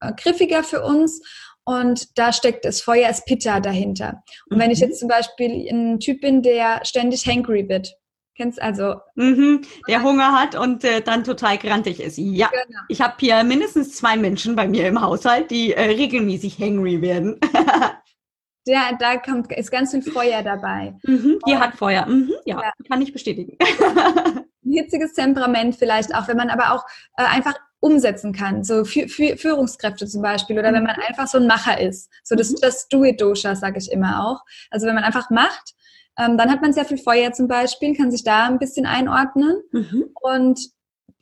äh, 0.00 0.12
griffiger 0.12 0.62
für 0.62 0.82
uns. 0.82 1.20
Und 1.66 2.16
da 2.16 2.32
steckt 2.32 2.64
das 2.64 2.80
Feuer 2.80 3.08
als 3.08 3.24
Pitta 3.24 3.58
dahinter. 3.58 4.22
Und 4.48 4.56
mhm. 4.56 4.62
wenn 4.62 4.70
ich 4.70 4.80
mhm. 4.80 4.86
jetzt 4.86 5.00
zum 5.00 5.08
Beispiel 5.08 5.68
ein 5.68 5.98
Typ 5.98 6.20
bin, 6.20 6.42
der 6.42 6.84
ständig 6.84 7.26
hangry 7.26 7.68
wird, 7.68 7.92
kennst 8.36 8.62
also 8.62 9.00
mhm, 9.16 9.62
der 9.88 10.02
Hunger 10.02 10.32
hat 10.32 10.54
und 10.54 10.84
äh, 10.84 11.00
dann 11.00 11.24
total 11.24 11.58
grantig 11.58 12.00
ist. 12.00 12.18
Ja, 12.18 12.48
genau. 12.48 12.80
ich 12.88 13.00
habe 13.00 13.14
hier 13.18 13.42
mindestens 13.42 13.96
zwei 13.96 14.16
Menschen 14.16 14.54
bei 14.54 14.68
mir 14.68 14.86
im 14.86 15.00
Haushalt, 15.00 15.50
die 15.50 15.72
äh, 15.72 15.90
regelmäßig 15.90 16.58
hangry 16.58 17.00
werden. 17.02 17.40
ja, 18.66 18.90
da 18.98 19.16
kommt 19.16 19.50
ist 19.52 19.70
ganz 19.72 19.90
viel 19.90 20.02
Feuer 20.02 20.42
dabei. 20.42 20.94
Mhm, 21.02 21.40
die 21.46 21.52
und, 21.52 21.60
hat 21.60 21.74
Feuer. 21.74 22.06
Mhm, 22.06 22.32
ja, 22.44 22.60
ja, 22.60 22.72
kann 22.88 23.02
ich 23.02 23.12
bestätigen. 23.12 23.56
ein 24.66 24.72
hitziges 24.72 25.14
Temperament 25.14 25.76
vielleicht 25.76 26.14
auch, 26.14 26.28
wenn 26.28 26.36
man 26.36 26.50
aber 26.50 26.74
auch 26.74 26.84
äh, 27.16 27.24
einfach 27.24 27.54
umsetzen 27.86 28.32
kann. 28.32 28.64
So 28.64 28.84
Fü 28.84 29.08
Fü 29.08 29.36
Führungskräfte 29.36 30.06
zum 30.06 30.22
Beispiel 30.22 30.58
oder 30.58 30.72
wenn 30.72 30.82
man 30.82 30.96
einfach 30.96 31.28
so 31.28 31.38
ein 31.38 31.46
Macher 31.46 31.80
ist. 31.80 32.10
So 32.24 32.34
das, 32.34 32.50
mhm. 32.50 32.56
das 32.60 32.88
Do-it-Dosha 32.88 33.54
sage 33.54 33.78
ich 33.78 33.90
immer 33.90 34.26
auch. 34.26 34.40
Also 34.70 34.86
wenn 34.86 34.94
man 34.94 35.04
einfach 35.04 35.30
macht, 35.30 35.74
ähm, 36.18 36.36
dann 36.36 36.50
hat 36.50 36.62
man 36.62 36.72
sehr 36.72 36.84
viel 36.84 36.98
Feuer 36.98 37.32
zum 37.32 37.46
Beispiel, 37.46 37.94
kann 37.96 38.10
sich 38.10 38.24
da 38.24 38.46
ein 38.46 38.58
bisschen 38.58 38.86
einordnen. 38.86 39.62
Mhm. 39.72 40.10
Und 40.20 40.60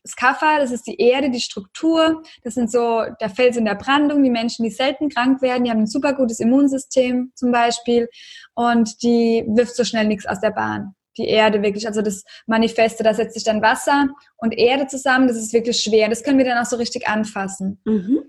das 0.03 0.17
Kapha, 0.17 0.59
das 0.59 0.71
ist 0.71 0.87
die 0.87 0.99
Erde, 0.99 1.31
die 1.31 1.41
Struktur, 1.41 2.23
das 2.43 2.55
sind 2.55 2.71
so 2.71 3.05
der 3.21 3.31
Fels 3.31 3.57
in 3.57 3.65
der 3.65 3.75
Brandung, 3.75 4.23
die 4.23 4.31
Menschen, 4.31 4.63
die 4.63 4.71
selten 4.71 5.09
krank 5.09 5.41
werden, 5.41 5.65
die 5.65 5.71
haben 5.71 5.81
ein 5.81 5.87
super 5.87 6.13
gutes 6.13 6.41
Immunsystem 6.41 7.33
zum 7.35 7.53
Beispiel 7.53 8.09
und 8.55 9.03
die 9.03 9.45
wirft 9.49 9.75
so 9.75 9.85
schnell 9.85 10.07
nichts 10.07 10.27
aus 10.27 10.41
der 10.41 10.51
Bahn. 10.51 10.95
Die 11.17 11.29
Erde 11.29 11.63
wirklich, 11.63 11.87
also 11.87 12.03
das 12.03 12.25
Manifeste, 12.47 13.03
da 13.03 13.15
setzt 13.15 13.35
sich 13.35 13.45
dann 13.45 13.63
Wasser 13.63 14.09
und 14.37 14.57
Erde 14.57 14.87
zusammen, 14.87 15.29
das 15.29 15.37
ist 15.37 15.53
wirklich 15.53 15.81
schwer. 15.81 16.09
Das 16.09 16.23
können 16.23 16.39
wir 16.39 16.45
dann 16.45 16.59
auch 16.59 16.69
so 16.69 16.77
richtig 16.77 17.09
anfassen. 17.09 17.81
Mhm. 17.85 18.25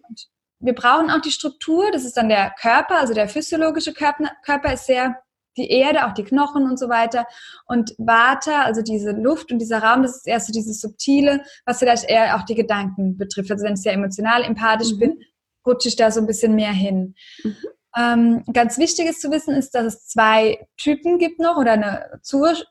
wir 0.60 0.74
brauchen 0.74 1.12
auch 1.12 1.22
die 1.22 1.32
Struktur, 1.32 1.92
das 1.92 2.06
ist 2.06 2.18
dann 2.18 2.30
der 2.30 2.54
Körper, 2.60 3.00
also 3.00 3.14
der 3.14 3.28
physiologische 3.28 3.94
Körper, 3.94 4.32
Körper 4.44 4.74
ist 4.74 4.86
sehr 4.86 5.16
die 5.58 5.70
Erde, 5.70 6.06
auch 6.06 6.14
die 6.14 6.24
Knochen 6.24 6.64
und 6.64 6.78
so 6.78 6.90
weiter. 6.90 7.26
Und 7.66 7.96
Vata, 7.98 8.64
also 8.64 8.82
diese 8.82 9.12
Luft 9.12 9.52
und 9.52 9.60
dieser 9.60 9.80
Raum, 9.80 10.04
das 10.04 10.18
ist 10.18 10.28
erst 10.28 10.48
so 10.48 10.54
dieses 10.54 10.82
Subtile, 10.82 11.42
was 11.66 11.80
vielleicht 11.80 12.10
eher 12.10 12.36
auch 12.36 12.44
die 12.44 12.56
Gedanken 12.56 13.18
betrifft. 13.18 13.52
Also 13.52 13.66
wenn 13.66 13.76
ich 13.76 13.82
sehr 13.82 13.94
emotional, 13.94 14.44
empathisch 14.44 14.94
mhm. 14.94 15.00
bin, 15.00 15.20
rutsche 15.66 15.88
ich 15.88 15.96
da 15.96 16.12
so 16.12 16.20
ein 16.20 16.28
bisschen 16.28 16.56
mehr 16.56 16.72
hin. 16.72 17.16
Mhm. 17.44 17.56
Ähm, 17.98 18.44
ganz 18.52 18.78
wichtig 18.78 19.08
ist 19.08 19.22
zu 19.22 19.32
wissen, 19.32 19.56
ist, 19.56 19.74
dass 19.74 19.86
es 19.86 20.08
zwei 20.08 20.68
Typen 20.78 21.18
gibt 21.18 21.40
noch 21.40 21.58
oder 21.58 21.74
eine 21.74 22.20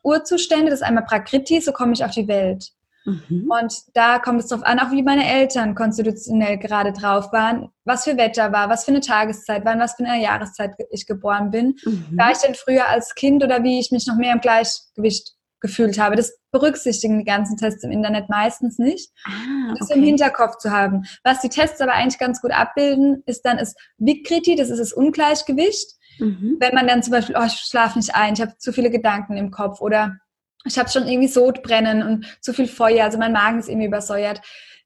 Urzustände. 0.03 0.71
Das 0.71 0.81
ist 0.81 0.87
einmal 0.87 1.05
Prakriti, 1.05 1.61
so 1.61 1.73
komme 1.73 1.93
ich 1.93 2.05
auf 2.05 2.11
die 2.11 2.29
Welt. 2.29 2.73
Mhm. 3.05 3.51
Und 3.51 3.75
da 3.95 4.19
kommt 4.19 4.41
es 4.41 4.49
darauf 4.49 4.65
an, 4.65 4.79
auch 4.79 4.91
wie 4.91 5.03
meine 5.03 5.29
Eltern 5.29 5.75
konstitutionell 5.75 6.59
gerade 6.59 6.93
drauf 6.93 7.33
waren, 7.33 7.69
was 7.85 8.05
für 8.05 8.17
Wetter 8.17 8.53
war, 8.53 8.71
was 8.71 8.85
für 8.85 8.93
eine 8.93 9.01
Tageszeit 9.01 9.65
war, 9.65 9.79
was 9.79 9.95
für 9.95 10.05
eine 10.05 10.23
Jahreszeit 10.23 10.73
ich 10.91 11.07
geboren 11.07 11.51
bin. 11.51 11.77
Mhm. 11.85 12.17
War 12.17 12.33
ich 12.33 12.39
denn 12.39 12.55
früher 12.55 12.89
als 12.89 13.15
Kind 13.15 13.45
oder 13.45 13.63
wie 13.63 13.79
ich 13.79 13.91
mich 13.91 14.07
noch 14.07 14.17
mehr 14.17 14.33
im 14.33 14.41
Gleichgewicht 14.41 15.34
gefühlt 15.65 15.99
habe. 15.99 16.15
Das 16.15 16.39
berücksichtigen 16.53 17.19
die 17.19 17.25
ganzen 17.25 17.57
Tests 17.57 17.83
im 17.85 17.91
Internet 17.91 18.29
meistens 18.29 18.79
nicht. 18.79 19.11
Ah, 19.25 19.71
okay. 19.71 19.77
Das 19.81 19.91
im 19.91 20.03
Hinterkopf 20.03 20.59
zu 20.59 20.71
haben. 20.71 21.05
Was 21.23 21.41
die 21.41 21.49
Tests 21.49 21.81
aber 21.81 21.95
eigentlich 21.95 22.19
ganz 22.19 22.43
gut 22.43 22.53
abbilden, 22.53 23.23
ist 23.25 23.47
dann 23.47 23.57
ist 23.57 23.75
Vikriti, 23.97 24.57
das 24.57 24.69
ist 24.69 24.79
das 24.79 24.93
Ungleichgewicht. 24.93 25.91
Mhm. 26.19 26.59
Wenn 26.61 26.75
man 26.75 26.87
dann 26.87 27.03
zum 27.03 27.13
Beispiel, 27.13 27.35
oh, 27.39 27.47
ich 27.47 27.55
schlafe 27.55 27.99
nicht 27.99 28.15
ein, 28.15 28.35
ich 28.35 28.43
habe 28.43 28.59
zu 28.59 28.75
viele 28.75 28.91
Gedanken 28.91 29.39
im 29.39 29.51
Kopf 29.51 29.81
oder 29.81 30.19
ich 30.67 30.79
habe 30.79 30.91
schon 30.91 31.09
irgendwie 31.09 31.29
Sodbrennen 31.29 32.03
und 32.03 32.39
zu 32.43 32.53
viel 32.53 32.69
Feuer, 32.69 33.05
also 33.05 33.17
mein 33.17 33.33
Magen 33.33 33.59
ist 33.59 33.71
irgendwie 33.71 33.87
übersäuert. 33.87 34.43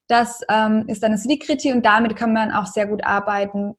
Das 0.07 0.41
ähm, 0.49 0.85
ist 0.87 1.03
dann 1.03 1.11
das 1.11 1.29
Vikriti 1.29 1.73
und 1.73 1.85
damit 1.85 2.15
kann 2.15 2.33
man 2.33 2.53
auch 2.53 2.67
sehr 2.67 2.87
gut 2.87 3.05
arbeiten. 3.05 3.75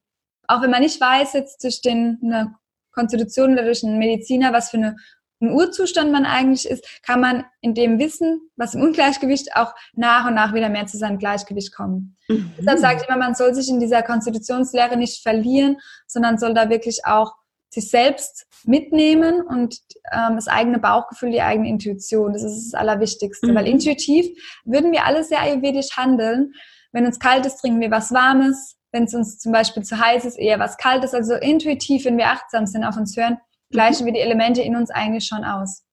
Auch 0.48 0.62
wenn 0.62 0.70
man 0.70 0.82
nicht 0.82 1.00
weiß, 1.00 1.32
jetzt 1.32 1.64
durch 1.64 1.82
den, 1.82 2.20
eine 2.22 2.56
Konstitution 2.92 3.54
oder 3.54 3.64
durch 3.64 3.86
einen 3.86 4.00
Mediziner, 4.00 4.52
was 4.52 4.70
für 4.70 4.78
eine, 4.78 4.98
ein 5.42 5.52
Urzustand 5.52 6.12
man 6.12 6.26
eigentlich 6.26 6.68
ist, 6.70 6.86
kann 7.04 7.22
man 7.22 7.46
in 7.62 7.74
dem 7.74 7.98
Wissen, 8.00 8.42
was 8.58 8.76
im 8.76 8.82
Ungleichgewicht, 8.82 9.56
auch 9.56 9.74
nach 9.94 10.28
und 10.28 10.34
nach 10.34 10.54
wieder 10.54 10.70
mehr 10.70 10.86
zu 10.86 10.98
seinem 10.98 11.18
Gleichgewicht 11.18 11.74
kommen. 11.74 12.18
Mhm. 12.28 12.52
Deshalb 12.58 12.80
sage 12.80 13.00
ich 13.02 13.08
immer, 13.08 13.18
man 13.18 13.36
soll 13.36 13.54
sich 13.54 13.70
in 13.70 13.80
dieser 13.80 14.04
Konstitutionslehre 14.04 14.98
nicht 14.98 15.24
verlieren, 15.24 15.78
sondern 16.08 16.38
soll 16.38 16.54
da 16.54 16.70
wirklich 16.70 17.06
auch 17.06 17.34
sich 17.70 17.90
selbst 17.90 18.48
mitnehmen 18.66 19.42
und 19.42 19.80
ähm, 20.12 20.36
das 20.36 20.48
eigene 20.48 20.80
Bauchgefühl, 20.80 21.32
die 21.32 21.42
eigene 21.42 21.70
Intuition. 21.70 22.34
Das 22.34 22.44
ist 22.44 22.74
das 22.74 22.80
Allerwichtigste. 22.80 23.48
Mhm. 23.48 23.56
Weil 23.56 23.68
intuitiv 23.68 24.28
würden 24.66 24.92
wir 24.92 25.06
alle 25.06 25.24
sehr 25.24 25.42
ayurvedisch 25.42 25.96
handeln. 25.96 26.54
Wenn 26.92 27.06
uns 27.06 27.20
kalt 27.20 27.46
ist, 27.46 27.58
trinken 27.58 27.80
wir 27.80 27.92
was 27.92 28.12
Warmes. 28.12 28.76
Wenn 28.92 29.04
es 29.04 29.14
uns 29.14 29.38
zum 29.38 29.52
Beispiel 29.52 29.84
zu 29.84 30.00
heiß 30.00 30.26
ist, 30.26 30.40
eher 30.40 30.60
was 30.60 30.78
Kaltes. 30.78 31.14
Also 31.14 31.36
intuitiv, 31.36 32.06
wenn 32.06 32.18
wir 32.18 32.28
achtsam 32.28 32.66
sind, 32.66 32.84
auf 32.84 32.98
uns 32.98 33.16
hören, 33.16 33.38
gleichen 33.70 34.06
wir 34.06 34.14
die 34.14 34.20
Elemente 34.20 34.62
in 34.62 34.76
uns 34.76 34.90
eigentlich 34.92 35.26
schon 35.26 35.44
aus. 35.44 35.84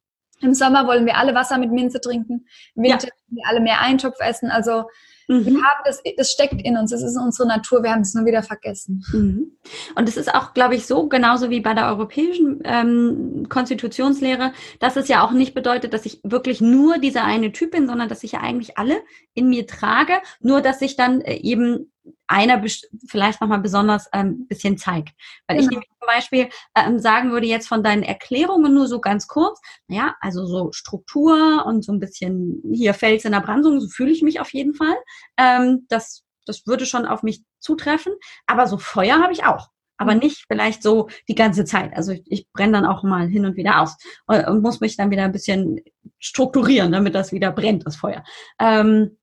Im 0.41 0.55
Sommer 0.55 0.87
wollen 0.87 1.07
wir 1.07 1.17
alle 1.17 1.35
Wasser 1.35 1.59
mit 1.59 1.73
Minze 1.73 2.01
trinken. 2.01 2.47
Im 2.75 2.83
Winter 2.83 3.07
ja. 3.07 3.13
wir 3.29 3.43
alle 3.47 3.61
mehr 3.61 3.81
Eintopf 3.81 4.21
essen. 4.21 4.51
Also 4.51 4.85
Mhm. 5.29 5.47
Wir 5.47 5.55
haben 5.55 5.81
das, 5.85 6.03
das 6.17 6.31
steckt 6.31 6.63
in 6.63 6.77
uns, 6.77 6.91
das 6.91 7.03
ist 7.03 7.17
unsere 7.17 7.49
Natur, 7.49 7.83
wir 7.83 7.91
haben 7.91 8.03
es 8.03 8.15
nur 8.15 8.25
wieder 8.27 8.43
vergessen. 8.43 9.05
Mhm. 9.13 9.59
Und 9.95 10.09
es 10.09 10.17
ist 10.17 10.33
auch, 10.33 10.55
glaube 10.55 10.77
ich, 10.77 10.87
so, 10.87 11.09
genauso 11.09 11.51
wie 11.51 11.61
bei 11.61 11.75
der 11.75 11.89
europäischen 11.89 12.61
ähm, 12.65 13.47
Konstitutionslehre, 13.49 14.53
dass 14.79 14.97
es 14.97 15.09
ja 15.09 15.25
auch 15.25 15.33
nicht 15.33 15.55
bedeutet, 15.55 15.95
dass 15.95 16.07
ich 16.07 16.21
wirklich 16.23 16.61
nur 16.61 16.99
dieser 16.99 17.25
eine 17.25 17.53
Typ 17.53 17.73
bin, 17.73 17.89
sondern 17.89 18.09
dass 18.09 18.23
ich 18.23 18.33
ja 18.33 18.41
eigentlich 18.41 18.79
alle 18.79 18.97
in 19.35 19.49
mir 19.49 19.67
trage, 19.67 20.15
nur 20.41 20.61
dass 20.61 20.81
ich 20.81 20.97
dann 20.97 21.21
äh, 21.21 21.37
eben 21.37 21.93
einer 22.27 22.63
vielleicht 23.09 23.41
nochmal 23.41 23.61
besonders 23.61 24.13
ein 24.13 24.27
ähm, 24.27 24.47
bisschen 24.47 24.79
zeigt. 24.79 25.15
Weil 25.47 25.59
genau. 25.59 25.81
ich 25.81 25.89
zum 25.89 26.07
Beispiel 26.07 26.49
ähm, 26.77 26.99
sagen 26.99 27.31
würde 27.33 27.47
jetzt 27.47 27.69
von 27.69 27.83
deinen 27.83 28.03
Erklärungen 28.03 28.75
nur 28.75 28.87
so 28.87 29.01
ganz 29.01 29.27
kurz, 29.27 29.61
naja, 29.89 30.15
also 30.21 30.47
so 30.47 30.73
Struktur 30.73 31.65
und 31.67 31.85
so 31.85 31.93
ein 31.93 32.01
bisschen 32.01 32.63
hier 32.73 32.95
Fels 32.95 33.25
in 33.25 33.33
der 33.33 33.41
Brandung, 33.41 33.81
so 33.81 33.89
fühle 33.89 34.11
ich 34.11 34.23
mich 34.23 34.41
auf 34.41 34.53
jeden 34.53 34.75
Fall. 34.75 34.97
Ähm, 35.37 35.87
das, 35.89 36.25
das 36.45 36.67
würde 36.67 36.87
schon 36.87 37.07
auf 37.07 37.23
mich 37.23 37.43
zutreffen. 37.61 38.15
Aber 38.47 38.67
so 38.67 38.79
Feuer 38.79 39.21
habe 39.21 39.33
ich 39.33 39.45
auch. 39.45 39.69
Aber 39.99 40.15
mhm. 40.15 40.21
nicht 40.21 40.45
vielleicht 40.49 40.83
so 40.83 41.09
die 41.29 41.35
ganze 41.35 41.65
Zeit. 41.65 41.97
Also 41.97 42.13
ich, 42.13 42.23
ich 42.27 42.53
brenne 42.53 42.73
dann 42.73 42.87
auch 42.87 43.03
mal 43.03 43.29
hin 43.29 43.47
und 43.47 43.57
wieder 43.57 43.81
aus 43.81 43.97
und, 44.27 44.47
und, 44.47 44.63
muss 44.63 44.81
mich 44.81 44.97
dann 44.97 45.11
wieder 45.11 45.25
ein 45.25 45.33
bisschen 45.33 45.81
strukturieren, 46.19 46.93
damit 46.93 47.15
das 47.15 47.33
wieder 47.33 47.53
brennt, 47.53 47.87
das 47.87 47.97
Feuer. 47.97 48.23
Ähm, 48.59 49.17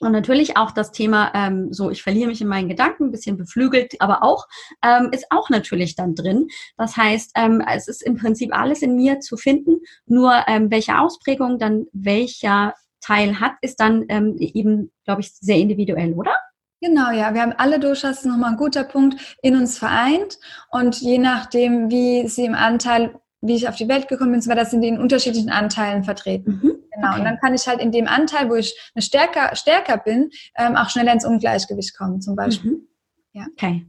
und 0.00 0.12
natürlich 0.12 0.56
auch 0.56 0.70
das 0.70 0.92
Thema, 0.92 1.30
ähm, 1.34 1.72
so 1.72 1.90
ich 1.90 2.02
verliere 2.02 2.28
mich 2.28 2.40
in 2.40 2.48
meinen 2.48 2.68
Gedanken, 2.68 3.04
ein 3.04 3.10
bisschen 3.12 3.36
beflügelt, 3.36 4.00
aber 4.00 4.22
auch, 4.22 4.46
ähm, 4.82 5.10
ist 5.12 5.26
auch 5.30 5.50
natürlich 5.50 5.94
dann 5.94 6.14
drin. 6.14 6.48
Das 6.76 6.96
heißt, 6.96 7.32
ähm, 7.36 7.62
es 7.72 7.86
ist 7.86 8.02
im 8.02 8.16
Prinzip 8.16 8.54
alles 8.56 8.82
in 8.82 8.96
mir 8.96 9.20
zu 9.20 9.36
finden, 9.36 9.80
nur 10.06 10.32
ähm, 10.46 10.70
welche 10.70 10.98
Ausprägung 10.98 11.58
dann 11.58 11.86
welcher 11.92 12.74
Teil 13.00 13.40
hat, 13.40 13.52
ist 13.62 13.80
dann 13.80 14.04
ähm, 14.08 14.36
eben, 14.38 14.90
glaube 15.04 15.20
ich, 15.20 15.32
sehr 15.32 15.56
individuell, 15.56 16.12
oder? 16.14 16.34
Genau, 16.82 17.10
ja. 17.10 17.34
Wir 17.34 17.42
haben 17.42 17.52
alle 17.58 17.78
Doshas, 17.78 18.24
nochmal 18.24 18.52
ein 18.52 18.56
guter 18.56 18.84
Punkt, 18.84 19.36
in 19.42 19.54
uns 19.54 19.76
vereint. 19.76 20.38
Und 20.70 20.98
je 21.02 21.18
nachdem, 21.18 21.90
wie 21.90 22.26
sie 22.26 22.46
im 22.46 22.54
Anteil, 22.54 23.19
wie 23.40 23.56
ich 23.56 23.68
auf 23.68 23.76
die 23.76 23.88
Welt 23.88 24.08
gekommen 24.08 24.32
bin, 24.32 24.40
so 24.40 24.52
sind 24.64 24.82
die 24.82 24.88
in 24.88 24.98
unterschiedlichen 24.98 25.50
Anteilen 25.50 26.04
vertreten. 26.04 26.60
Mhm. 26.62 26.76
Genau. 26.94 27.08
Okay. 27.08 27.18
Und 27.18 27.24
dann 27.24 27.38
kann 27.38 27.54
ich 27.54 27.66
halt 27.66 27.80
in 27.80 27.92
dem 27.92 28.06
Anteil, 28.06 28.50
wo 28.50 28.54
ich 28.54 28.76
eine 28.94 29.02
stärker, 29.02 29.54
stärker 29.56 29.96
bin, 29.98 30.30
ähm, 30.56 30.76
auch 30.76 30.90
schneller 30.90 31.12
ins 31.12 31.24
Ungleichgewicht 31.24 31.96
kommen, 31.96 32.20
zum 32.20 32.36
Beispiel. 32.36 32.72
Mhm. 32.72 32.88
Ja. 33.32 33.46
Okay. 33.52 33.86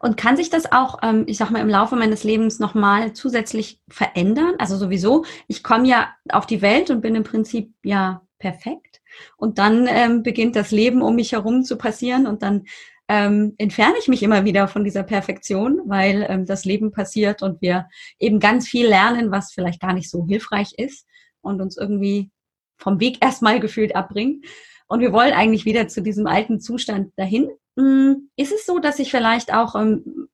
Und 0.00 0.16
kann 0.16 0.36
sich 0.36 0.50
das 0.50 0.72
auch, 0.72 0.98
ähm, 1.02 1.24
ich 1.26 1.38
sag 1.38 1.50
mal, 1.50 1.60
im 1.60 1.68
Laufe 1.68 1.94
meines 1.96 2.24
Lebens 2.24 2.58
nochmal 2.58 3.12
zusätzlich 3.12 3.80
verändern? 3.88 4.54
Also 4.58 4.76
sowieso, 4.76 5.24
ich 5.46 5.62
komme 5.62 5.86
ja 5.86 6.08
auf 6.30 6.46
die 6.46 6.60
Welt 6.60 6.90
und 6.90 7.00
bin 7.00 7.14
im 7.14 7.24
Prinzip 7.24 7.72
ja 7.84 8.22
perfekt. 8.38 9.00
Und 9.36 9.58
dann 9.58 9.86
ähm, 9.88 10.22
beginnt 10.22 10.56
das 10.56 10.70
Leben 10.70 11.02
um 11.02 11.14
mich 11.14 11.32
herum 11.32 11.62
zu 11.62 11.76
passieren 11.76 12.26
und 12.26 12.42
dann 12.42 12.64
ähm, 13.12 13.56
entferne 13.58 13.96
ich 13.98 14.06
mich 14.06 14.22
immer 14.22 14.44
wieder 14.44 14.68
von 14.68 14.84
dieser 14.84 15.02
Perfektion, 15.02 15.82
weil 15.86 16.24
ähm, 16.28 16.46
das 16.46 16.64
Leben 16.64 16.92
passiert 16.92 17.42
und 17.42 17.60
wir 17.60 17.88
eben 18.20 18.38
ganz 18.38 18.68
viel 18.68 18.86
lernen, 18.86 19.32
was 19.32 19.52
vielleicht 19.52 19.80
gar 19.80 19.92
nicht 19.92 20.08
so 20.08 20.28
hilfreich 20.28 20.74
ist 20.76 21.08
und 21.40 21.60
uns 21.60 21.76
irgendwie 21.76 22.30
vom 22.78 23.00
Weg 23.00 23.18
erstmal 23.20 23.58
gefühlt 23.58 23.96
abbringt. 23.96 24.46
Und 24.86 25.00
wir 25.00 25.12
wollen 25.12 25.32
eigentlich 25.32 25.64
wieder 25.64 25.88
zu 25.88 26.02
diesem 26.02 26.28
alten 26.28 26.60
Zustand 26.60 27.12
dahin. 27.16 27.50
Hm, 27.76 28.30
ist 28.36 28.52
es 28.52 28.64
so, 28.64 28.78
dass 28.78 29.00
ich 29.00 29.10
vielleicht 29.10 29.52
auch, 29.52 29.74
ähm, 29.74 30.28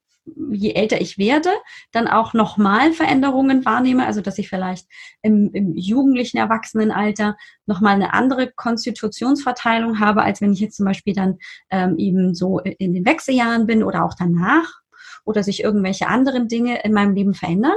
je 0.51 0.73
älter 0.73 0.99
ich 1.01 1.17
werde, 1.17 1.49
dann 1.91 2.07
auch 2.07 2.33
nochmal 2.33 2.93
Veränderungen 2.93 3.65
wahrnehme? 3.65 4.05
Also, 4.05 4.21
dass 4.21 4.37
ich 4.37 4.49
vielleicht 4.49 4.87
im, 5.21 5.51
im 5.53 5.75
jugendlichen 5.75 6.37
Erwachsenenalter 6.37 7.37
nochmal 7.65 7.95
eine 7.95 8.13
andere 8.13 8.51
Konstitutionsverteilung 8.51 9.99
habe, 9.99 10.23
als 10.23 10.41
wenn 10.41 10.53
ich 10.53 10.59
jetzt 10.59 10.77
zum 10.77 10.85
Beispiel 10.85 11.13
dann 11.13 11.37
ähm, 11.69 11.97
eben 11.97 12.35
so 12.35 12.59
in 12.59 12.93
den 12.93 13.05
Wechseljahren 13.05 13.67
bin 13.67 13.83
oder 13.83 14.03
auch 14.03 14.13
danach? 14.13 14.81
Oder 15.25 15.43
sich 15.43 15.61
irgendwelche 15.61 16.07
anderen 16.07 16.47
Dinge 16.47 16.81
in 16.83 16.93
meinem 16.93 17.13
Leben 17.13 17.33
verändern? 17.33 17.75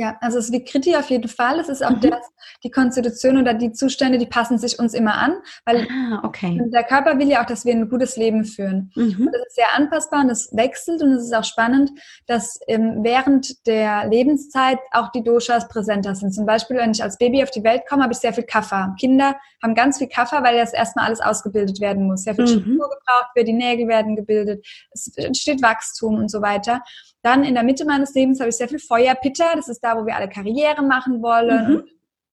Ja, 0.00 0.16
also 0.22 0.38
es 0.38 0.46
ist 0.46 0.52
wie 0.54 0.64
Kriti 0.64 0.96
auf 0.96 1.10
jeden 1.10 1.28
Fall. 1.28 1.60
Es 1.60 1.68
ist 1.68 1.84
auch 1.84 1.90
mhm. 1.90 2.00
das, 2.00 2.26
die 2.64 2.70
Konstitution 2.70 3.36
oder 3.36 3.52
die 3.52 3.70
Zustände, 3.72 4.16
die 4.16 4.24
passen 4.24 4.56
sich 4.56 4.78
uns 4.78 4.94
immer 4.94 5.18
an, 5.18 5.34
weil 5.66 5.86
ah, 5.90 6.22
okay. 6.24 6.58
der 6.72 6.84
Körper 6.84 7.18
will 7.18 7.28
ja 7.28 7.42
auch, 7.42 7.46
dass 7.46 7.66
wir 7.66 7.74
ein 7.74 7.86
gutes 7.86 8.16
Leben 8.16 8.46
führen. 8.46 8.90
Mhm. 8.94 9.26
Und 9.26 9.30
das 9.30 9.42
ist 9.48 9.56
sehr 9.56 9.74
anpassbar 9.76 10.22
und 10.22 10.28
das 10.28 10.56
wechselt 10.56 11.02
und 11.02 11.12
es 11.12 11.24
ist 11.24 11.34
auch 11.34 11.44
spannend, 11.44 11.90
dass 12.26 12.58
ähm, 12.66 13.00
während 13.02 13.66
der 13.66 14.08
Lebenszeit 14.08 14.78
auch 14.90 15.12
die 15.12 15.22
Doshas 15.22 15.68
präsenter 15.68 16.14
sind. 16.14 16.32
Zum 16.32 16.46
Beispiel, 16.46 16.78
wenn 16.78 16.92
ich 16.92 17.02
als 17.02 17.18
Baby 17.18 17.42
auf 17.42 17.50
die 17.50 17.62
Welt 17.62 17.82
komme, 17.86 18.02
habe 18.02 18.14
ich 18.14 18.20
sehr 18.20 18.32
viel 18.32 18.44
Kaffer. 18.44 18.96
Kinder 18.98 19.36
haben 19.62 19.74
ganz 19.74 19.98
viel 19.98 20.08
Kaffer, 20.08 20.42
weil 20.42 20.56
das 20.56 20.72
erstmal 20.72 21.04
alles 21.04 21.20
ausgebildet 21.20 21.78
werden 21.82 22.06
muss. 22.06 22.22
Sehr 22.22 22.34
viel 22.34 22.44
mhm. 22.44 22.48
Struktur 22.48 22.88
gebraucht 22.88 23.34
wird, 23.34 23.48
die 23.48 23.52
Nägel 23.52 23.86
werden 23.86 24.16
gebildet, 24.16 24.66
es 24.92 25.14
entsteht 25.16 25.60
Wachstum 25.60 26.14
und 26.14 26.30
so 26.30 26.40
weiter. 26.40 26.80
Dann 27.22 27.44
in 27.44 27.54
der 27.54 27.64
Mitte 27.64 27.84
meines 27.84 28.14
Lebens 28.14 28.40
habe 28.40 28.48
ich 28.48 28.56
sehr 28.56 28.68
viel 28.68 28.78
Feuerpitter. 28.78 29.52
Das 29.54 29.68
ist 29.68 29.80
da, 29.80 29.89
wo 29.96 30.06
wir 30.06 30.16
alle 30.16 30.28
Karriere 30.28 30.82
machen 30.82 31.22
wollen. 31.22 31.72
Mhm. 31.72 31.84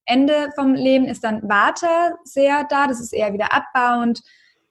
Ende 0.06 0.50
vom 0.56 0.74
Leben 0.74 1.06
ist 1.06 1.24
dann 1.24 1.48
Vata 1.48 2.16
sehr 2.24 2.66
da. 2.70 2.88
Das 2.88 3.00
ist 3.00 3.14
eher 3.14 3.34
wieder 3.34 3.54
abbauend. 3.54 4.22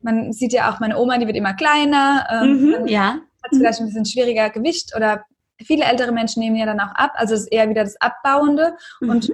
man 0.01 0.33
sieht 0.33 0.53
ja 0.53 0.71
auch 0.71 0.81
meine 0.81 0.99
Oma, 0.99 1.19
die 1.19 1.27
wird 1.27 1.37
immer 1.37 1.55
kleiner. 1.55 2.27
Ähm, 2.31 2.81
mhm, 2.81 2.87
ja. 2.87 3.19
Hat 3.43 3.51
vielleicht 3.53 3.81
ein 3.81 3.87
bisschen 3.87 4.07
schwieriger 4.07 4.51
Gewicht 4.51 4.95
oder 4.97 5.25
viele 5.63 5.85
ältere 5.85 6.13
Menschen 6.13 6.41
nehmen 6.41 6.57
ja 6.57 6.67
dann 6.67 6.81
auch 6.81 6.95
ab. 6.95 7.13
Also 7.15 7.35
es 7.35 7.43
ist 7.43 7.53
eher 7.53 7.69
wieder 7.69 7.85
das 7.85 8.01
Abbauende 8.01 8.77
mhm. 9.01 9.11
und 9.11 9.33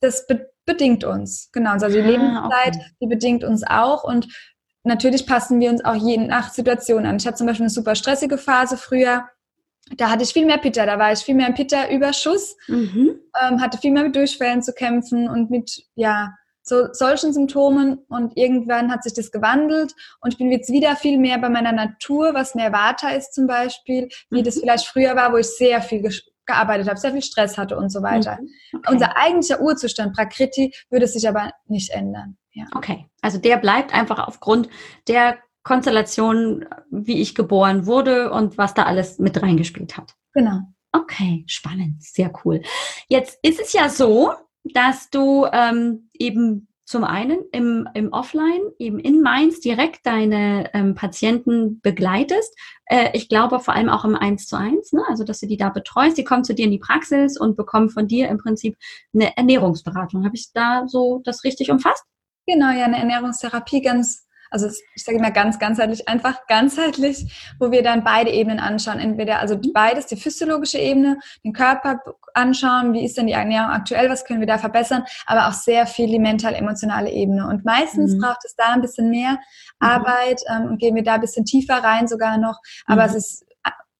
das 0.00 0.26
be 0.26 0.50
bedingt 0.66 1.04
uns. 1.04 1.50
Genau, 1.52 1.72
also 1.72 1.88
die 1.88 2.00
ah, 2.00 2.06
Lebenszeit, 2.06 2.76
okay. 2.76 2.90
die 3.02 3.06
bedingt 3.06 3.44
uns 3.44 3.64
auch 3.66 4.02
und 4.02 4.28
natürlich 4.82 5.26
passen 5.26 5.60
wir 5.60 5.68
uns 5.68 5.84
auch 5.84 5.94
je 5.94 6.16
nach 6.16 6.54
Situation 6.54 7.04
an. 7.04 7.16
Ich 7.16 7.26
hatte 7.26 7.36
zum 7.36 7.46
Beispiel 7.46 7.64
eine 7.64 7.70
super 7.70 7.94
stressige 7.94 8.38
Phase 8.38 8.78
früher. 8.78 9.28
Da 9.96 10.10
hatte 10.10 10.22
ich 10.22 10.32
viel 10.32 10.46
mehr 10.46 10.58
Pitter, 10.58 10.86
da 10.86 10.98
war 10.98 11.12
ich 11.12 11.20
viel 11.20 11.34
mehr 11.34 11.48
im 11.48 11.54
Pitter-Überschuss, 11.54 12.56
mhm. 12.68 13.20
ähm, 13.40 13.60
hatte 13.60 13.78
viel 13.78 13.92
mehr 13.92 14.04
mit 14.04 14.16
Durchfällen 14.16 14.62
zu 14.62 14.72
kämpfen 14.72 15.28
und 15.28 15.50
mit, 15.50 15.84
ja, 15.94 16.34
so 16.62 16.88
solchen 16.92 17.34
Symptomen 17.34 17.98
und 18.08 18.36
irgendwann 18.36 18.90
hat 18.90 19.02
sich 19.02 19.12
das 19.12 19.30
gewandelt 19.30 19.94
und 20.20 20.32
ich 20.32 20.38
bin 20.38 20.50
jetzt 20.50 20.72
wieder 20.72 20.96
viel 20.96 21.18
mehr 21.18 21.36
bei 21.38 21.50
meiner 21.50 21.72
Natur, 21.72 22.32
was 22.32 22.54
mehr 22.54 22.72
Vata 22.72 23.10
ist 23.10 23.34
zum 23.34 23.46
Beispiel, 23.46 24.08
wie 24.30 24.40
mhm. 24.40 24.44
das 24.44 24.58
vielleicht 24.58 24.86
früher 24.86 25.14
war, 25.14 25.32
wo 25.32 25.36
ich 25.36 25.48
sehr 25.48 25.82
viel 25.82 26.02
gearbeitet 26.46 26.88
habe, 26.88 26.98
sehr 26.98 27.12
viel 27.12 27.22
Stress 27.22 27.58
hatte 27.58 27.76
und 27.76 27.90
so 27.90 28.02
weiter. 28.02 28.38
Mhm. 28.40 28.78
Okay. 28.78 28.92
Unser 28.92 29.16
eigentlicher 29.16 29.60
Urzustand, 29.60 30.16
Prakriti, 30.16 30.72
würde 30.88 31.06
sich 31.06 31.28
aber 31.28 31.50
nicht 31.66 31.90
ändern. 31.90 32.38
Ja. 32.52 32.64
Okay, 32.74 33.06
also 33.20 33.38
der 33.38 33.56
bleibt 33.58 33.92
einfach 33.92 34.26
aufgrund 34.26 34.68
der 35.08 35.38
Konstellation, 35.64 36.66
wie 36.90 37.20
ich 37.20 37.34
geboren 37.34 37.86
wurde 37.86 38.30
und 38.30 38.58
was 38.58 38.74
da 38.74 38.84
alles 38.84 39.18
mit 39.18 39.42
reingespielt 39.42 39.96
hat. 39.96 40.14
Genau. 40.32 40.60
Okay, 40.92 41.44
spannend, 41.48 42.02
sehr 42.02 42.30
cool. 42.44 42.62
Jetzt 43.08 43.38
ist 43.42 43.60
es 43.60 43.72
ja 43.72 43.88
so, 43.88 44.32
dass 44.62 45.10
du 45.10 45.46
ähm, 45.52 46.08
eben 46.12 46.68
zum 46.84 47.02
einen 47.02 47.42
im, 47.50 47.88
im 47.94 48.12
Offline, 48.12 48.60
eben 48.78 48.98
in 48.98 49.22
Mainz 49.22 49.60
direkt 49.60 50.06
deine 50.06 50.70
ähm, 50.74 50.94
Patienten 50.94 51.80
begleitest. 51.80 52.54
Äh, 52.84 53.10
ich 53.14 53.28
glaube 53.28 53.58
vor 53.58 53.74
allem 53.74 53.88
auch 53.88 54.04
im 54.04 54.14
1 54.14 54.46
zu 54.46 54.56
1, 54.56 54.92
ne? 54.92 55.02
also 55.08 55.24
dass 55.24 55.40
du 55.40 55.46
die 55.46 55.56
da 55.56 55.70
betreust. 55.70 56.18
Die 56.18 56.24
kommen 56.24 56.44
zu 56.44 56.54
dir 56.54 56.66
in 56.66 56.70
die 56.70 56.78
Praxis 56.78 57.40
und 57.40 57.56
bekommen 57.56 57.88
von 57.88 58.06
dir 58.06 58.28
im 58.28 58.38
Prinzip 58.38 58.76
eine 59.14 59.34
Ernährungsberatung. 59.36 60.24
Habe 60.24 60.36
ich 60.36 60.52
da 60.52 60.86
so 60.86 61.22
das 61.24 61.42
richtig 61.44 61.70
umfasst? 61.70 62.04
Genau, 62.46 62.70
ja, 62.70 62.84
eine 62.84 62.98
Ernährungstherapie 62.98 63.80
ganz 63.80 64.26
also 64.54 64.68
ich 64.68 65.02
sage 65.02 65.18
immer 65.18 65.32
ganz 65.32 65.58
ganzheitlich, 65.58 66.08
einfach 66.08 66.46
ganzheitlich, 66.46 67.54
wo 67.58 67.72
wir 67.72 67.82
dann 67.82 68.04
beide 68.04 68.30
Ebenen 68.30 68.60
anschauen. 68.60 69.00
Entweder 69.00 69.40
also 69.40 69.58
beides, 69.74 70.06
die 70.06 70.16
physiologische 70.16 70.78
Ebene, 70.78 71.18
den 71.44 71.52
Körper 71.52 72.00
anschauen, 72.34 72.92
wie 72.92 73.04
ist 73.04 73.18
denn 73.18 73.26
die 73.26 73.32
Ernährung 73.32 73.70
aktuell, 73.70 74.08
was 74.08 74.24
können 74.24 74.38
wir 74.38 74.46
da 74.46 74.58
verbessern, 74.58 75.02
aber 75.26 75.48
auch 75.48 75.52
sehr 75.52 75.88
viel 75.88 76.06
die 76.06 76.20
mental-emotionale 76.20 77.10
Ebene. 77.10 77.48
Und 77.48 77.64
meistens 77.64 78.14
mhm. 78.14 78.20
braucht 78.20 78.44
es 78.44 78.54
da 78.54 78.74
ein 78.74 78.80
bisschen 78.80 79.10
mehr 79.10 79.32
mhm. 79.32 79.38
Arbeit 79.88 80.40
ähm, 80.48 80.66
und 80.66 80.78
gehen 80.78 80.94
wir 80.94 81.02
da 81.02 81.14
ein 81.14 81.20
bisschen 81.20 81.44
tiefer 81.44 81.82
rein 81.82 82.06
sogar 82.06 82.38
noch, 82.38 82.60
aber 82.86 83.02
mhm. 83.02 83.08
es 83.08 83.14
ist 83.16 83.46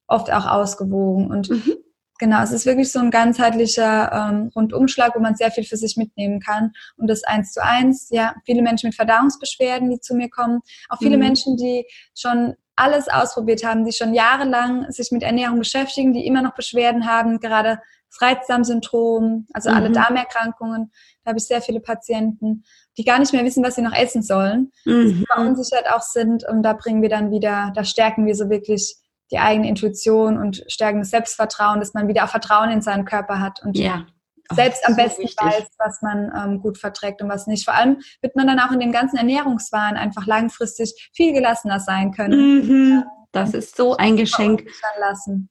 oft 0.07 0.33
auch 0.33 0.47
ausgewogen. 0.47 1.33
Und 1.33 1.51
mhm. 1.51 1.73
Genau, 2.21 2.43
es 2.43 2.53
ist 2.53 2.65
wirklich 2.65 2.93
so 2.93 3.01
ein 3.01 3.11
ganzheitlicher 3.11 4.13
ähm, 4.13 4.51
Rundumschlag, 4.55 5.17
wo 5.17 5.21
man 5.21 5.35
sehr 5.35 5.51
viel 5.51 5.65
für 5.65 5.77
sich 5.77 5.97
mitnehmen 5.97 6.39
kann. 6.39 6.73
Und 6.97 7.09
das 7.09 7.25
eins 7.25 7.53
zu 7.53 7.63
eins, 7.63 8.09
ja, 8.11 8.35
viele 8.45 8.63
Menschen 8.63 8.89
mit 8.89 8.95
Verdauungsbeschwerden, 8.95 9.91
die 9.91 10.01
zu 10.01 10.15
mir 10.15 10.31
kommen, 10.31 10.61
auch 10.89 10.99
viele 10.99 11.17
mhm. 11.17 11.25
Menschen, 11.25 11.57
die 11.57 11.87
schon 12.17 12.55
alles 12.77 13.09
ausprobiert 13.09 13.65
haben, 13.65 13.85
die 13.85 13.93
schon 13.93 14.15
jahrelang 14.15 14.91
sich 14.91 15.11
mit 15.11 15.23
Ernährung 15.23 15.59
beschäftigen, 15.59 16.13
die 16.13 16.27
immer 16.27 16.43
noch 16.43 16.55
Beschwerden 16.55 17.07
haben, 17.07 17.41
gerade 17.41 17.81
das 18.11 18.21
Reizdarmsyndrom, 18.21 19.47
also 19.53 19.71
mhm. 19.71 19.77
alle 19.77 19.91
Darmerkrankungen. 19.91 20.93
Da 21.25 21.31
habe 21.31 21.39
ich 21.39 21.47
sehr 21.47 21.63
viele 21.63 21.81
Patienten, 21.81 22.65
die 22.97 23.05
gar 23.05 23.19
nicht 23.19 23.33
mehr 23.33 23.45
wissen, 23.45 23.65
was 23.65 23.75
sie 23.75 23.83
noch 23.83 23.95
essen 23.95 24.23
sollen, 24.23 24.73
mhm. 24.85 25.09
die 25.09 25.25
verunsichert 25.27 25.91
auch 25.91 26.03
sind. 26.03 26.47
Und 26.47 26.63
da 26.63 26.75
bringen 26.75 27.03
wir 27.03 27.09
dann 27.09 27.31
wieder, 27.31 27.73
da 27.75 27.85
stärken 27.85 28.27
wir 28.27 28.35
so 28.35 28.51
wirklich 28.51 28.97
die 29.31 29.39
eigene 29.39 29.69
Intuition 29.69 30.39
und 30.39 30.65
stärkendes 30.69 31.11
Selbstvertrauen, 31.11 31.81
dass 31.81 31.95
man 31.95 32.09
wieder 32.09 32.25
auch 32.25 32.29
Vertrauen 32.29 32.71
in 32.71 32.83
seinen 32.83 33.05
Körper 33.05 33.41
hat 33.41 33.61
und 33.63 33.77
ja. 33.77 34.07
selbst 34.53 34.83
oh, 34.85 34.91
am 34.91 34.97
besten 34.97 35.27
so 35.27 35.35
weiß, 35.45 35.65
was 35.79 36.03
man 36.03 36.33
ähm, 36.37 36.61
gut 36.61 36.79
verträgt 36.79 37.23
und 37.23 37.29
was 37.29 37.47
nicht. 37.47 37.65
Vor 37.65 37.75
allem 37.75 38.01
wird 38.21 38.37
man 38.37 38.47
dann 38.47 38.61
auch 38.61 38.71
in 38.71 38.81
dem 38.81 38.93
ganzen 38.93 39.17
Ernährungswahn 39.17 39.97
einfach 39.97 40.27
langfristig 40.27 41.11
viel 41.15 41.33
gelassener 41.33 41.81
sein 41.81 42.13
können. 42.13 42.59
Mhm. 42.59 43.05
Das 43.33 43.53
ist 43.53 43.77
so 43.77 43.97
ein 43.97 44.17
Geschenk. 44.17 44.65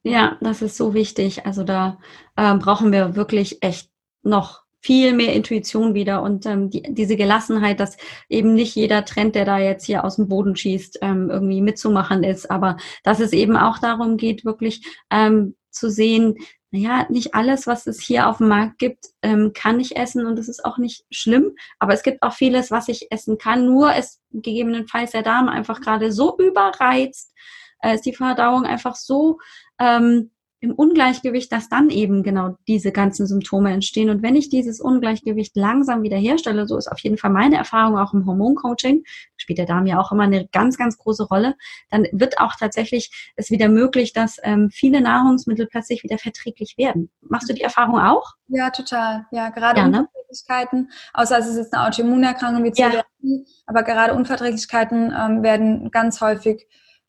Ja, 0.04 0.38
das 0.40 0.62
ist 0.62 0.76
so 0.76 0.94
wichtig. 0.94 1.44
Also 1.44 1.64
da 1.64 1.98
ähm, 2.36 2.58
brauchen 2.58 2.92
wir 2.92 3.14
wirklich 3.14 3.62
echt 3.62 3.90
noch 4.22 4.63
viel 4.84 5.14
mehr 5.14 5.32
Intuition 5.32 5.94
wieder 5.94 6.22
und 6.22 6.44
ähm, 6.44 6.68
die, 6.68 6.82
diese 6.82 7.16
Gelassenheit, 7.16 7.80
dass 7.80 7.96
eben 8.28 8.52
nicht 8.52 8.74
jeder 8.76 9.06
Trend, 9.06 9.34
der 9.34 9.46
da 9.46 9.58
jetzt 9.58 9.86
hier 9.86 10.04
aus 10.04 10.16
dem 10.16 10.28
Boden 10.28 10.56
schießt, 10.56 10.98
ähm, 11.00 11.30
irgendwie 11.30 11.62
mitzumachen 11.62 12.22
ist, 12.22 12.50
aber 12.50 12.76
dass 13.02 13.18
es 13.18 13.32
eben 13.32 13.56
auch 13.56 13.78
darum 13.78 14.18
geht, 14.18 14.44
wirklich 14.44 14.86
ähm, 15.10 15.56
zu 15.70 15.90
sehen, 15.90 16.36
naja, 16.70 17.06
nicht 17.08 17.34
alles, 17.34 17.66
was 17.66 17.86
es 17.86 17.98
hier 17.98 18.28
auf 18.28 18.38
dem 18.38 18.48
Markt 18.48 18.78
gibt, 18.78 19.06
ähm, 19.22 19.52
kann 19.54 19.80
ich 19.80 19.96
essen 19.96 20.26
und 20.26 20.38
es 20.38 20.48
ist 20.48 20.62
auch 20.66 20.76
nicht 20.76 21.06
schlimm, 21.10 21.52
aber 21.78 21.94
es 21.94 22.02
gibt 22.02 22.22
auch 22.22 22.34
vieles, 22.34 22.70
was 22.70 22.88
ich 22.88 23.10
essen 23.10 23.38
kann, 23.38 23.64
nur 23.64 23.94
ist 23.94 24.20
gegebenenfalls 24.32 25.12
der 25.12 25.22
Darm 25.22 25.48
einfach 25.48 25.80
gerade 25.80 26.12
so 26.12 26.36
überreizt, 26.36 27.32
äh, 27.80 27.94
ist 27.94 28.04
die 28.04 28.14
Verdauung 28.14 28.66
einfach 28.66 28.96
so 28.96 29.38
ähm, 29.78 30.30
im 30.64 30.72
Ungleichgewicht, 30.72 31.52
dass 31.52 31.68
dann 31.68 31.90
eben 31.90 32.22
genau 32.22 32.56
diese 32.66 32.90
ganzen 32.90 33.26
Symptome 33.26 33.70
entstehen. 33.70 34.08
Und 34.08 34.22
wenn 34.22 34.34
ich 34.34 34.48
dieses 34.48 34.80
Ungleichgewicht 34.80 35.54
langsam 35.56 36.02
wiederherstelle, 36.02 36.66
so 36.66 36.76
ist 36.76 36.90
auf 36.90 36.98
jeden 37.00 37.18
Fall 37.18 37.30
meine 37.30 37.56
Erfahrung 37.56 37.98
auch 37.98 38.14
im 38.14 38.26
Hormoncoaching, 38.26 39.04
spielt 39.36 39.58
der 39.58 39.66
Darm 39.66 39.86
ja 39.86 40.00
auch 40.00 40.10
immer 40.10 40.22
eine 40.22 40.48
ganz, 40.48 40.78
ganz 40.78 40.96
große 40.96 41.24
Rolle, 41.24 41.54
dann 41.90 42.06
wird 42.12 42.38
auch 42.38 42.54
tatsächlich 42.58 43.32
es 43.36 43.50
wieder 43.50 43.68
möglich, 43.68 44.14
dass 44.14 44.38
ähm, 44.42 44.70
viele 44.70 45.02
Nahrungsmittel 45.02 45.66
plötzlich 45.66 46.02
wieder 46.02 46.16
verträglich 46.16 46.78
werden. 46.78 47.10
Machst 47.20 47.48
du 47.48 47.52
die 47.52 47.62
Erfahrung 47.62 48.00
auch? 48.00 48.32
Ja, 48.48 48.70
total. 48.70 49.26
Ja, 49.32 49.50
gerade 49.50 49.80
ja, 49.80 49.88
ne? 49.88 49.98
Unverträglichkeiten, 49.98 50.90
außer 51.12 51.38
es 51.38 51.46
ist 51.46 51.56
jetzt 51.56 51.74
eine 51.74 51.86
Autoimmunerkrankung 51.86 52.64
wie 52.64 52.72
Zöliakie, 52.72 53.04
ja. 53.22 53.44
aber 53.66 53.82
gerade 53.82 54.14
Unverträglichkeiten 54.14 55.12
ähm, 55.16 55.42
werden 55.42 55.90
ganz 55.90 56.22
häufig 56.22 56.66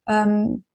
ähm, 0.08 0.66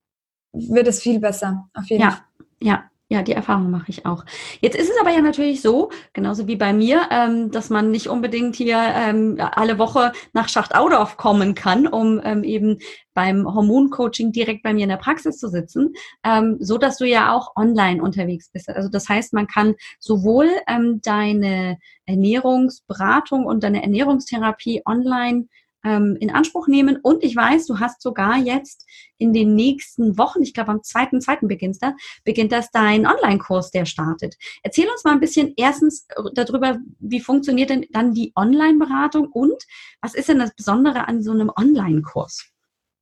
wird 0.53 0.89
es 0.89 1.03
viel 1.03 1.21
besser, 1.21 1.69
auf 1.75 1.85
jeden 1.87 2.03
ja. 2.03 2.11
Fall. 2.13 2.30
Ja, 2.61 2.91
ja, 3.13 3.23
die 3.23 3.33
Erfahrung 3.33 3.73
mache 3.73 3.87
ich 3.89 4.07
auch. 4.07 4.25
Jetzt 4.61 4.77
ist 4.77 4.89
es 4.89 4.97
aber 5.01 5.11
ja 5.11 5.21
natürlich 5.21 5.63
so, 5.63 5.91
genauso 6.13 6.47
wie 6.47 6.55
bei 6.55 6.73
mir, 6.73 7.09
ähm, 7.11 7.51
dass 7.51 7.69
man 7.69 7.91
nicht 7.91 8.07
unbedingt 8.07 8.55
hier 8.55 8.79
ähm, 8.79 9.37
alle 9.41 9.79
Woche 9.79 10.13
nach 10.33 10.49
Schacht-Audorf 10.49 11.17
kommen 11.17 11.57
kann, 11.57 11.89
um 11.89 12.21
ähm, 12.23 12.45
eben 12.45 12.79
beim 13.13 13.53
Hormoncoaching 13.53 14.31
direkt 14.31 14.63
bei 14.63 14.73
mir 14.73 14.85
in 14.85 14.91
der 14.91 14.97
Praxis 14.97 15.39
zu 15.39 15.49
sitzen, 15.49 15.95
ähm, 16.23 16.59
so 16.61 16.79
dass 16.79 16.99
du 16.99 17.05
ja 17.05 17.33
auch 17.35 17.57
online 17.57 18.01
unterwegs 18.01 18.49
bist. 18.53 18.69
Also 18.69 18.89
das 18.89 19.09
heißt, 19.09 19.33
man 19.33 19.49
kann 19.49 19.75
sowohl 19.99 20.49
ähm, 20.69 21.01
deine 21.03 21.79
Ernährungsberatung 22.07 23.45
und 23.45 23.65
deine 23.65 23.83
Ernährungstherapie 23.83 24.83
online 24.87 25.49
ähm, 25.85 26.17
in 26.21 26.31
Anspruch 26.31 26.69
nehmen. 26.69 26.99
Und 27.03 27.23
ich 27.23 27.35
weiß, 27.35 27.67
du 27.67 27.81
hast 27.81 28.03
sogar 28.03 28.37
jetzt 28.37 28.87
in 29.19 29.33
den 29.33 29.55
nächsten 29.55 30.19
Wochen, 30.19 30.43
ich 30.43 30.55
glaube 30.55 30.73
am 30.73 30.79
2.2. 30.79 31.47
beginnt 31.47 31.79
da, 31.81 31.95
beginnt 32.25 32.53
das 32.53 32.71
dein 32.71 33.07
Online-Kurs, 33.07 33.71
der 33.71 33.85
startet. 33.85 34.37
Erzähl 34.63 34.89
uns 34.89 35.05
mal 35.05 35.13
ein 35.13 35.21
bisschen 35.21 35.53
erstens 35.57 36.07
darüber, 36.35 36.79
wie 36.99 37.21
funktioniert 37.21 37.71
denn 37.71 37.87
dann 37.91 38.15
die 38.15 38.33
Online-Beratung 38.37 39.29
und 39.29 39.63
was 40.01 40.15
ist 40.15 40.29
denn 40.29 40.39
das 40.39 40.55
Besondere 40.55 41.09
an 41.09 41.23
so 41.23 41.33
einem 41.33 41.51
Online-Kurs? 41.55 42.47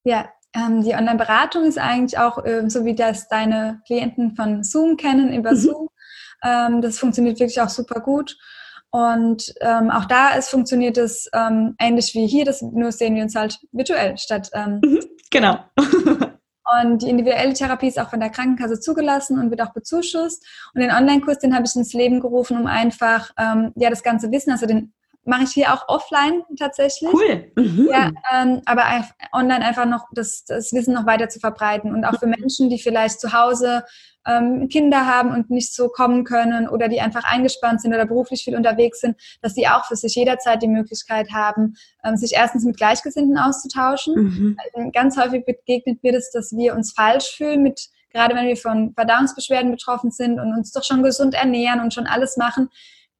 Ja, 0.04 0.28
ähm, 0.54 0.82
die 0.82 0.94
Online-Beratung 0.94 1.64
ist 1.64 1.78
eigentlich 1.78 2.18
auch 2.18 2.44
äh, 2.44 2.68
so, 2.68 2.84
wie 2.84 2.94
das 2.94 3.28
deine 3.28 3.82
Klienten 3.86 4.34
von 4.34 4.64
Zoom 4.64 4.96
kennen, 4.96 5.32
über 5.32 5.52
mhm. 5.52 5.56
Zoom. 5.56 5.88
Ähm, 6.42 6.80
das 6.80 6.98
funktioniert 6.98 7.38
wirklich 7.38 7.60
auch 7.60 7.68
super 7.68 8.00
gut. 8.00 8.36
Und 8.90 9.52
ähm, 9.60 9.90
auch 9.90 10.06
da 10.06 10.30
ist, 10.30 10.48
funktioniert 10.48 10.96
es 10.96 11.28
ähm, 11.34 11.74
ähnlich 11.78 12.14
wie 12.14 12.26
hier, 12.26 12.44
das, 12.44 12.62
nur 12.62 12.90
sehen 12.90 13.14
wir 13.14 13.22
uns 13.22 13.34
halt 13.34 13.58
virtuell 13.72 14.16
statt. 14.16 14.50
Ähm, 14.54 14.80
mhm, 14.82 15.00
genau. 15.30 15.58
und 15.76 17.02
die 17.02 17.10
individuelle 17.10 17.52
Therapie 17.52 17.88
ist 17.88 17.98
auch 17.98 18.10
von 18.10 18.20
der 18.20 18.30
Krankenkasse 18.30 18.80
zugelassen 18.80 19.38
und 19.38 19.50
wird 19.50 19.60
auch 19.60 19.74
bezuschusst. 19.74 20.46
Und 20.74 20.80
den 20.80 20.90
Online-Kurs, 20.90 21.38
den 21.38 21.54
habe 21.54 21.66
ich 21.66 21.76
ins 21.76 21.92
Leben 21.92 22.20
gerufen, 22.20 22.56
um 22.56 22.66
einfach 22.66 23.30
ähm, 23.38 23.72
ja 23.76 23.90
das 23.90 24.02
ganze 24.02 24.30
Wissen, 24.30 24.52
also 24.52 24.66
den 24.66 24.94
mache 25.28 25.44
ich 25.44 25.50
hier 25.50 25.74
auch 25.74 25.88
offline 25.88 26.42
tatsächlich. 26.58 27.12
Cool. 27.12 27.52
Mhm. 27.54 27.88
Ja, 27.90 28.10
ähm, 28.32 28.62
aber 28.64 28.84
online 29.32 29.64
einfach 29.64 29.84
noch 29.84 30.06
das, 30.12 30.44
das 30.44 30.72
Wissen 30.72 30.94
noch 30.94 31.06
weiter 31.06 31.28
zu 31.28 31.38
verbreiten 31.38 31.94
und 31.94 32.04
auch 32.04 32.18
für 32.18 32.26
Menschen, 32.26 32.70
die 32.70 32.78
vielleicht 32.78 33.20
zu 33.20 33.32
Hause 33.32 33.84
ähm, 34.26 34.68
Kinder 34.68 35.06
haben 35.06 35.30
und 35.32 35.50
nicht 35.50 35.74
so 35.74 35.88
kommen 35.88 36.24
können 36.24 36.68
oder 36.68 36.88
die 36.88 37.00
einfach 37.00 37.24
eingespannt 37.24 37.82
sind 37.82 37.92
oder 37.92 38.06
beruflich 38.06 38.42
viel 38.42 38.56
unterwegs 38.56 39.00
sind, 39.00 39.16
dass 39.42 39.54
sie 39.54 39.68
auch 39.68 39.84
für 39.84 39.96
sich 39.96 40.14
jederzeit 40.14 40.62
die 40.62 40.68
Möglichkeit 40.68 41.30
haben, 41.30 41.74
ähm, 42.04 42.16
sich 42.16 42.32
erstens 42.34 42.64
mit 42.64 42.78
Gleichgesinnten 42.78 43.38
auszutauschen. 43.38 44.14
Mhm. 44.14 44.56
Also 44.64 44.90
ganz 44.92 45.18
häufig 45.18 45.44
begegnet 45.44 46.02
mir 46.02 46.12
das, 46.12 46.30
dass 46.30 46.56
wir 46.56 46.74
uns 46.74 46.92
falsch 46.92 47.36
fühlen 47.36 47.62
mit 47.62 47.88
gerade 48.10 48.34
wenn 48.34 48.46
wir 48.46 48.56
von 48.56 48.94
Verdauungsbeschwerden 48.94 49.70
betroffen 49.70 50.10
sind 50.10 50.40
und 50.40 50.54
uns 50.54 50.72
doch 50.72 50.82
schon 50.82 51.02
gesund 51.02 51.34
ernähren 51.34 51.80
und 51.80 51.92
schon 51.92 52.06
alles 52.06 52.38
machen, 52.38 52.70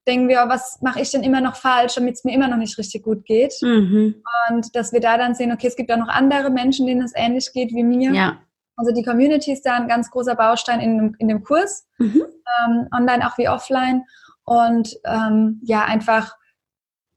denken 0.09 0.28
wir, 0.28 0.44
was 0.48 0.80
mache 0.80 1.00
ich 1.00 1.11
denn 1.11 1.22
immer 1.22 1.40
noch 1.40 1.54
falsch, 1.54 1.94
damit 1.94 2.14
es 2.14 2.24
mir 2.24 2.34
immer 2.34 2.48
noch 2.48 2.56
nicht 2.56 2.78
richtig 2.78 3.04
gut 3.04 3.24
geht. 3.24 3.54
Mhm. 3.62 4.22
Und 4.48 4.74
dass 4.74 4.92
wir 4.92 5.00
da 5.00 5.18
dann 5.18 5.34
sehen, 5.34 5.52
okay, 5.52 5.68
es 5.68 5.76
gibt 5.76 5.92
auch 5.92 5.98
noch 5.98 6.09
andere 6.09 6.50
Menschen, 6.50 6.86
denen 6.86 7.02
es 7.02 7.12
ähnlich 7.14 7.52
geht 7.52 7.72
wie 7.74 7.84
mir. 7.84 8.12
Ja. 8.12 8.38
Also 8.76 8.92
die 8.92 9.02
Community 9.02 9.52
ist 9.52 9.66
da 9.66 9.74
ein 9.74 9.88
ganz 9.88 10.11
großer 10.11 10.34
Baustein 10.34 10.80
in, 10.80 11.14
in 11.18 11.28
dem 11.28 11.42
Kurs, 11.42 11.86
mhm. 11.98 12.24
ähm, 12.64 12.88
online 12.92 13.26
auch 13.26 13.36
wie 13.36 13.48
offline. 13.48 14.04
Und 14.44 14.96
ähm, 15.04 15.61
ja, 15.64 15.84
einfach 15.84 16.34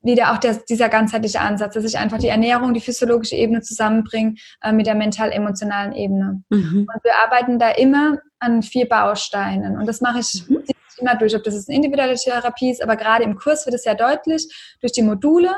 wieder 0.02 0.34
auch 0.34 0.38
der, 0.38 0.56
dieser 0.68 0.90
ganzheitliche 0.90 1.40
Ansatz, 1.40 1.76
dass 1.76 1.86
ich 1.86 1.98
einfach 1.98 2.18
die 2.18 2.28
Ernährung, 2.28 2.74
die 2.74 2.82
physiologische 2.82 3.36
Ebene 3.36 3.62
zusammenbringe 3.62 4.36
äh, 4.62 4.72
mit 4.72 4.88
der 4.88 4.96
mental-emotionalen 4.96 5.94
Ebene. 5.94 6.44
Mhm. 6.50 6.88
Und 6.92 7.04
wir 7.04 7.14
arbeiten 7.24 7.60
da 7.60 7.70
immer 7.70 8.18
an 8.40 8.64
vier 8.64 8.90
Bausteinen. 8.90 9.78
Und 9.78 9.86
das 9.86 10.02
mache 10.02 10.20
ich 10.20 10.44
mhm. 10.50 10.64
Immer 11.02 11.16
durch, 11.16 11.36
ob 11.36 11.44
das 11.44 11.56
ist 11.56 11.70
eine 11.70 11.76
individuelle 11.76 12.16
Therapie 12.16 12.72
ist, 12.72 12.82
aber 12.82 12.96
gerade 12.96 13.24
im 13.24 13.36
Kurs 13.36 13.66
wird 13.66 13.76
es 13.76 13.84
sehr 13.84 13.96
deutlich 13.96 14.48
durch 14.80 14.94
die 14.94 15.02
Module, 15.02 15.50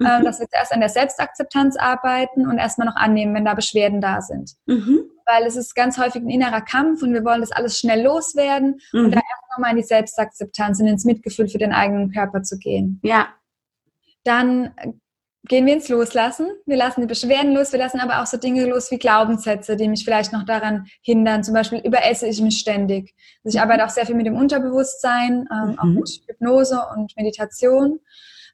äh, 0.00 0.18
mhm. 0.18 0.24
dass 0.24 0.40
wir 0.40 0.48
zuerst 0.48 0.72
an 0.72 0.80
der 0.80 0.88
Selbstakzeptanz 0.88 1.76
arbeiten 1.76 2.46
und 2.46 2.58
erstmal 2.58 2.86
noch 2.86 2.96
annehmen, 2.96 3.34
wenn 3.34 3.44
da 3.44 3.54
Beschwerden 3.54 4.00
da 4.00 4.20
sind. 4.20 4.52
Mhm. 4.66 5.00
Weil 5.26 5.44
es 5.44 5.56
ist 5.56 5.74
ganz 5.74 5.98
häufig 5.98 6.22
ein 6.22 6.30
innerer 6.30 6.62
Kampf 6.62 7.02
und 7.02 7.12
wir 7.12 7.24
wollen 7.24 7.40
das 7.40 7.52
alles 7.52 7.78
schnell 7.78 8.02
loswerden 8.02 8.80
und 8.92 9.02
mhm. 9.02 9.10
da 9.10 9.18
erst 9.18 9.50
nochmal 9.52 9.70
in 9.72 9.76
die 9.76 9.82
Selbstakzeptanz 9.82 10.80
und 10.80 10.86
ins 10.86 11.04
Mitgefühl 11.04 11.48
für 11.48 11.58
den 11.58 11.72
eigenen 11.72 12.10
Körper 12.12 12.42
zu 12.42 12.58
gehen. 12.58 13.00
Ja, 13.02 13.28
dann 14.24 14.74
gehen 15.48 15.66
wir 15.66 15.74
ins 15.74 15.88
Loslassen. 15.88 16.48
Wir 16.66 16.76
lassen 16.76 17.00
die 17.00 17.06
Beschwerden 17.06 17.54
los, 17.54 17.72
wir 17.72 17.78
lassen 17.78 18.00
aber 18.00 18.22
auch 18.22 18.26
so 18.26 18.36
Dinge 18.36 18.66
los 18.66 18.90
wie 18.90 18.98
Glaubenssätze, 18.98 19.76
die 19.76 19.88
mich 19.88 20.04
vielleicht 20.04 20.32
noch 20.32 20.44
daran 20.44 20.86
hindern. 21.02 21.42
Zum 21.42 21.54
Beispiel 21.54 21.80
überesse 21.84 22.26
ich 22.28 22.40
mich 22.40 22.58
ständig. 22.58 23.14
Also 23.44 23.56
ich 23.56 23.62
arbeite 23.62 23.84
auch 23.84 23.90
sehr 23.90 24.06
viel 24.06 24.14
mit 24.14 24.26
dem 24.26 24.36
Unterbewusstsein, 24.36 25.48
ähm, 25.50 25.70
mhm. 25.70 25.78
auch 25.78 25.84
mit 25.84 26.22
Hypnose 26.26 26.80
und 26.94 27.16
Meditation. 27.16 28.00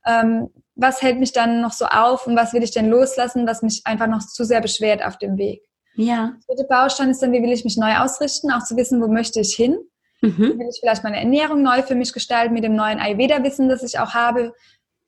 Ähm, 0.06 0.50
was 0.76 1.02
hält 1.02 1.18
mich 1.18 1.32
dann 1.32 1.60
noch 1.60 1.72
so 1.72 1.86
auf 1.86 2.26
und 2.26 2.36
was 2.36 2.52
will 2.52 2.62
ich 2.62 2.72
denn 2.72 2.88
loslassen, 2.88 3.46
was 3.46 3.62
mich 3.62 3.82
einfach 3.84 4.06
noch 4.06 4.20
zu 4.20 4.44
sehr 4.44 4.60
beschwert 4.60 5.04
auf 5.04 5.18
dem 5.18 5.38
Weg? 5.38 5.62
Ja. 5.96 6.34
Der 6.48 6.56
dritte 6.56 6.68
Baustein 6.68 7.10
ist 7.10 7.22
dann, 7.22 7.32
wie 7.32 7.42
will 7.42 7.52
ich 7.52 7.64
mich 7.64 7.76
neu 7.76 7.96
ausrichten, 7.96 8.50
auch 8.50 8.64
zu 8.64 8.76
wissen, 8.76 9.00
wo 9.00 9.08
möchte 9.08 9.40
ich 9.40 9.54
hin. 9.54 9.78
Mhm. 10.20 10.58
Will 10.58 10.68
ich 10.70 10.80
vielleicht 10.80 11.04
meine 11.04 11.18
Ernährung 11.18 11.62
neu 11.62 11.82
für 11.82 11.94
mich 11.94 12.12
gestalten 12.12 12.54
mit 12.54 12.64
dem 12.64 12.74
neuen 12.74 12.98
Ayurveda-Wissen, 12.98 13.68
das 13.68 13.82
ich 13.82 13.98
auch 13.98 14.14
habe? 14.14 14.54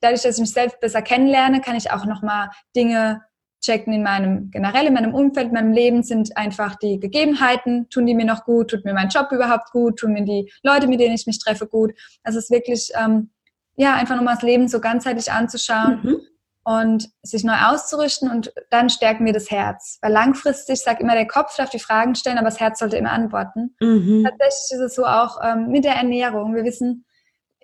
Dadurch, 0.01 0.23
dass 0.23 0.37
ich 0.37 0.41
mich 0.41 0.53
selbst 0.53 0.81
besser 0.81 1.03
kennenlerne, 1.03 1.61
kann 1.61 1.77
ich 1.77 1.91
auch 1.91 2.05
nochmal 2.05 2.51
Dinge 2.75 3.23
checken 3.67 3.93
in 3.93 4.03
meinem, 4.03 4.51
generell 4.51 4.87
in 4.87 4.95
meinem 4.95 5.15
Umfeld, 5.15 5.49
in 5.49 5.55
meinem 5.55 5.73
Leben 5.73 6.03
sind 6.03 6.37
einfach 6.37 6.77
die 6.77 7.01
Gegebenheiten, 7.01 7.89
tun 7.89 8.07
die 8.07 8.15
mir 8.15 8.25
noch 8.25 8.45
gut, 8.45 8.71
tut 8.71 8.85
mir 8.85 8.95
mein 8.95 9.09
Job 9.09 9.33
überhaupt 9.33 9.71
gut, 9.73 9.99
tun 9.99 10.13
mir 10.13 10.25
die 10.25 10.51
Leute, 10.63 10.87
mit 10.87 11.01
denen 11.01 11.15
ich 11.15 11.27
mich 11.27 11.39
treffe, 11.39 11.67
gut. 11.67 11.93
Also 12.23 12.39
es 12.39 12.45
ist 12.45 12.51
wirklich, 12.51 12.91
ähm, 12.95 13.31
ja, 13.77 13.95
einfach 13.95 14.17
nochmal 14.17 14.35
das 14.35 14.43
Leben 14.43 14.69
so 14.69 14.81
ganzheitlich 14.81 15.33
anzuschauen 15.33 16.01
mhm. 16.03 16.21
und 16.65 17.11
sich 17.23 17.45
neu 17.45 17.57
auszurichten 17.69 18.31
und 18.31 18.53
dann 18.71 18.89
stärken 18.89 19.27
wir 19.27 19.33
das 19.33 19.51
Herz. 19.51 19.99
Weil 20.01 20.13
langfristig, 20.13 20.81
sagt 20.81 21.01
immer, 21.01 21.15
der 21.15 21.27
Kopf 21.27 21.57
darf 21.57 21.71
die 21.71 21.79
Fragen 21.79 22.15
stellen, 22.15 22.39
aber 22.39 22.49
das 22.49 22.61
Herz 22.61 22.79
sollte 22.79 22.97
immer 22.97 23.13
antworten. 23.13 23.75
Mhm. 23.81 24.25
Tatsächlich 24.25 24.79
ist 24.79 24.81
es 24.81 24.95
so 24.95 25.05
auch 25.05 25.39
ähm, 25.43 25.69
mit 25.69 25.85
der 25.85 25.95
Ernährung. 25.95 26.55
Wir 26.55 26.65
wissen, 26.65 27.06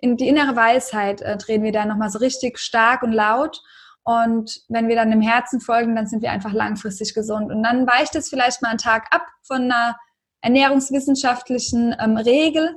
in 0.03 0.17
die 0.17 0.27
innere 0.27 0.53
Weisheit 0.57 1.21
äh, 1.21 1.37
drehen 1.37 1.63
wir 1.63 1.71
da 1.71 1.85
nochmal 1.85 2.09
so 2.09 2.19
richtig 2.19 2.59
stark 2.59 3.03
und 3.03 3.13
laut. 3.13 3.61
Und 4.03 4.59
wenn 4.67 4.89
wir 4.89 4.97
dann 4.97 5.11
dem 5.11 5.21
Herzen 5.21 5.61
folgen, 5.61 5.95
dann 5.95 6.07
sind 6.07 6.21
wir 6.21 6.31
einfach 6.31 6.51
langfristig 6.51 7.13
gesund. 7.13 7.49
Und 7.49 7.63
dann 7.63 7.87
weicht 7.87 8.13
es 8.15 8.27
vielleicht 8.27 8.61
mal 8.61 8.71
einen 8.71 8.79
Tag 8.79 9.07
ab 9.11 9.25
von 9.43 9.61
einer 9.61 9.95
ernährungswissenschaftlichen 10.41 11.95
ähm, 11.97 12.17
Regel. 12.17 12.75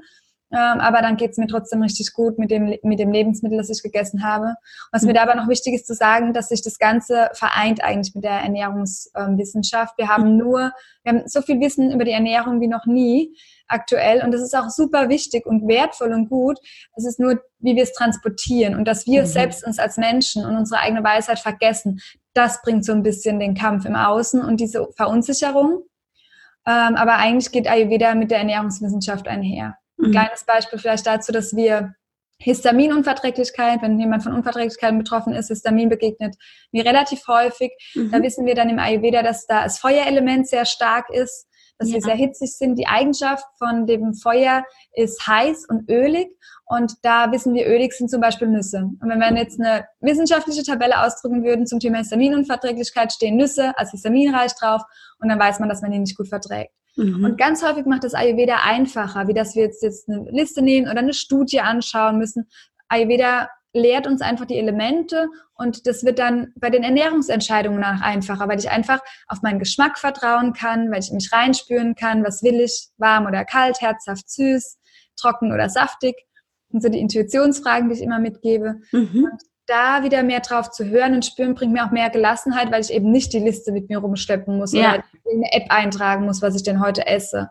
Ähm, 0.53 0.81
aber 0.81 1.03
dann 1.03 1.17
geht 1.17 1.33
es 1.33 1.39
mir 1.39 1.49
trotzdem 1.49 1.83
richtig 1.83 2.13
gut 2.13 2.39
mit 2.39 2.53
dem, 2.53 2.77
mit 2.83 3.01
dem 3.01 3.11
Lebensmittel, 3.11 3.59
das 3.59 3.69
ich 3.69 3.83
gegessen 3.83 4.23
habe. 4.23 4.55
Was 4.93 5.03
mhm. 5.03 5.09
mir 5.09 5.15
da 5.15 5.23
aber 5.23 5.35
noch 5.35 5.49
wichtig 5.49 5.75
ist 5.75 5.87
zu 5.87 5.95
sagen, 5.95 6.33
dass 6.33 6.49
sich 6.49 6.63
das 6.63 6.79
Ganze 6.79 7.31
vereint 7.33 7.83
eigentlich 7.83 8.15
mit 8.15 8.23
der 8.23 8.41
Ernährungswissenschaft. 8.43 9.99
Wir 9.99 10.09
haben 10.09 10.33
mhm. 10.33 10.39
nur, 10.39 10.73
wir 11.03 11.13
haben 11.13 11.23
so 11.27 11.43
viel 11.43 11.61
Wissen 11.61 11.91
über 11.91 12.05
die 12.05 12.13
Ernährung 12.13 12.61
wie 12.61 12.69
noch 12.69 12.87
nie 12.87 13.37
aktuell. 13.67 14.23
Und 14.23 14.33
das 14.33 14.41
ist 14.41 14.57
auch 14.57 14.71
super 14.71 15.09
wichtig 15.09 15.47
und 15.47 15.67
wertvoll 15.67 16.13
und 16.13 16.29
gut. 16.29 16.59
Es 16.95 17.05
ist 17.05 17.19
nur, 17.19 17.41
wie 17.59 17.75
wir 17.75 17.83
es 17.83 17.93
transportieren 17.93 18.77
und 18.77 18.87
dass 18.87 19.05
wir 19.07 19.23
mhm. 19.23 19.27
selbst 19.27 19.67
uns 19.67 19.81
als 19.81 19.97
Menschen 19.97 20.45
und 20.45 20.57
unsere 20.57 20.81
eigene 20.81 21.03
Weisheit 21.03 21.41
vergessen. 21.41 22.01
Das 22.35 22.63
bringt 22.63 22.85
so 22.85 22.93
ein 22.93 23.03
bisschen 23.03 23.41
den 23.41 23.55
Kampf 23.55 23.85
im 23.85 23.97
Außen 23.97 24.45
und 24.45 24.61
diese 24.61 24.87
Verunsicherung. 24.97 25.83
Ähm, 26.69 26.95
aber 26.95 27.17
eigentlich 27.17 27.51
geht 27.51 27.69
Ayurveda 27.69 28.15
mit 28.15 28.31
der 28.31 28.39
Ernährungswissenschaft 28.39 29.27
einher. 29.27 29.77
Ein 29.99 30.09
mhm. 30.09 30.13
kleines 30.13 30.45
Beispiel 30.45 30.79
vielleicht 30.79 31.07
dazu, 31.07 31.33
dass 31.33 31.55
wir 31.55 31.95
Histaminunverträglichkeit, 32.39 33.81
wenn 33.81 33.99
jemand 33.99 34.23
von 34.23 34.35
Unverträglichkeiten 34.35 34.99
betroffen 34.99 35.33
ist, 35.33 35.49
Histamin 35.49 35.89
begegnet 35.89 36.37
mir 36.71 36.85
relativ 36.85 37.27
häufig. 37.29 37.73
Mhm. 37.95 38.11
Da 38.11 38.23
wissen 38.23 38.45
wir 38.45 38.55
dann 38.55 38.69
im 38.69 38.79
Ayurveda, 38.79 39.23
dass 39.23 39.47
da 39.47 39.65
das 39.65 39.79
Feuerelement 39.79 40.47
sehr 40.47 40.67
stark 40.67 41.09
ist 41.11 41.47
dass 41.79 41.91
ja. 41.91 41.97
sie 41.97 42.01
sehr 42.03 42.15
hitzig 42.15 42.57
sind. 42.57 42.77
Die 42.77 42.87
Eigenschaft 42.87 43.45
von 43.59 43.87
dem 43.87 44.15
Feuer 44.15 44.65
ist 44.95 45.27
heiß 45.27 45.67
und 45.69 45.89
ölig. 45.91 46.29
Und 46.65 46.95
da 47.03 47.31
wissen 47.33 47.55
wir, 47.55 47.67
ölig 47.67 47.93
sind 47.93 48.11
zum 48.11 48.21
Beispiel 48.21 48.49
Nüsse. 48.49 48.79
Und 48.79 49.09
wenn 49.09 49.19
wir 49.19 49.35
jetzt 49.37 49.61
eine 49.61 49.87
wissenschaftliche 50.01 50.63
Tabelle 50.63 51.05
ausdrücken 51.05 51.45
würden 51.45 51.67
zum 51.67 51.79
Thema 51.79 51.99
Histaminunverträglichkeit, 51.99 53.13
stehen 53.13 53.37
Nüsse 53.37 53.77
als 53.77 53.91
histaminreich 53.91 54.55
drauf 54.55 54.83
und 55.19 55.29
dann 55.29 55.39
weiß 55.39 55.61
man, 55.61 55.69
dass 55.69 55.83
man 55.83 55.93
die 55.93 55.99
nicht 55.99 56.17
gut 56.17 56.29
verträgt. 56.29 56.73
Mhm. 56.97 57.25
Und 57.25 57.39
ganz 57.39 57.63
häufig 57.63 57.87
macht 57.87 58.05
das 58.05 58.15
Ayurveda 58.15 58.57
einfacher, 58.65 59.29
wie 59.29 59.35
dass 59.35 59.55
wir 59.55 59.65
jetzt, 59.65 59.83
jetzt 59.83 60.09
eine 60.09 60.29
Liste 60.31 60.63
nehmen 60.63 60.89
oder 60.89 60.99
eine 60.99 61.15
Studie 61.15 61.61
anschauen 61.61 62.19
müssen. 62.19 62.49
Ayurveda 62.89 63.49
lehrt 63.73 64.07
uns 64.07 64.23
einfach 64.23 64.47
die 64.47 64.59
Elemente 64.59 65.29
und 65.55 65.87
das 65.87 66.05
wird 66.05 66.19
dann 66.19 66.53
bei 66.57 66.71
den 66.71 66.83
Ernährungsentscheidungen 66.83 67.79
nach 67.79 68.01
einfacher, 68.01 68.49
weil 68.49 68.59
ich 68.59 68.71
einfach 68.71 69.01
auf 69.29 69.43
meinen 69.43 69.59
Geschmack 69.59 69.99
vertrauen 69.99 70.55
kann, 70.55 70.91
weil 70.91 71.01
ich 71.01 71.13
mich 71.13 71.31
reinspüren 71.33 71.95
kann, 71.95 72.25
was 72.25 72.43
will 72.43 72.61
ich, 72.61 72.89
warm 72.97 73.27
oder 73.27 73.45
kalt, 73.45 73.81
herzhaft, 73.81 74.31
süß, 74.31 74.79
trocken 75.17 75.53
oder 75.53 75.69
saftig. 75.69 76.17
Und 76.71 76.83
so 76.83 76.89
die 76.89 77.01
Intuitionsfragen, 77.01 77.89
die 77.89 77.97
ich 77.97 78.03
immer 78.03 78.19
mitgebe. 78.19 78.81
Mhm. 78.93 79.29
Und 79.31 79.43
da 79.67 80.03
wieder 80.03 80.23
mehr 80.23 80.41
drauf 80.41 80.71
zu 80.71 80.85
hören 80.85 81.15
und 81.15 81.25
spüren, 81.25 81.55
bringt 81.55 81.73
mir 81.73 81.85
auch 81.85 81.91
mehr 81.91 82.11
Gelassenheit, 82.11 82.71
weil 82.71 82.83
ich 82.83 82.93
eben 82.93 83.11
nicht 83.11 83.33
die 83.33 83.41
Liste 83.41 83.73
mit 83.73 83.89
mir 83.89 83.99
rumschleppen 83.99 84.57
muss 84.57 84.73
ja. 84.73 84.95
oder 84.95 85.05
in 85.25 85.45
eine 85.45 85.53
App 85.53 85.71
eintragen 85.71 86.25
muss, 86.25 86.43
was 86.43 86.55
ich 86.55 86.63
denn 86.63 86.81
heute 86.81 87.07
esse. 87.07 87.51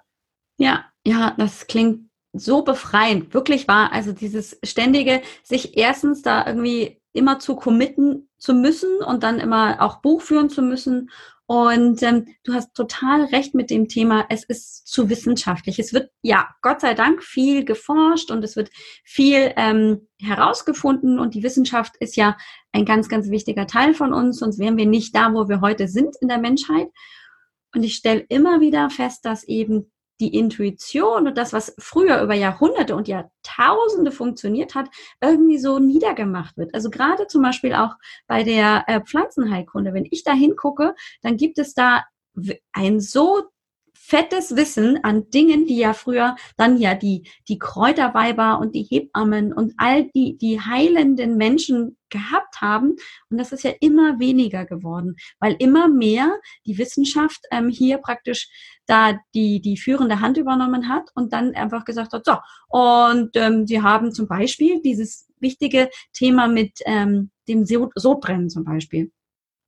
Ja, 0.57 0.86
ja, 1.05 1.34
das 1.38 1.68
klingt 1.68 2.09
so 2.34 2.63
befreiend, 2.63 3.34
wirklich 3.34 3.68
war. 3.68 3.91
Also 3.93 4.11
dieses 4.11 4.59
ständige, 4.63 5.22
sich 5.43 5.78
erstens 5.78 6.22
da 6.22 6.45
irgendwie 6.45 7.01
immer 7.13 7.39
zu 7.39 7.55
committen 7.55 8.30
zu 8.38 8.53
müssen 8.53 9.01
und 9.05 9.24
dann 9.24 9.39
immer 9.39 9.82
auch 9.82 10.01
Buch 10.01 10.22
führen 10.22 10.49
zu 10.49 10.61
müssen. 10.61 11.09
Und 11.47 12.01
ähm, 12.01 12.25
du 12.43 12.53
hast 12.53 12.73
total 12.73 13.25
recht 13.25 13.53
mit 13.53 13.69
dem 13.69 13.87
Thema, 13.87 14.25
es 14.29 14.43
ist 14.43 14.87
zu 14.87 15.09
wissenschaftlich. 15.09 15.77
Es 15.77 15.93
wird, 15.93 16.09
ja, 16.23 16.49
Gott 16.63 16.81
sei 16.81 16.95
Dank 16.95 17.23
viel 17.23 17.65
geforscht 17.65 18.31
und 18.31 18.43
es 18.43 18.55
wird 18.55 18.71
viel 19.03 19.53
ähm, 19.55 20.07
herausgefunden 20.19 21.19
und 21.19 21.35
die 21.35 21.43
Wissenschaft 21.43 21.97
ist 21.97 22.15
ja 22.15 22.35
ein 22.71 22.85
ganz, 22.85 23.09
ganz 23.09 23.29
wichtiger 23.29 23.67
Teil 23.67 23.93
von 23.93 24.11
uns, 24.11 24.39
sonst 24.39 24.57
wären 24.57 24.77
wir 24.77 24.87
nicht 24.87 25.15
da, 25.15 25.33
wo 25.33 25.47
wir 25.47 25.61
heute 25.61 25.87
sind 25.87 26.15
in 26.19 26.29
der 26.29 26.39
Menschheit. 26.39 26.87
Und 27.75 27.83
ich 27.83 27.95
stelle 27.95 28.25
immer 28.29 28.59
wieder 28.59 28.89
fest, 28.89 29.25
dass 29.25 29.43
eben 29.43 29.91
die 30.20 30.36
Intuition 30.36 31.28
und 31.28 31.38
das, 31.38 31.53
was 31.53 31.76
früher 31.78 32.22
über 32.22 32.34
Jahrhunderte 32.34 32.95
und 32.95 33.07
Jahrtausende 33.07 34.11
funktioniert 34.11 34.76
hat, 34.76 34.89
irgendwie 35.22 35.57
so 35.57 35.80
niedergemacht 35.80 36.57
wird. 36.57 36.74
Also 36.74 36.89
gerade 36.89 37.28
zum 37.28 37.41
Beispiel 37.41 37.74
auch 37.74 37.95
bei 38.28 38.43
der 38.43 38.86
äh, 38.88 39.01
Pflanzenheilkunde, 39.01 39.93
wenn 39.93 40.07
ich 40.09 40.24
da 40.24 40.34
hingucke, 40.34 40.95
dann 41.22 41.38
gibt 41.38 41.57
es 41.57 41.74
da 41.74 42.03
ein 42.74 42.99
so 42.99 43.43
fettes 44.08 44.56
Wissen 44.56 45.03
an 45.03 45.30
Dingen, 45.32 45.66
die 45.66 45.78
ja 45.78 45.93
früher 45.93 46.36
dann 46.58 46.78
ja 46.78 46.93
die, 46.93 47.28
die 47.47 47.58
Kräuterweiber 47.58 48.60
und 48.60 48.76
die 48.76 48.84
Hebammen 48.84 49.51
und 49.51 49.74
all 49.78 50.06
die, 50.12 50.38
die 50.38 50.62
heilenden 50.62 51.38
Menschen 51.38 51.97
gehabt 52.10 52.62
haben. 52.62 52.95
Und 53.30 53.38
das 53.39 53.51
ist 53.51 53.64
ja 53.64 53.72
immer 53.80 54.20
weniger 54.20 54.66
geworden, 54.66 55.16
weil 55.39 55.56
immer 55.58 55.88
mehr 55.88 56.39
die 56.68 56.78
Wissenschaft 56.78 57.39
ähm, 57.51 57.70
hier 57.70 57.97
praktisch 57.97 58.49
da 58.86 59.20
die, 59.34 59.60
die 59.60 59.78
führende 59.78 60.20
Hand 60.20 60.38
übernommen 60.38 60.88
hat 60.88 61.10
und 61.16 61.34
dann 61.34 61.56
einfach 61.56 61.84
gesagt 61.84 62.14
hat, 62.14 62.26
so, 62.26 62.38
und 62.70 63.32
ähm, 63.36 63.66
sie 63.66 63.82
haben 63.82 64.12
zum 64.12 64.28
Beispiel 64.28 64.82
dieses 64.84 65.28
wichtige 65.39 65.89
Thema 66.14 66.47
mit 66.47 66.80
ähm, 66.86 67.32
dem 67.47 67.66
Sodbrennen 67.66 68.49
zum 68.49 68.66
Beispiel. 68.66 69.12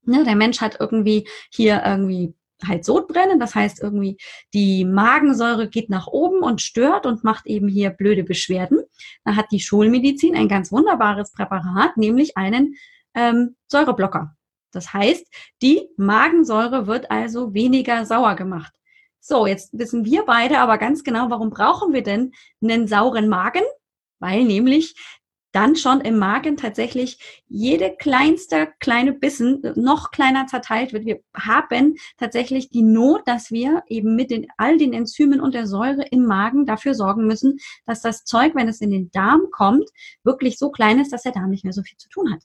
Ne, 0.02 0.24
der 0.24 0.36
Mensch 0.36 0.60
hat 0.60 0.76
irgendwie 0.80 1.28
hier 1.50 1.82
irgendwie 1.84 2.34
halt 2.66 2.84
Sodbrennen, 2.84 3.38
das 3.38 3.54
heißt 3.54 3.82
irgendwie 3.82 4.18
die 4.52 4.84
Magensäure 4.84 5.68
geht 5.68 5.90
nach 5.90 6.06
oben 6.06 6.42
und 6.42 6.60
stört 6.60 7.06
und 7.06 7.24
macht 7.24 7.46
eben 7.46 7.68
hier 7.68 7.90
blöde 7.90 8.24
Beschwerden. 8.24 8.80
Da 9.24 9.36
hat 9.36 9.46
die 9.52 9.60
Schulmedizin 9.60 10.34
ein 10.34 10.48
ganz 10.48 10.72
wunderbares 10.72 11.32
Präparat, 11.32 11.96
nämlich 11.96 12.36
einen 12.36 12.74
ähm, 13.14 13.56
Säureblocker. 13.68 14.34
Das 14.72 14.92
heißt, 14.92 15.26
die 15.62 15.88
Magensäure 15.96 16.86
wird 16.86 17.10
also 17.10 17.54
weniger 17.54 18.04
sauer 18.04 18.34
gemacht. 18.34 18.72
So, 19.20 19.46
jetzt 19.46 19.76
wissen 19.78 20.04
wir 20.04 20.24
beide 20.24 20.58
aber 20.58 20.78
ganz 20.78 21.04
genau, 21.04 21.30
warum 21.30 21.50
brauchen 21.50 21.92
wir 21.92 22.02
denn 22.02 22.32
einen 22.62 22.86
sauren 22.86 23.28
Magen? 23.28 23.62
Weil 24.20 24.44
nämlich 24.44 24.94
dann 25.58 25.74
schon 25.74 26.00
im 26.02 26.18
Magen 26.18 26.56
tatsächlich 26.56 27.42
jede 27.48 27.92
kleinste 27.98 28.68
kleine 28.78 29.12
Bissen 29.12 29.60
noch 29.74 30.12
kleiner 30.12 30.46
zerteilt 30.46 30.92
wird. 30.92 31.04
Wir 31.04 31.18
haben 31.34 31.96
tatsächlich 32.16 32.70
die 32.70 32.84
Not, 32.84 33.22
dass 33.26 33.50
wir 33.50 33.82
eben 33.88 34.14
mit 34.14 34.30
den, 34.30 34.46
all 34.56 34.78
den 34.78 34.92
Enzymen 34.92 35.40
und 35.40 35.54
der 35.54 35.66
Säure 35.66 36.04
im 36.12 36.26
Magen 36.26 36.64
dafür 36.64 36.94
sorgen 36.94 37.26
müssen, 37.26 37.58
dass 37.86 38.02
das 38.02 38.22
Zeug, 38.22 38.54
wenn 38.54 38.68
es 38.68 38.80
in 38.80 38.92
den 38.92 39.10
Darm 39.10 39.48
kommt, 39.50 39.90
wirklich 40.22 40.58
so 40.58 40.70
klein 40.70 41.00
ist, 41.00 41.12
dass 41.12 41.24
der 41.24 41.32
Darm 41.32 41.50
nicht 41.50 41.64
mehr 41.64 41.72
so 41.72 41.82
viel 41.82 41.98
zu 41.98 42.08
tun 42.08 42.32
hat. 42.32 42.42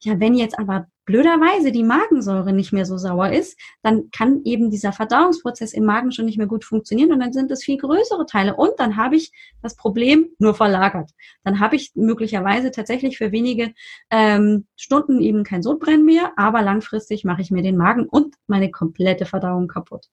Ja, 0.00 0.20
wenn 0.20 0.34
jetzt 0.34 0.58
aber 0.58 0.86
blöderweise 1.06 1.72
die 1.72 1.82
Magensäure 1.82 2.52
nicht 2.52 2.72
mehr 2.72 2.84
so 2.84 2.98
sauer 2.98 3.30
ist, 3.30 3.58
dann 3.82 4.10
kann 4.10 4.42
eben 4.44 4.70
dieser 4.70 4.92
Verdauungsprozess 4.92 5.72
im 5.72 5.84
Magen 5.84 6.12
schon 6.12 6.26
nicht 6.26 6.38
mehr 6.38 6.46
gut 6.46 6.64
funktionieren 6.64 7.12
und 7.12 7.20
dann 7.20 7.32
sind 7.32 7.50
es 7.50 7.64
viel 7.64 7.78
größere 7.78 8.26
Teile 8.26 8.54
und 8.54 8.72
dann 8.76 8.96
habe 8.96 9.16
ich 9.16 9.32
das 9.62 9.74
Problem 9.74 10.28
nur 10.38 10.54
verlagert. 10.54 11.10
Dann 11.44 11.58
habe 11.58 11.76
ich 11.76 11.92
möglicherweise 11.94 12.70
tatsächlich 12.70 13.18
für 13.18 13.32
wenige 13.32 13.72
ähm, 14.10 14.66
Stunden 14.76 15.20
eben 15.20 15.44
kein 15.44 15.62
Sodbrennen 15.62 16.04
mehr, 16.04 16.32
aber 16.36 16.62
langfristig 16.62 17.24
mache 17.24 17.42
ich 17.42 17.50
mir 17.50 17.62
den 17.62 17.76
Magen 17.76 18.06
und 18.06 18.36
meine 18.46 18.70
komplette 18.70 19.24
Verdauung 19.24 19.66
kaputt. 19.66 20.06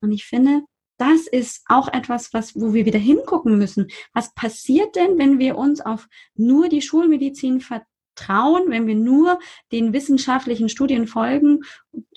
Und 0.00 0.12
ich 0.12 0.24
finde, 0.24 0.62
das 0.98 1.26
ist 1.26 1.64
auch 1.66 1.92
etwas, 1.92 2.32
was, 2.32 2.54
wo 2.54 2.74
wir 2.74 2.86
wieder 2.86 2.98
hingucken 2.98 3.58
müssen. 3.58 3.88
Was 4.14 4.34
passiert 4.34 4.94
denn, 4.94 5.18
wenn 5.18 5.40
wir 5.40 5.58
uns 5.58 5.80
auf 5.80 6.08
nur 6.36 6.68
die 6.68 6.82
Schulmedizin 6.82 7.60
ver 7.60 7.82
trauen, 8.14 8.64
wenn 8.68 8.86
wir 8.86 8.94
nur 8.94 9.38
den 9.70 9.92
wissenschaftlichen 9.92 10.68
Studien 10.68 11.06
folgen 11.06 11.60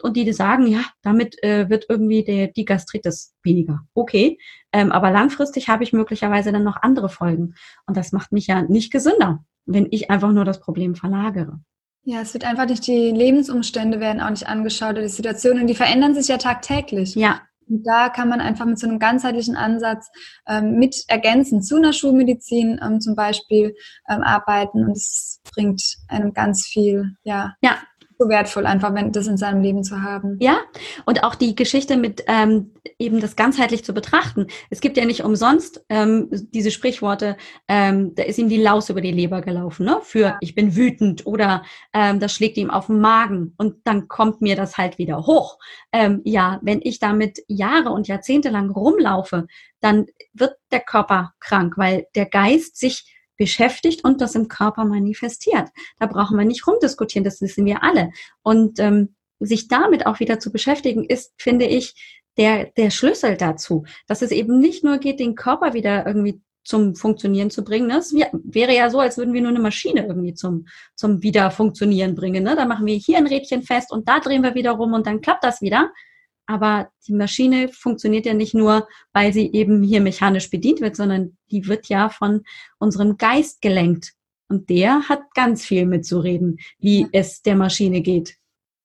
und 0.01 0.17
die 0.17 0.31
sagen, 0.33 0.67
ja, 0.67 0.83
damit 1.01 1.41
äh, 1.43 1.69
wird 1.69 1.85
irgendwie 1.89 2.23
der, 2.23 2.47
die 2.47 2.65
Gastritis 2.65 3.33
weniger. 3.43 3.81
Okay, 3.93 4.37
ähm, 4.71 4.91
aber 4.91 5.11
langfristig 5.11 5.69
habe 5.69 5.83
ich 5.83 5.93
möglicherweise 5.93 6.51
dann 6.51 6.63
noch 6.63 6.81
andere 6.81 7.09
Folgen. 7.09 7.55
Und 7.85 7.97
das 7.97 8.11
macht 8.11 8.31
mich 8.31 8.47
ja 8.47 8.61
nicht 8.63 8.91
gesünder, 8.91 9.43
wenn 9.65 9.87
ich 9.91 10.09
einfach 10.09 10.31
nur 10.31 10.45
das 10.45 10.59
Problem 10.59 10.95
verlagere. 10.95 11.59
Ja, 12.03 12.21
es 12.21 12.33
wird 12.33 12.45
einfach 12.45 12.67
nicht, 12.67 12.85
die 12.85 13.09
Lebensumstände 13.11 13.99
werden 13.99 14.21
auch 14.21 14.29
nicht 14.29 14.47
angeschaut 14.47 14.91
oder 14.91 15.01
die 15.01 15.07
Situationen, 15.07 15.65
die 15.65 15.73
verändern 15.73 16.13
sich 16.13 16.27
ja 16.27 16.37
tagtäglich. 16.37 17.15
Ja, 17.15 17.41
und 17.67 17.83
da 17.85 18.09
kann 18.09 18.29
man 18.29 18.41
einfach 18.41 18.65
mit 18.65 18.79
so 18.79 18.87
einem 18.87 18.99
ganzheitlichen 18.99 19.55
Ansatz 19.55 20.09
ähm, 20.47 20.77
mit 20.77 21.03
ergänzen 21.07 21.63
zu 21.63 21.77
einer 21.77 21.93
Schulmedizin 21.93 22.79
ähm, 22.83 23.01
zum 23.01 23.15
Beispiel 23.15 23.75
ähm, 24.07 24.21
arbeiten 24.21 24.85
und 24.85 24.91
es 24.91 25.41
bringt 25.55 25.81
einem 26.07 26.33
ganz 26.33 26.65
viel, 26.65 27.15
ja, 27.23 27.55
ja 27.61 27.77
so 28.17 28.29
wertvoll, 28.29 28.65
einfach 28.65 28.93
wenn 28.93 29.11
das 29.11 29.27
in 29.27 29.37
seinem 29.37 29.61
Leben 29.61 29.83
zu 29.83 30.01
haben. 30.01 30.37
Ja, 30.39 30.59
und 31.05 31.23
auch 31.23 31.35
die 31.35 31.55
Geschichte 31.55 31.97
mit 31.97 32.23
ähm, 32.27 32.71
eben 32.97 33.19
das 33.19 33.35
ganzheitlich 33.35 33.83
zu 33.83 33.93
betrachten. 33.93 34.47
Es 34.69 34.81
gibt 34.81 34.97
ja 34.97 35.05
nicht 35.05 35.23
umsonst 35.23 35.83
ähm, 35.89 36.29
diese 36.31 36.71
Sprichworte, 36.71 37.37
ähm, 37.67 38.15
da 38.15 38.23
ist 38.23 38.37
ihm 38.37 38.49
die 38.49 38.61
Laus 38.61 38.89
über 38.89 39.01
die 39.01 39.11
Leber 39.11 39.41
gelaufen, 39.41 39.85
ne? 39.85 39.99
Für 40.01 40.19
ja. 40.19 40.37
ich 40.41 40.55
bin 40.55 40.75
wütend 40.75 41.25
oder 41.25 41.63
ähm, 41.93 42.19
das 42.19 42.33
schlägt 42.33 42.57
ihm 42.57 42.69
auf 42.69 42.87
den 42.87 43.01
Magen 43.01 43.53
und 43.57 43.75
dann 43.83 44.07
kommt 44.07 44.41
mir 44.41 44.55
das 44.55 44.77
halt 44.77 44.97
wieder 44.97 45.25
hoch. 45.25 45.57
Ähm, 45.91 46.21
ja, 46.23 46.59
wenn 46.61 46.79
ich 46.81 46.99
damit 46.99 47.39
Jahre 47.47 47.89
und 47.89 48.07
Jahrzehnte 48.07 48.49
lang 48.49 48.69
rumlaufe, 48.69 49.47
dann 49.81 50.05
wird 50.33 50.55
der 50.71 50.79
Körper 50.79 51.33
krank, 51.39 51.73
weil 51.77 52.07
der 52.15 52.25
Geist 52.25 52.77
sich 52.77 53.14
beschäftigt 53.37 54.03
und 54.03 54.21
das 54.21 54.35
im 54.35 54.47
Körper 54.47 54.85
manifestiert. 54.85 55.69
Da 55.99 56.05
brauchen 56.05 56.37
wir 56.37 56.45
nicht 56.45 56.65
rumdiskutieren, 56.67 57.23
das 57.23 57.41
wissen 57.41 57.65
wir 57.65 57.83
alle. 57.83 58.11
Und 58.43 58.79
ähm, 58.79 59.15
sich 59.39 59.67
damit 59.67 60.05
auch 60.05 60.19
wieder 60.19 60.39
zu 60.39 60.51
beschäftigen, 60.51 61.03
ist, 61.03 61.33
finde 61.37 61.65
ich, 61.65 62.21
der, 62.37 62.65
der 62.77 62.89
Schlüssel 62.89 63.37
dazu, 63.37 63.85
dass 64.07 64.21
es 64.21 64.31
eben 64.31 64.59
nicht 64.59 64.83
nur 64.83 64.97
geht, 64.97 65.19
den 65.19 65.35
Körper 65.35 65.73
wieder 65.73 66.05
irgendwie 66.05 66.41
zum 66.65 66.95
Funktionieren 66.95 67.51
zu 67.51 67.63
bringen. 67.63 67.89
Das 67.89 68.13
wäre 68.13 68.75
ja 68.75 68.89
so, 68.89 68.99
als 68.99 69.17
würden 69.17 69.33
wir 69.33 69.41
nur 69.41 69.51
eine 69.51 69.59
Maschine 69.59 70.05
irgendwie 70.05 70.33
zum, 70.33 70.65
zum 70.95 71.21
Wiederfunktionieren 71.21 72.15
bringen. 72.15 72.43
Ne? 72.43 72.55
Da 72.55 72.65
machen 72.65 72.87
wir 72.87 72.95
hier 72.95 73.17
ein 73.17 73.27
Rädchen 73.27 73.61
fest 73.61 73.91
und 73.91 74.09
da 74.09 74.19
drehen 74.19 74.41
wir 74.41 74.55
wieder 74.55 74.71
rum 74.71 74.93
und 74.93 75.05
dann 75.05 75.21
klappt 75.21 75.43
das 75.43 75.61
wieder. 75.61 75.91
Aber 76.47 76.89
die 77.07 77.13
Maschine 77.13 77.69
funktioniert 77.69 78.25
ja 78.25 78.33
nicht 78.33 78.53
nur, 78.53 78.87
weil 79.13 79.33
sie 79.33 79.51
eben 79.53 79.83
hier 79.83 80.01
mechanisch 80.01 80.49
bedient 80.49 80.81
wird, 80.81 80.95
sondern 80.95 81.37
die 81.51 81.67
wird 81.67 81.87
ja 81.87 82.09
von 82.09 82.43
unserem 82.77 83.17
Geist 83.17 83.61
gelenkt. 83.61 84.13
Und 84.47 84.69
der 84.69 85.09
hat 85.09 85.21
ganz 85.33 85.65
viel 85.65 85.85
mitzureden, 85.85 86.59
wie 86.77 87.01
ja. 87.01 87.07
es 87.13 87.41
der 87.41 87.55
Maschine 87.55 88.01
geht. 88.01 88.35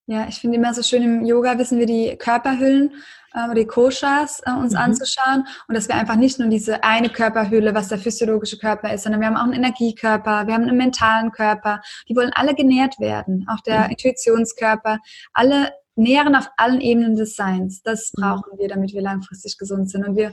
Ja, 0.06 0.26
ich 0.28 0.36
finde 0.36 0.56
immer 0.56 0.74
so 0.74 0.82
schön, 0.82 1.02
im 1.02 1.24
Yoga 1.24 1.58
wissen 1.58 1.78
wir 1.78 1.86
die 1.86 2.16
Körperhüllen 2.16 2.92
äh, 3.34 3.54
die 3.54 3.66
Koshas 3.66 4.40
äh, 4.44 4.52
uns 4.52 4.72
mhm. 4.72 4.78
anzuschauen 4.78 5.46
und 5.68 5.74
dass 5.74 5.88
wir 5.88 5.94
einfach 5.94 6.16
nicht 6.16 6.38
nur 6.38 6.48
diese 6.48 6.82
eine 6.82 7.10
Körperhülle, 7.10 7.74
was 7.74 7.88
der 7.88 7.98
physiologische 7.98 8.58
Körper 8.58 8.92
ist, 8.92 9.04
sondern 9.04 9.20
wir 9.20 9.28
haben 9.28 9.36
auch 9.36 9.44
einen 9.44 9.52
Energiekörper, 9.52 10.46
wir 10.46 10.54
haben 10.54 10.64
einen 10.64 10.76
mentalen 10.76 11.30
Körper, 11.30 11.80
die 12.08 12.16
wollen 12.16 12.32
alle 12.34 12.54
genährt 12.54 12.98
werden, 12.98 13.46
auch 13.48 13.60
der 13.60 13.84
mhm. 13.84 13.90
Intuitionskörper, 13.90 14.98
alle 15.32 15.70
nähren 15.96 16.34
auf 16.34 16.48
allen 16.56 16.80
Ebenen 16.80 17.16
des 17.16 17.34
Seins. 17.34 17.82
Das 17.82 18.12
mhm. 18.16 18.22
brauchen 18.22 18.58
wir, 18.58 18.68
damit 18.68 18.92
wir 18.92 19.02
langfristig 19.02 19.58
gesund 19.58 19.90
sind. 19.90 20.06
Und 20.06 20.16
wir, 20.16 20.32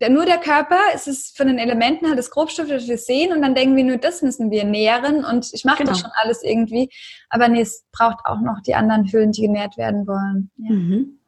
der, 0.00 0.10
nur 0.10 0.24
der 0.24 0.38
Körper 0.38 0.78
ist 0.94 1.08
es 1.08 1.32
von 1.36 1.48
den 1.48 1.58
Elementen 1.58 2.06
halt 2.06 2.18
das 2.18 2.30
Grobstoff, 2.30 2.68
das 2.68 2.88
wir 2.88 2.98
sehen. 2.98 3.32
Und 3.32 3.42
dann 3.42 3.54
denken 3.54 3.76
wir, 3.76 3.84
nur 3.84 3.98
das 3.98 4.22
müssen 4.22 4.50
wir 4.50 4.64
nähren. 4.64 5.24
Und 5.24 5.50
ich 5.52 5.64
mache 5.64 5.78
genau. 5.78 5.90
das 5.90 6.00
schon 6.00 6.10
alles 6.22 6.42
irgendwie. 6.42 6.90
Aber 7.30 7.48
nee, 7.48 7.60
es 7.60 7.84
braucht 7.92 8.18
auch 8.24 8.40
noch 8.40 8.60
die 8.66 8.74
anderen 8.74 9.10
Hüllen, 9.10 9.32
die 9.32 9.42
genährt 9.42 9.76
werden 9.76 10.06
wollen. 10.06 10.50
Ja. 10.56 10.72
Mhm. 10.72 11.18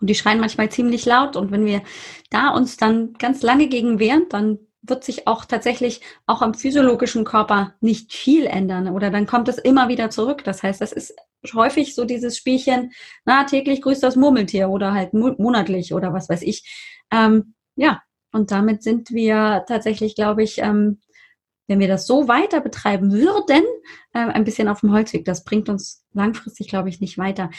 Und 0.00 0.08
die 0.08 0.14
schreien 0.14 0.40
manchmal 0.40 0.70
ziemlich 0.70 1.04
laut. 1.04 1.36
Und 1.36 1.50
wenn 1.50 1.66
wir 1.66 1.82
da 2.30 2.50
uns 2.50 2.76
dann 2.76 3.14
ganz 3.14 3.42
lange 3.42 3.68
gegen 3.68 3.98
wehren, 3.98 4.26
dann 4.30 4.58
wird 4.82 5.04
sich 5.04 5.26
auch 5.26 5.44
tatsächlich 5.44 6.00
auch 6.26 6.42
am 6.42 6.54
physiologischen 6.54 7.24
Körper 7.24 7.74
nicht 7.80 8.12
viel 8.12 8.46
ändern 8.46 8.88
oder 8.88 9.10
dann 9.10 9.26
kommt 9.26 9.48
es 9.48 9.58
immer 9.58 9.88
wieder 9.88 10.10
zurück. 10.10 10.44
Das 10.44 10.62
heißt, 10.62 10.80
das 10.80 10.92
ist 10.92 11.14
häufig 11.54 11.94
so 11.94 12.04
dieses 12.04 12.36
Spielchen, 12.36 12.92
na, 13.24 13.44
täglich 13.44 13.82
grüßt 13.82 14.02
das 14.02 14.16
Murmeltier 14.16 14.68
oder 14.68 14.92
halt 14.92 15.14
monatlich 15.14 15.92
oder 15.92 16.12
was 16.12 16.28
weiß 16.28 16.42
ich. 16.42 16.64
Ähm, 17.10 17.54
ja, 17.76 18.02
und 18.32 18.50
damit 18.50 18.82
sind 18.82 19.10
wir 19.10 19.64
tatsächlich, 19.66 20.14
glaube 20.14 20.42
ich, 20.42 20.58
ähm, 20.58 21.00
wenn 21.66 21.80
wir 21.80 21.88
das 21.88 22.06
so 22.06 22.28
weiter 22.28 22.60
betreiben 22.60 23.12
würden, 23.12 23.62
äh, 24.12 24.18
ein 24.18 24.44
bisschen 24.44 24.68
auf 24.68 24.80
dem 24.80 24.92
Holzweg. 24.92 25.24
Das 25.24 25.44
bringt 25.44 25.68
uns 25.68 26.04
langfristig, 26.12 26.68
glaube 26.68 26.88
ich, 26.88 27.00
nicht 27.00 27.18
weiter. 27.18 27.50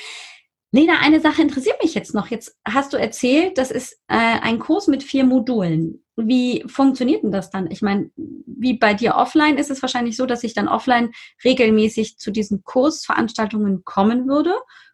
Lena, 0.72 1.00
eine 1.02 1.20
Sache 1.20 1.42
interessiert 1.42 1.82
mich 1.82 1.96
jetzt 1.96 2.14
noch. 2.14 2.28
Jetzt 2.28 2.56
hast 2.68 2.94
du 2.94 2.98
erzählt, 2.98 3.58
das 3.58 3.72
ist 3.72 3.94
äh, 4.08 4.18
ein 4.18 4.60
Kurs 4.60 4.88
mit 4.88 5.04
vier 5.04 5.26
Modulen. 5.26 6.04
Wie 6.28 6.64
funktioniert 6.68 7.24
denn 7.24 7.32
das 7.32 7.50
dann? 7.50 7.70
Ich 7.72 7.82
meine, 7.82 8.10
wie 8.16 8.78
bei 8.78 8.94
dir 8.94 9.16
offline 9.16 9.58
ist 9.58 9.72
es 9.72 9.82
wahrscheinlich 9.82 10.18
so, 10.18 10.26
dass 10.26 10.44
ich 10.44 10.54
dann 10.54 10.68
offline 10.68 11.12
regelmäßig 11.44 12.18
zu 12.18 12.32
diesen 12.32 12.64
Kursveranstaltungen 12.64 13.84
kommen 13.84 14.28
würde. 14.28 14.54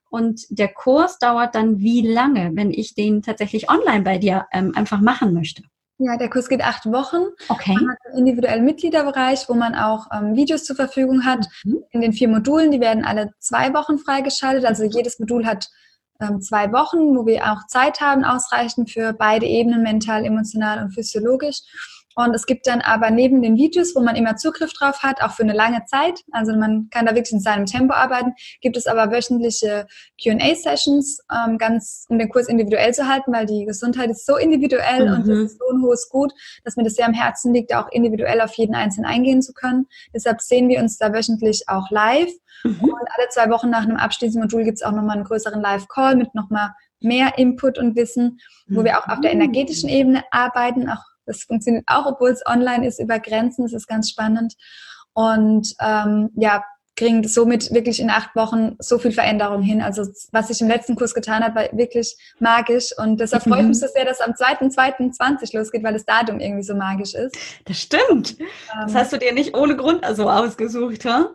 Und 0.10 0.46
der 0.50 0.70
Kurs 0.70 1.20
dauert 1.20 1.56
dann 1.56 1.80
wie 1.80 2.02
lange, 2.02 2.52
wenn 2.54 2.72
ich 2.72 2.96
den 2.96 3.22
tatsächlich 3.22 3.70
online 3.70 4.04
bei 4.04 4.18
dir 4.18 4.46
ähm, 4.54 4.72
einfach 4.76 5.02
machen 5.02 5.34
möchte? 5.34 5.64
Ja, 5.98 6.18
der 6.18 6.30
Kurs 6.30 6.50
geht 6.50 6.62
acht 6.62 6.86
Wochen. 6.86 7.24
Okay. 7.48 7.74
Man 7.74 7.90
hat 7.90 7.98
einen 8.06 8.20
individuellen 8.20 8.66
Mitgliederbereich, 8.66 9.48
wo 9.48 9.54
man 9.54 9.76
auch 9.76 10.08
ähm, 10.14 10.36
Videos 10.36 10.66
zur 10.66 10.76
Verfügung 10.76 11.24
hat. 11.26 11.46
Mhm. 11.64 11.84
In 11.92 12.02
den 12.02 12.14
vier 12.14 12.28
Modulen, 12.28 12.72
die 12.72 12.82
werden 12.82 13.06
alle 13.06 13.32
zwei 13.40 13.74
Wochen 13.74 13.98
freigeschaltet. 13.98 14.66
Also 14.66 14.84
jedes 14.84 15.20
Modul 15.20 15.46
hat 15.46 15.70
zwei 16.40 16.72
Wochen, 16.72 17.16
wo 17.16 17.26
wir 17.26 17.52
auch 17.52 17.68
Zeit 17.68 18.02
haben, 18.02 18.24
ausreichend 18.24 18.90
für 18.90 19.14
beide 19.14 19.46
Ebenen, 19.46 19.84
mental, 19.84 20.26
emotional 20.26 20.82
und 20.82 20.92
physiologisch. 20.92 21.62
Und 22.16 22.34
es 22.34 22.46
gibt 22.46 22.66
dann 22.66 22.82
aber 22.82 23.12
neben 23.12 23.42
den 23.42 23.58
Videos, 23.58 23.94
wo 23.96 24.02
man 24.02 24.16
immer 24.16 24.38
Zugriff 24.38 24.72
drauf 24.74 25.04
hat, 25.04 25.22
auch 25.22 25.32
für 25.32 25.44
eine 25.44 25.54
lange 25.54 25.84
Zeit, 25.86 26.22
also 26.32 26.56
man 26.56 26.90
kann 26.90 27.06
da 27.06 27.14
wirklich 27.14 27.34
in 27.34 27.42
seinem 27.42 27.66
Tempo 27.66 27.94
arbeiten, 27.94 28.34
gibt 28.62 28.78
es 28.78 28.88
aber 28.88 29.12
wöchentliche 29.12 29.86
Q&A-Sessions, 30.22 31.20
ähm, 31.32 31.58
ganz 31.58 32.06
um 32.08 32.18
den 32.18 32.30
Kurs 32.30 32.48
individuell 32.48 32.94
zu 32.94 33.08
halten, 33.08 33.34
weil 33.34 33.46
die 33.46 33.66
Gesundheit 33.66 34.10
ist 34.10 34.26
so 34.26 34.38
individuell 34.38 35.08
mhm. 35.10 35.14
und 35.14 35.30
es 35.30 35.52
ist 35.52 35.60
so 35.60 35.76
ein 35.76 35.82
hohes 35.82 36.10
Gut, 36.10 36.32
dass 36.64 36.78
mir 36.78 36.84
das 36.84 36.94
sehr 36.94 37.06
am 37.06 37.14
Herzen 37.14 37.54
liegt, 37.54 37.76
auch 37.76 37.90
individuell 37.92 38.40
auf 38.40 38.54
jeden 38.54 38.76
Einzelnen 38.76 39.06
eingehen 39.06 39.42
zu 39.42 39.54
können. 39.54 39.88
Deshalb 40.14 40.42
sehen 40.42 40.70
wir 40.70 40.80
uns 40.80 40.98
da 40.98 41.14
wöchentlich 41.14 41.64
auch 41.68 41.92
live. 41.92 42.32
Mhm. 42.64 42.80
Und 42.82 42.94
alle 42.94 43.28
zwei 43.30 43.50
Wochen 43.50 43.70
nach 43.70 43.84
einem 43.84 43.98
abschließenden 43.98 44.50
Modul 44.50 44.64
gibt 44.64 44.78
es 44.78 44.84
auch 44.84 44.92
nochmal 44.92 45.18
einen 45.18 45.26
größeren 45.26 45.62
Live-Call 45.62 46.16
mit 46.16 46.34
nochmal 46.34 46.72
mehr 47.02 47.38
Input 47.38 47.78
und 47.78 47.96
Wissen, 47.96 48.40
wo 48.68 48.84
wir 48.84 48.98
auch 48.98 49.08
auf 49.08 49.20
der 49.20 49.36
mhm. 49.36 49.42
energetischen 49.42 49.90
Ebene 49.90 50.24
arbeiten, 50.32 50.90
auch 50.90 51.04
das 51.26 51.44
funktioniert 51.44 51.84
auch, 51.88 52.06
obwohl 52.06 52.30
es 52.30 52.46
online 52.46 52.88
ist, 52.88 53.00
über 53.00 53.20
Grenzen. 53.20 53.64
Das 53.64 53.74
ist 53.74 53.88
ganz 53.88 54.10
spannend. 54.10 54.56
Und 55.14 55.74
ähm, 55.82 56.30
ja, 56.36 56.64
kriegen 56.96 57.28
somit 57.28 57.74
wirklich 57.74 58.00
in 58.00 58.10
acht 58.10 58.36
Wochen 58.36 58.76
so 58.80 58.98
viel 58.98 59.12
Veränderung 59.12 59.62
hin. 59.62 59.82
Also 59.82 60.04
was 60.32 60.48
sich 60.48 60.62
im 60.62 60.68
letzten 60.68 60.96
Kurs 60.96 61.14
getan 61.14 61.44
hat, 61.44 61.56
war 61.56 61.66
wirklich 61.74 62.16
magisch. 62.40 62.92
Und 62.98 63.20
deshalb 63.20 63.44
freue 63.44 63.62
ich 63.62 63.68
mich 63.68 63.80
so 63.80 63.88
sehr, 63.88 64.06
dass 64.06 64.22
am 64.22 64.32
2.2.20 64.32 65.58
losgeht, 65.58 65.84
weil 65.84 65.94
das 65.94 66.06
Datum 66.06 66.40
irgendwie 66.40 66.64
so 66.64 66.74
magisch 66.74 67.14
ist. 67.14 67.36
Das 67.66 67.80
stimmt. 67.80 68.40
Ähm, 68.40 68.48
das 68.84 68.96
hast 68.96 69.14
du 69.14 69.18
dir 69.18 69.34
nicht 69.34 69.56
ohne 69.56 69.76
Grund 69.76 70.06
so 70.14 70.30
ausgesucht, 70.30 71.04
ha? 71.06 71.32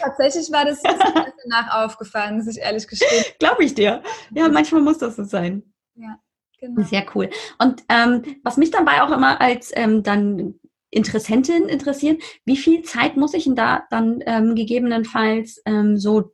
Tatsächlich 0.00 0.50
war 0.50 0.64
das 0.64 0.80
danach 0.82 1.84
aufgefallen, 1.84 2.38
muss 2.38 2.46
ich 2.46 2.58
ehrlich 2.58 2.88
gestehen. 2.88 3.24
Glaube 3.38 3.64
ich 3.64 3.74
dir. 3.74 4.02
Ja, 4.34 4.48
manchmal 4.48 4.80
muss 4.80 4.98
das 4.98 5.16
so 5.16 5.24
sein. 5.24 5.62
Ja. 5.94 6.18
Genau. 6.62 6.82
Sehr 6.84 7.04
cool. 7.14 7.28
Und 7.58 7.82
ähm, 7.88 8.22
was 8.44 8.56
mich 8.56 8.70
dabei 8.70 9.02
auch 9.02 9.10
immer 9.10 9.40
als 9.40 9.72
ähm, 9.74 10.04
dann 10.04 10.54
Interessentin 10.90 11.64
interessieren, 11.64 12.18
wie 12.44 12.56
viel 12.56 12.82
Zeit 12.82 13.16
muss 13.16 13.34
ich 13.34 13.44
denn 13.44 13.56
da 13.56 13.82
dann 13.90 14.22
ähm, 14.26 14.54
gegebenenfalls 14.54 15.60
ähm, 15.66 15.96
so 15.96 16.32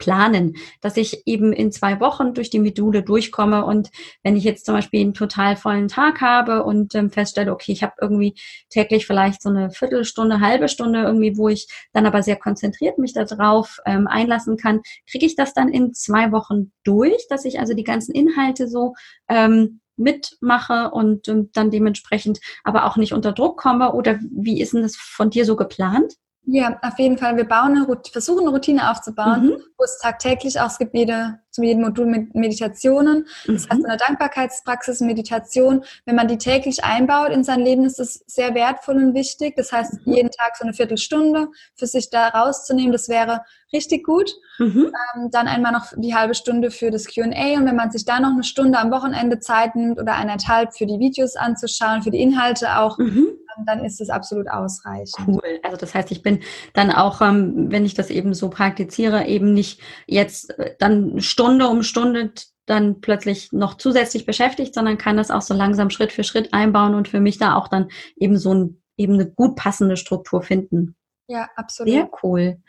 planen, 0.00 0.56
dass 0.80 0.96
ich 0.96 1.22
eben 1.26 1.52
in 1.52 1.70
zwei 1.70 2.00
Wochen 2.00 2.34
durch 2.34 2.50
die 2.50 2.58
Module 2.58 3.04
durchkomme 3.04 3.64
und 3.64 3.90
wenn 4.24 4.36
ich 4.36 4.42
jetzt 4.42 4.66
zum 4.66 4.74
Beispiel 4.74 5.00
einen 5.00 5.14
total 5.14 5.56
vollen 5.56 5.86
Tag 5.86 6.20
habe 6.20 6.64
und 6.64 6.96
ähm, 6.96 7.10
feststelle, 7.10 7.52
okay, 7.52 7.70
ich 7.70 7.84
habe 7.84 7.92
irgendwie 8.00 8.34
täglich 8.70 9.06
vielleicht 9.06 9.42
so 9.42 9.50
eine 9.50 9.70
Viertelstunde, 9.70 10.40
halbe 10.40 10.68
Stunde 10.68 11.02
irgendwie, 11.02 11.36
wo 11.36 11.48
ich 11.48 11.68
dann 11.92 12.06
aber 12.06 12.24
sehr 12.24 12.36
konzentriert 12.36 12.98
mich 12.98 13.12
darauf 13.12 13.78
ähm, 13.86 14.08
einlassen 14.08 14.56
kann, 14.56 14.80
kriege 15.08 15.26
ich 15.26 15.36
das 15.36 15.54
dann 15.54 15.68
in 15.68 15.94
zwei 15.94 16.32
Wochen 16.32 16.72
durch, 16.82 17.28
dass 17.28 17.44
ich 17.44 17.60
also 17.60 17.74
die 17.74 17.84
ganzen 17.84 18.14
Inhalte 18.14 18.66
so 18.66 18.94
ähm, 19.28 19.80
mitmache 20.00 20.90
und 20.90 21.28
ähm, 21.28 21.50
dann 21.52 21.70
dementsprechend 21.70 22.40
aber 22.64 22.86
auch 22.86 22.96
nicht 22.96 23.12
unter 23.12 23.32
Druck 23.32 23.60
komme 23.60 23.92
oder 23.92 24.18
wie 24.32 24.62
ist 24.62 24.72
denn 24.72 24.82
das 24.82 24.96
von 24.96 25.28
dir 25.28 25.44
so 25.44 25.56
geplant? 25.56 26.14
Ja, 26.46 26.78
auf 26.82 26.98
jeden 26.98 27.18
Fall. 27.18 27.36
Wir 27.36 27.44
bauen 27.44 27.76
eine, 27.76 27.86
versuchen 28.10 28.40
eine 28.40 28.50
Routine 28.50 28.90
aufzubauen, 28.90 29.46
mhm. 29.46 29.56
wo 29.76 29.84
es 29.84 29.98
tagtäglich 29.98 30.58
auch, 30.60 30.66
es 30.66 30.78
gibt 30.78 30.94
jede, 30.94 31.38
zu 31.50 31.62
jedem 31.62 31.82
Modul 31.82 32.06
mit 32.06 32.34
Meditationen. 32.34 33.26
Das 33.46 33.66
mhm. 33.66 33.72
heißt, 33.72 33.84
eine 33.86 33.96
Dankbarkeitspraxis, 33.98 35.00
Meditation, 35.00 35.84
wenn 36.06 36.16
man 36.16 36.28
die 36.28 36.38
täglich 36.38 36.82
einbaut 36.82 37.30
in 37.30 37.44
sein 37.44 37.60
Leben, 37.60 37.84
ist 37.84 37.98
das 37.98 38.24
sehr 38.26 38.54
wertvoll 38.54 38.96
und 38.96 39.14
wichtig. 39.14 39.54
Das 39.56 39.70
heißt, 39.70 40.06
mhm. 40.06 40.12
jeden 40.14 40.30
Tag 40.30 40.56
so 40.56 40.64
eine 40.64 40.72
Viertelstunde 40.72 41.48
für 41.76 41.86
sich 41.86 42.10
da 42.10 42.28
rauszunehmen, 42.28 42.92
das 42.92 43.08
wäre 43.08 43.42
richtig 43.72 44.04
gut. 44.04 44.32
Mhm. 44.58 44.90
Ähm, 45.14 45.30
dann 45.30 45.46
einmal 45.46 45.72
noch 45.72 45.92
die 45.96 46.14
halbe 46.14 46.34
Stunde 46.34 46.70
für 46.70 46.90
das 46.90 47.06
Q&A 47.06 47.58
und 47.58 47.66
wenn 47.66 47.76
man 47.76 47.92
sich 47.92 48.06
da 48.06 48.18
noch 48.18 48.32
eine 48.32 48.44
Stunde 48.44 48.78
am 48.78 48.90
Wochenende 48.90 49.38
Zeit 49.40 49.76
nimmt 49.76 50.00
oder 50.00 50.14
eineinhalb 50.14 50.74
für 50.74 50.86
die 50.86 50.98
Videos 50.98 51.36
anzuschauen, 51.36 52.02
für 52.02 52.10
die 52.10 52.20
Inhalte 52.20 52.78
auch, 52.78 52.98
mhm 52.98 53.28
dann 53.66 53.84
ist 53.84 54.00
es 54.00 54.10
absolut 54.10 54.48
ausreichend. 54.48 55.26
Cool. 55.26 55.60
Also 55.62 55.76
das 55.76 55.94
heißt, 55.94 56.10
ich 56.10 56.22
bin 56.22 56.40
dann 56.74 56.90
auch, 56.90 57.20
ähm, 57.20 57.70
wenn 57.70 57.84
ich 57.84 57.94
das 57.94 58.10
eben 58.10 58.34
so 58.34 58.50
praktiziere, 58.50 59.26
eben 59.26 59.52
nicht 59.52 59.80
jetzt 60.06 60.58
äh, 60.58 60.74
dann 60.78 61.20
Stunde 61.20 61.68
um 61.68 61.82
Stunde 61.82 62.32
dann 62.66 63.00
plötzlich 63.00 63.52
noch 63.52 63.74
zusätzlich 63.74 64.26
beschäftigt, 64.26 64.74
sondern 64.74 64.98
kann 64.98 65.16
das 65.16 65.30
auch 65.30 65.42
so 65.42 65.54
langsam 65.54 65.90
Schritt 65.90 66.12
für 66.12 66.24
Schritt 66.24 66.52
einbauen 66.54 66.94
und 66.94 67.08
für 67.08 67.20
mich 67.20 67.38
da 67.38 67.56
auch 67.56 67.68
dann 67.68 67.88
eben 68.16 68.38
so 68.38 68.54
ein, 68.54 68.82
eben 68.96 69.14
eine 69.14 69.26
gut 69.26 69.56
passende 69.56 69.96
Struktur 69.96 70.42
finden. 70.42 70.94
Ja, 71.30 71.48
absolut. 71.54 71.92
Sehr 71.92 72.10
cool. 72.24 72.60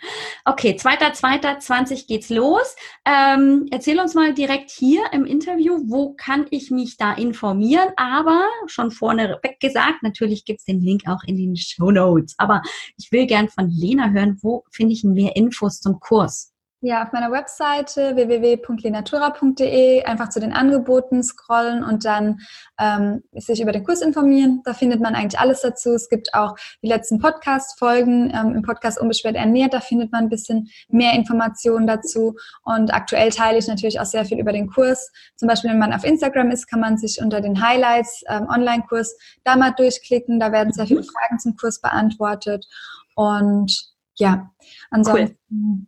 Okay, 0.45 0.77
2.2.20 0.79 2.05
geht's 2.07 2.29
los. 2.29 2.75
Ähm, 3.05 3.65
erzähl 3.71 3.99
uns 3.99 4.13
mal 4.13 4.35
direkt 4.35 4.69
hier 4.69 5.01
im 5.13 5.25
Interview, 5.25 5.79
wo 5.87 6.13
kann 6.13 6.45
ich 6.51 6.69
mich 6.69 6.95
da 6.95 7.11
informieren? 7.11 7.89
Aber 7.95 8.45
schon 8.67 8.91
vorne 8.91 9.39
weg 9.41 9.59
gesagt, 9.59 10.03
natürlich 10.03 10.45
gibt's 10.45 10.65
den 10.65 10.79
Link 10.79 11.07
auch 11.07 11.23
in 11.25 11.37
den 11.37 11.55
Show 11.55 11.89
Notes. 11.89 12.35
Aber 12.37 12.61
ich 12.97 13.11
will 13.11 13.25
gern 13.25 13.49
von 13.49 13.67
Lena 13.67 14.11
hören, 14.11 14.37
wo 14.43 14.63
finde 14.71 14.93
ich 14.93 15.03
mehr 15.03 15.35
Infos 15.35 15.79
zum 15.79 15.99
Kurs? 15.99 16.50
Ja, 16.83 17.03
auf 17.03 17.11
meiner 17.11 17.31
Webseite 17.31 18.15
www.lenatura.de 18.15 20.03
einfach 20.03 20.29
zu 20.29 20.39
den 20.39 20.51
Angeboten 20.51 21.21
scrollen 21.21 21.83
und 21.83 22.05
dann 22.05 22.39
ähm, 22.79 23.21
sich 23.33 23.61
über 23.61 23.71
den 23.71 23.83
Kurs 23.83 24.01
informieren. 24.01 24.63
Da 24.65 24.73
findet 24.73 24.99
man 24.99 25.13
eigentlich 25.13 25.39
alles 25.39 25.61
dazu. 25.61 25.93
Es 25.93 26.09
gibt 26.09 26.33
auch 26.33 26.55
die 26.81 26.87
letzten 26.87 27.19
Podcast-Folgen 27.19 28.33
ähm, 28.33 28.55
im 28.55 28.63
Podcast 28.63 28.99
Unbeschwert 28.99 29.35
ernährt. 29.35 29.75
Da 29.75 29.79
findet 29.79 30.11
man 30.11 30.23
ein 30.23 30.29
bisschen 30.29 30.71
mehr 30.89 31.13
Informationen 31.13 31.85
dazu. 31.85 32.35
Und 32.63 32.91
aktuell 32.91 33.29
teile 33.29 33.59
ich 33.59 33.67
natürlich 33.67 33.99
auch 33.99 34.05
sehr 34.05 34.25
viel 34.25 34.39
über 34.39 34.51
den 34.51 34.67
Kurs. 34.67 35.11
Zum 35.35 35.49
Beispiel, 35.49 35.69
wenn 35.69 35.77
man 35.77 35.93
auf 35.93 36.03
Instagram 36.03 36.49
ist, 36.49 36.65
kann 36.65 36.79
man 36.79 36.97
sich 36.97 37.21
unter 37.21 37.41
den 37.41 37.61
Highlights 37.61 38.23
ähm, 38.27 38.47
Online-Kurs 38.49 39.15
da 39.43 39.55
mal 39.55 39.69
durchklicken. 39.69 40.39
Da 40.39 40.51
werden 40.51 40.73
sehr 40.73 40.87
viele 40.87 41.03
Fragen 41.03 41.37
zum 41.37 41.55
Kurs 41.55 41.79
beantwortet. 41.79 42.65
Und 43.13 43.71
ja, 44.15 44.49
ansonsten. 44.89 45.37
Cool 45.51 45.85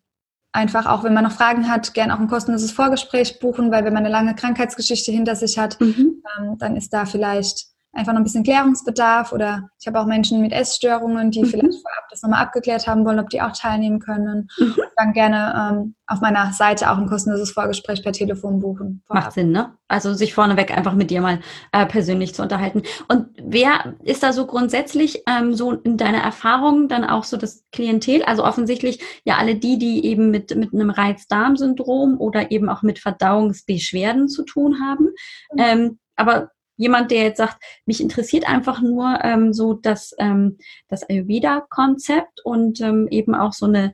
einfach 0.54 0.86
auch, 0.86 1.04
wenn 1.04 1.14
man 1.14 1.24
noch 1.24 1.32
Fragen 1.32 1.70
hat, 1.70 1.94
gern 1.94 2.12
auch 2.12 2.20
ein 2.20 2.28
kostenloses 2.28 2.72
Vorgespräch 2.72 3.40
buchen, 3.40 3.72
weil 3.72 3.84
wenn 3.84 3.94
man 3.94 4.06
eine 4.06 4.14
lange 4.14 4.36
Krankheitsgeschichte 4.36 5.12
hinter 5.12 5.36
sich 5.36 5.58
hat, 5.58 5.82
mhm. 5.82 6.24
ähm, 6.40 6.58
dann 6.60 6.78
ist 6.78 6.94
da 6.94 7.06
vielleicht 7.06 7.73
einfach 7.94 8.12
noch 8.14 8.20
ein 8.20 8.24
bisschen 8.24 8.44
Klärungsbedarf 8.44 9.32
oder 9.32 9.70
ich 9.80 9.88
habe 9.88 10.00
auch 10.00 10.06
Menschen 10.06 10.42
mit 10.42 10.52
Essstörungen, 10.52 11.30
die 11.30 11.42
mhm. 11.42 11.46
vielleicht 11.46 11.82
vorab 11.82 12.10
das 12.10 12.24
nochmal 12.24 12.42
abgeklärt 12.42 12.88
haben 12.88 13.06
wollen, 13.06 13.20
ob 13.20 13.30
die 13.30 13.42
auch 13.42 13.52
teilnehmen 13.52 14.00
können. 14.00 14.50
Mhm. 14.58 14.76
Dann 14.98 15.14
gerne 15.14 15.72
ähm, 15.72 15.96
auf 16.08 16.20
meiner 16.20 16.52
Seite 16.54 16.90
auch 16.92 16.98
ein 16.98 17.06
kostenloses 17.06 17.52
Vorgespräch 17.52 18.04
per 18.04 18.12
Telefon 18.12 18.60
buchen. 18.60 19.04
Vorab. 19.06 19.26
Macht 19.26 19.34
Sinn, 19.34 19.52
ne? 19.52 19.74
Also 19.88 20.14
sich 20.14 20.34
vorneweg 20.34 20.76
einfach 20.76 20.96
mit 20.96 21.12
dir 21.12 21.22
mal 21.22 21.40
äh, 21.72 21.86
persönlich 21.86 22.34
zu 22.34 22.42
unterhalten. 22.42 22.82
Und 23.08 23.28
wer 23.42 23.96
ist 24.04 24.24
da 24.24 24.34
so 24.34 24.48
grundsätzlich 24.48 25.24
ähm, 25.28 25.54
so 25.54 25.72
in 25.72 25.98
deiner 25.98 26.20
Erfahrung 26.20 26.88
dann 26.88 27.04
auch 27.04 27.24
so 27.24 27.38
das 27.38 27.64
Klientel? 27.72 28.24
Also 28.24 28.44
offensichtlich 28.44 29.04
ja 29.24 29.38
alle 29.38 29.56
die, 29.56 29.78
die 29.78 30.06
eben 30.06 30.32
mit, 30.32 30.56
mit 30.56 30.74
einem 30.74 30.90
Reizdarmsyndrom 30.90 32.20
oder 32.20 32.52
eben 32.52 32.70
auch 32.70 32.82
mit 32.82 32.98
Verdauungsbeschwerden 32.98 34.30
zu 34.30 34.44
tun 34.44 34.80
haben. 34.82 35.10
Mhm. 35.54 35.60
Ähm, 35.60 36.00
aber 36.16 36.50
jemand, 36.76 37.12
der 37.12 37.24
jetzt 37.24 37.38
sagt, 37.38 37.62
mich 37.86 38.02
interessiert 38.02 38.48
einfach 38.48 38.82
nur 38.82 39.20
ähm, 39.24 39.54
so 39.54 39.74
das, 39.74 40.14
ähm, 40.20 40.58
das 40.88 41.08
Ayurveda-Konzept 41.08 42.42
und 42.44 42.82
ähm, 42.82 43.08
eben 43.10 43.36
auch 43.36 43.54
so 43.54 43.66
eine, 43.66 43.94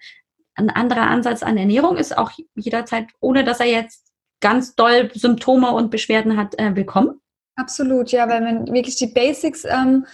ein 0.56 0.70
anderer 0.70 1.08
Ansatz 1.08 1.44
an 1.44 1.58
Ernährung 1.58 1.98
ist 1.98 2.18
auch 2.18 2.32
jederzeit, 2.56 3.08
ohne 3.20 3.44
dass 3.44 3.60
er 3.60 3.68
jetzt 3.68 4.12
ganz 4.42 4.76
doll 4.76 5.12
Symptome 5.14 5.72
und 5.72 5.92
Beschwerden 5.92 6.38
hat, 6.38 6.58
äh, 6.60 6.76
willkommen. 6.76 7.20
Absolut, 7.56 8.12
ja, 8.12 8.30
weil 8.30 8.42
man 8.42 8.68
wirklich 8.72 8.96
die 8.96 9.08
Basics 9.08 9.66
ähm, 9.66 10.06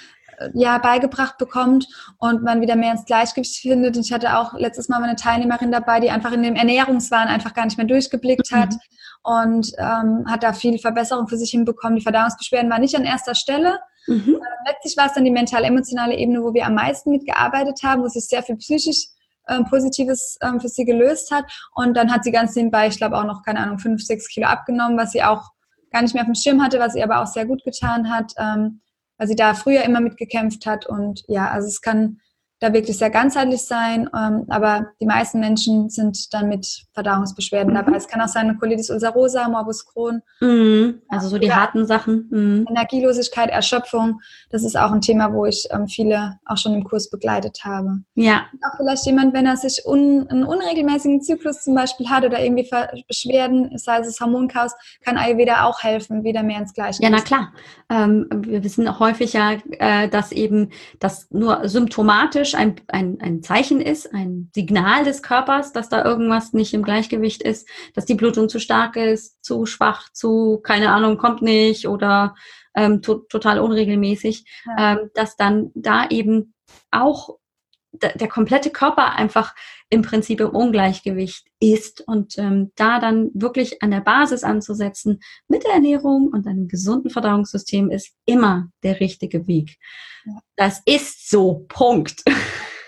ja 0.53 0.77
beigebracht 0.77 1.37
bekommt 1.37 1.87
und 2.17 2.43
man 2.43 2.61
wieder 2.61 2.75
mehr 2.75 2.91
ins 2.91 3.05
Gleichgewicht 3.05 3.57
findet. 3.57 3.95
Und 3.97 4.05
ich 4.05 4.13
hatte 4.13 4.37
auch 4.37 4.53
letztes 4.53 4.89
Mal 4.89 4.99
meine 4.99 5.15
Teilnehmerin 5.15 5.71
dabei, 5.71 5.99
die 5.99 6.09
einfach 6.09 6.31
in 6.31 6.43
dem 6.43 6.55
Ernährungswahn 6.55 7.27
einfach 7.27 7.53
gar 7.53 7.65
nicht 7.65 7.77
mehr 7.77 7.87
durchgeblickt 7.87 8.51
hat 8.51 8.73
mhm. 8.73 8.79
und 9.23 9.71
ähm, 9.77 10.25
hat 10.27 10.43
da 10.43 10.53
viel 10.53 10.77
Verbesserung 10.79 11.27
für 11.27 11.37
sich 11.37 11.51
hinbekommen. 11.51 11.97
Die 11.97 12.03
Verdauungsbeschwerden 12.03 12.69
waren 12.69 12.81
nicht 12.81 12.95
an 12.95 13.05
erster 13.05 13.35
Stelle. 13.35 13.79
Mhm. 14.07 14.39
Letztlich 14.67 14.97
war 14.97 15.07
es 15.07 15.13
dann 15.13 15.25
die 15.25 15.31
mental-emotionale 15.31 16.15
Ebene, 16.15 16.43
wo 16.43 16.53
wir 16.53 16.65
am 16.65 16.75
meisten 16.75 17.11
mitgearbeitet 17.11 17.79
haben, 17.83 18.03
wo 18.03 18.07
sich 18.07 18.27
sehr 18.27 18.43
viel 18.43 18.57
psychisch 18.57 19.07
ähm, 19.47 19.65
Positives 19.65 20.37
ähm, 20.41 20.59
für 20.59 20.69
sie 20.69 20.85
gelöst 20.85 21.31
hat. 21.31 21.45
Und 21.73 21.95
dann 21.95 22.11
hat 22.11 22.23
sie 22.23 22.31
ganz 22.31 22.55
nebenbei, 22.55 22.87
ich 22.87 22.97
glaube 22.97 23.17
auch 23.17 23.25
noch, 23.25 23.43
keine 23.43 23.59
Ahnung, 23.59 23.79
fünf, 23.79 24.03
sechs 24.03 24.27
Kilo 24.27 24.47
abgenommen, 24.47 24.97
was 24.97 25.11
sie 25.11 25.23
auch 25.23 25.43
gar 25.91 26.01
nicht 26.01 26.13
mehr 26.13 26.23
auf 26.23 26.27
dem 26.27 26.35
Schirm 26.35 26.61
hatte, 26.61 26.79
was 26.79 26.93
sie 26.93 27.03
aber 27.03 27.21
auch 27.21 27.27
sehr 27.27 27.45
gut 27.45 27.63
getan 27.63 28.11
hat. 28.11 28.33
Ähm, 28.37 28.81
weil 29.17 29.27
sie 29.27 29.35
da 29.35 29.53
früher 29.53 29.83
immer 29.83 30.01
mitgekämpft 30.01 30.65
hat. 30.65 30.85
Und 30.85 31.23
ja, 31.27 31.49
also 31.49 31.67
es 31.67 31.81
kann 31.81 32.19
da 32.59 32.71
wirklich 32.71 32.97
sehr 32.97 33.09
ganzheitlich 33.09 33.63
sein, 33.63 34.09
ähm, 34.15 34.45
aber 34.47 34.87
die 35.01 35.05
meisten 35.05 35.39
Menschen 35.39 35.89
sind 35.89 36.33
dann 36.33 36.47
mit 36.47 36.85
Verdauungsbeschwerden 36.93 37.73
mhm. 37.73 37.77
dabei. 37.77 37.97
Es 37.97 38.07
kann 38.07 38.21
auch 38.21 38.29
sein 38.29 38.49
eine 38.49 38.57
Colitis 38.57 38.89
ulcerosa, 38.89 39.49
Morbus 39.49 39.85
Crohn. 39.85 40.21
Mhm. 40.39 41.01
Also 41.09 41.27
so 41.27 41.37
die 41.37 41.53
harten 41.53 41.85
Sachen. 41.85 42.27
Mhm. 42.31 42.65
Energielosigkeit, 42.69 43.49
Erschöpfung, 43.49 44.21
das 44.51 44.63
ist 44.63 44.77
auch 44.77 44.91
ein 44.91 45.01
Thema, 45.01 45.33
wo 45.33 45.45
ich 45.45 45.67
ähm, 45.71 45.87
viele 45.87 46.39
auch 46.45 46.57
schon 46.57 46.73
im 46.73 46.85
Kurs 46.85 47.09
begleitet 47.09 47.59
habe. 47.65 47.99
Ja. 48.15 48.45
Auch 48.61 48.77
vielleicht 48.77 49.05
jemand, 49.05 49.33
wenn 49.33 49.45
er 49.45 49.57
sich 49.57 49.85
un, 49.85 50.27
einen 50.29 50.45
unregelmäßigen 50.45 51.21
Zyklus 51.21 51.61
zum 51.61 51.75
Beispiel 51.75 52.09
hat 52.09 52.23
oder 52.23 52.41
irgendwie 52.41 52.69
Beschwerden, 53.07 53.77
sei 53.77 53.99
es 53.99 54.19
Hormonchaos, 54.21 54.73
kann 55.03 55.17
Ayurveda 55.17 55.65
auch 55.65 55.83
helfen, 55.83 56.23
wieder 56.23 56.41
mehr 56.41 56.59
ins 56.59 56.73
Gleiche. 56.73 57.03
Ja, 57.03 57.09
na 57.09 57.19
klar. 57.19 57.51
Ähm, 57.89 58.27
wir 58.31 58.63
wissen 58.63 58.99
häufig 58.99 59.33
ja, 59.33 59.57
äh, 59.71 60.07
dass 60.07 60.31
eben 60.31 60.69
das 60.99 61.27
nur 61.31 61.67
symptomatisch 61.67 62.44
ein, 62.53 62.75
ein, 62.87 63.17
ein 63.21 63.41
Zeichen 63.41 63.81
ist, 63.81 64.13
ein 64.13 64.51
Signal 64.53 65.03
des 65.03 65.23
Körpers, 65.23 65.73
dass 65.73 65.89
da 65.89 66.05
irgendwas 66.05 66.53
nicht 66.53 66.73
im 66.73 66.83
Gleichgewicht 66.83 67.41
ist, 67.41 67.67
dass 67.95 68.05
die 68.05 68.15
Blutung 68.15 68.49
zu 68.49 68.59
stark 68.59 68.95
ist, 68.97 69.43
zu 69.43 69.65
schwach, 69.65 70.09
zu, 70.13 70.59
keine 70.61 70.91
Ahnung, 70.91 71.17
kommt 71.17 71.41
nicht 71.41 71.87
oder 71.87 72.35
ähm, 72.75 73.01
to 73.01 73.15
total 73.29 73.59
unregelmäßig, 73.59 74.45
ja. 74.65 74.93
ähm, 74.93 75.09
dass 75.15 75.37
dann 75.37 75.71
da 75.73 76.07
eben 76.09 76.53
auch 76.91 77.37
der 78.01 78.27
komplette 78.27 78.69
Körper 78.69 79.13
einfach 79.13 79.55
im 79.89 80.01
Prinzip 80.01 80.39
im 80.41 80.49
Ungleichgewicht 80.49 81.47
ist 81.59 82.01
und 82.07 82.37
ähm, 82.37 82.71
da 82.75 82.99
dann 82.99 83.29
wirklich 83.33 83.81
an 83.83 83.91
der 83.91 84.01
Basis 84.01 84.43
anzusetzen 84.43 85.19
mit 85.47 85.63
der 85.63 85.73
Ernährung 85.73 86.29
und 86.33 86.47
einem 86.47 86.67
gesunden 86.67 87.09
Verdauungssystem 87.11 87.91
ist 87.91 88.13
immer 88.25 88.69
der 88.83 88.99
richtige 88.99 89.47
Weg. 89.47 89.77
Das 90.55 90.81
ist 90.85 91.29
so, 91.29 91.65
Punkt. 91.67 92.23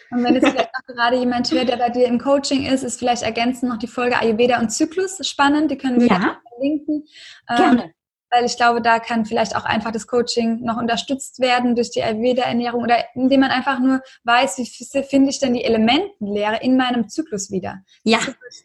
Und 0.10 0.24
wenn 0.24 0.38
es 0.38 0.50
vielleicht 0.50 0.70
auch 0.70 0.94
gerade 0.94 1.18
jemand 1.18 1.52
hört, 1.52 1.68
der 1.68 1.76
bei 1.76 1.90
dir 1.90 2.08
im 2.08 2.18
Coaching 2.18 2.66
ist, 2.66 2.84
ist 2.84 2.98
vielleicht 2.98 3.24
ergänzend 3.24 3.70
noch 3.70 3.78
die 3.78 3.88
Folge 3.88 4.18
Ayurveda 4.18 4.58
und 4.58 4.70
Zyklus 4.70 5.20
spannend. 5.28 5.70
Die 5.70 5.78
können 5.78 6.00
wir 6.00 6.08
ja. 6.08 6.42
verlinken. 6.50 7.04
Ähm, 7.50 7.58
Gerne. 7.58 7.94
Weil 8.30 8.46
ich 8.46 8.58
glaube, 8.58 8.82
da 8.82 9.00
kann 9.00 9.26
vielleicht 9.26 9.56
auch 9.56 9.66
einfach 9.66 9.92
das 9.92 10.08
Coaching 10.08 10.62
noch 10.62 10.78
unterstützt 10.78 11.40
werden 11.40 11.76
durch 11.76 11.92
die 11.92 12.04
Ayurveda-Ernährung 12.04 12.84
oder 12.84 12.98
indem 13.16 13.42
man 13.42 13.52
einfach 13.52 13.80
nur 13.80 14.02
weiß, 14.24 14.58
wie 14.58 15.04
finde 15.04 15.30
ich 15.30 15.40
denn 15.40 15.54
die 15.54 15.64
Elementenlehre 15.64 16.60
in 16.62 16.78
meinem 16.78 17.08
Zyklus 17.08 17.52
wieder. 17.52 17.80
Ja, 18.04 18.20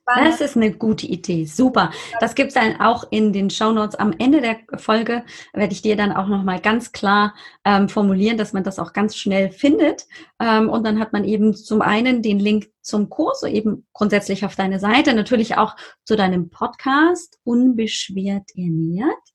das 0.07 0.41
ist 0.41 0.57
eine 0.57 0.73
gute 0.73 1.07
Idee. 1.07 1.45
Super. 1.45 1.91
Das 2.21 2.35
gibt 2.35 2.49
es 2.49 2.55
dann 2.55 2.81
auch 2.81 3.05
in 3.11 3.33
den 3.33 3.51
Show 3.51 3.73
Notes. 3.73 3.95
Am 3.97 4.15
Ende 4.19 4.41
der 4.41 4.57
Folge 4.77 5.25
werde 5.53 5.73
ich 5.73 5.83
dir 5.83 5.97
dann 5.97 6.13
auch 6.13 6.27
nochmal 6.27 6.61
ganz 6.61 6.93
klar 6.93 7.35
ähm, 7.65 7.89
formulieren, 7.89 8.39
dass 8.39 8.53
man 8.53 8.65
das 8.65 8.79
auch 8.79 8.93
ganz 8.93 9.17
schnell 9.17 9.51
findet. 9.51 10.07
Ähm, 10.41 10.69
und 10.69 10.85
dann 10.85 10.99
hat 10.99 11.13
man 11.13 11.25
eben 11.25 11.55
zum 11.55 11.83
einen 11.83 12.23
den 12.23 12.39
Link 12.39 12.71
zum 12.81 13.09
Kurs, 13.09 13.43
eben 13.45 13.87
grundsätzlich 13.93 14.45
auf 14.45 14.57
deine 14.57 14.81
Seite, 14.81 15.15
natürlich 15.15 15.57
auch 15.57 15.77
zu 16.05 16.17
deinem 16.17 16.51
Podcast, 16.51 17.39
unbeschwert 17.45 18.51
ernährt 18.57 19.32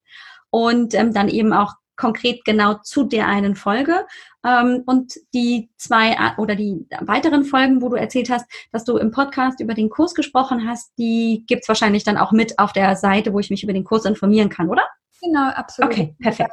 und 0.49 0.93
ähm, 0.93 1.13
dann 1.13 1.29
eben 1.29 1.53
auch 1.53 1.73
konkret 1.97 2.45
genau 2.45 2.75
zu 2.83 3.03
der 3.03 3.27
einen 3.27 3.55
Folge. 3.55 4.05
Ähm, 4.45 4.83
und 4.85 5.15
die 5.33 5.69
zwei 5.77 6.11
äh, 6.11 6.39
oder 6.39 6.55
die 6.55 6.85
weiteren 7.01 7.43
Folgen, 7.43 7.81
wo 7.81 7.89
du 7.89 7.95
erzählt 7.95 8.29
hast, 8.29 8.45
dass 8.71 8.85
du 8.85 8.97
im 8.97 9.11
Podcast 9.11 9.59
über 9.59 9.73
den 9.73 9.89
Kurs 9.89 10.13
gesprochen 10.13 10.67
hast, 10.67 10.93
die 10.97 11.43
gibt's 11.47 11.67
wahrscheinlich 11.67 12.03
dann 12.03 12.17
auch 12.17 12.31
mit 12.31 12.57
auf 12.59 12.71
der 12.71 12.95
Seite, 12.95 13.33
wo 13.33 13.39
ich 13.39 13.49
mich 13.49 13.63
über 13.63 13.73
den 13.73 13.83
Kurs 13.83 14.05
informieren 14.05 14.49
kann, 14.49 14.69
oder? 14.69 14.83
Genau, 15.21 15.49
absolut. 15.49 15.91
Okay, 15.91 16.15
perfekt. 16.19 16.51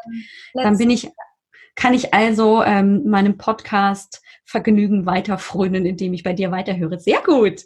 Dann 0.54 0.78
bin 0.78 0.90
ich, 0.90 1.10
kann 1.74 1.92
ich 1.92 2.14
also 2.14 2.62
ähm, 2.62 3.08
meinem 3.08 3.36
Podcast 3.36 4.22
Vergnügen 4.46 5.06
weiter 5.06 5.38
frönen, 5.38 5.84
indem 5.84 6.14
ich 6.14 6.22
bei 6.22 6.32
dir 6.32 6.50
weiterhöre. 6.50 6.98
Sehr 6.98 7.20
gut. 7.20 7.62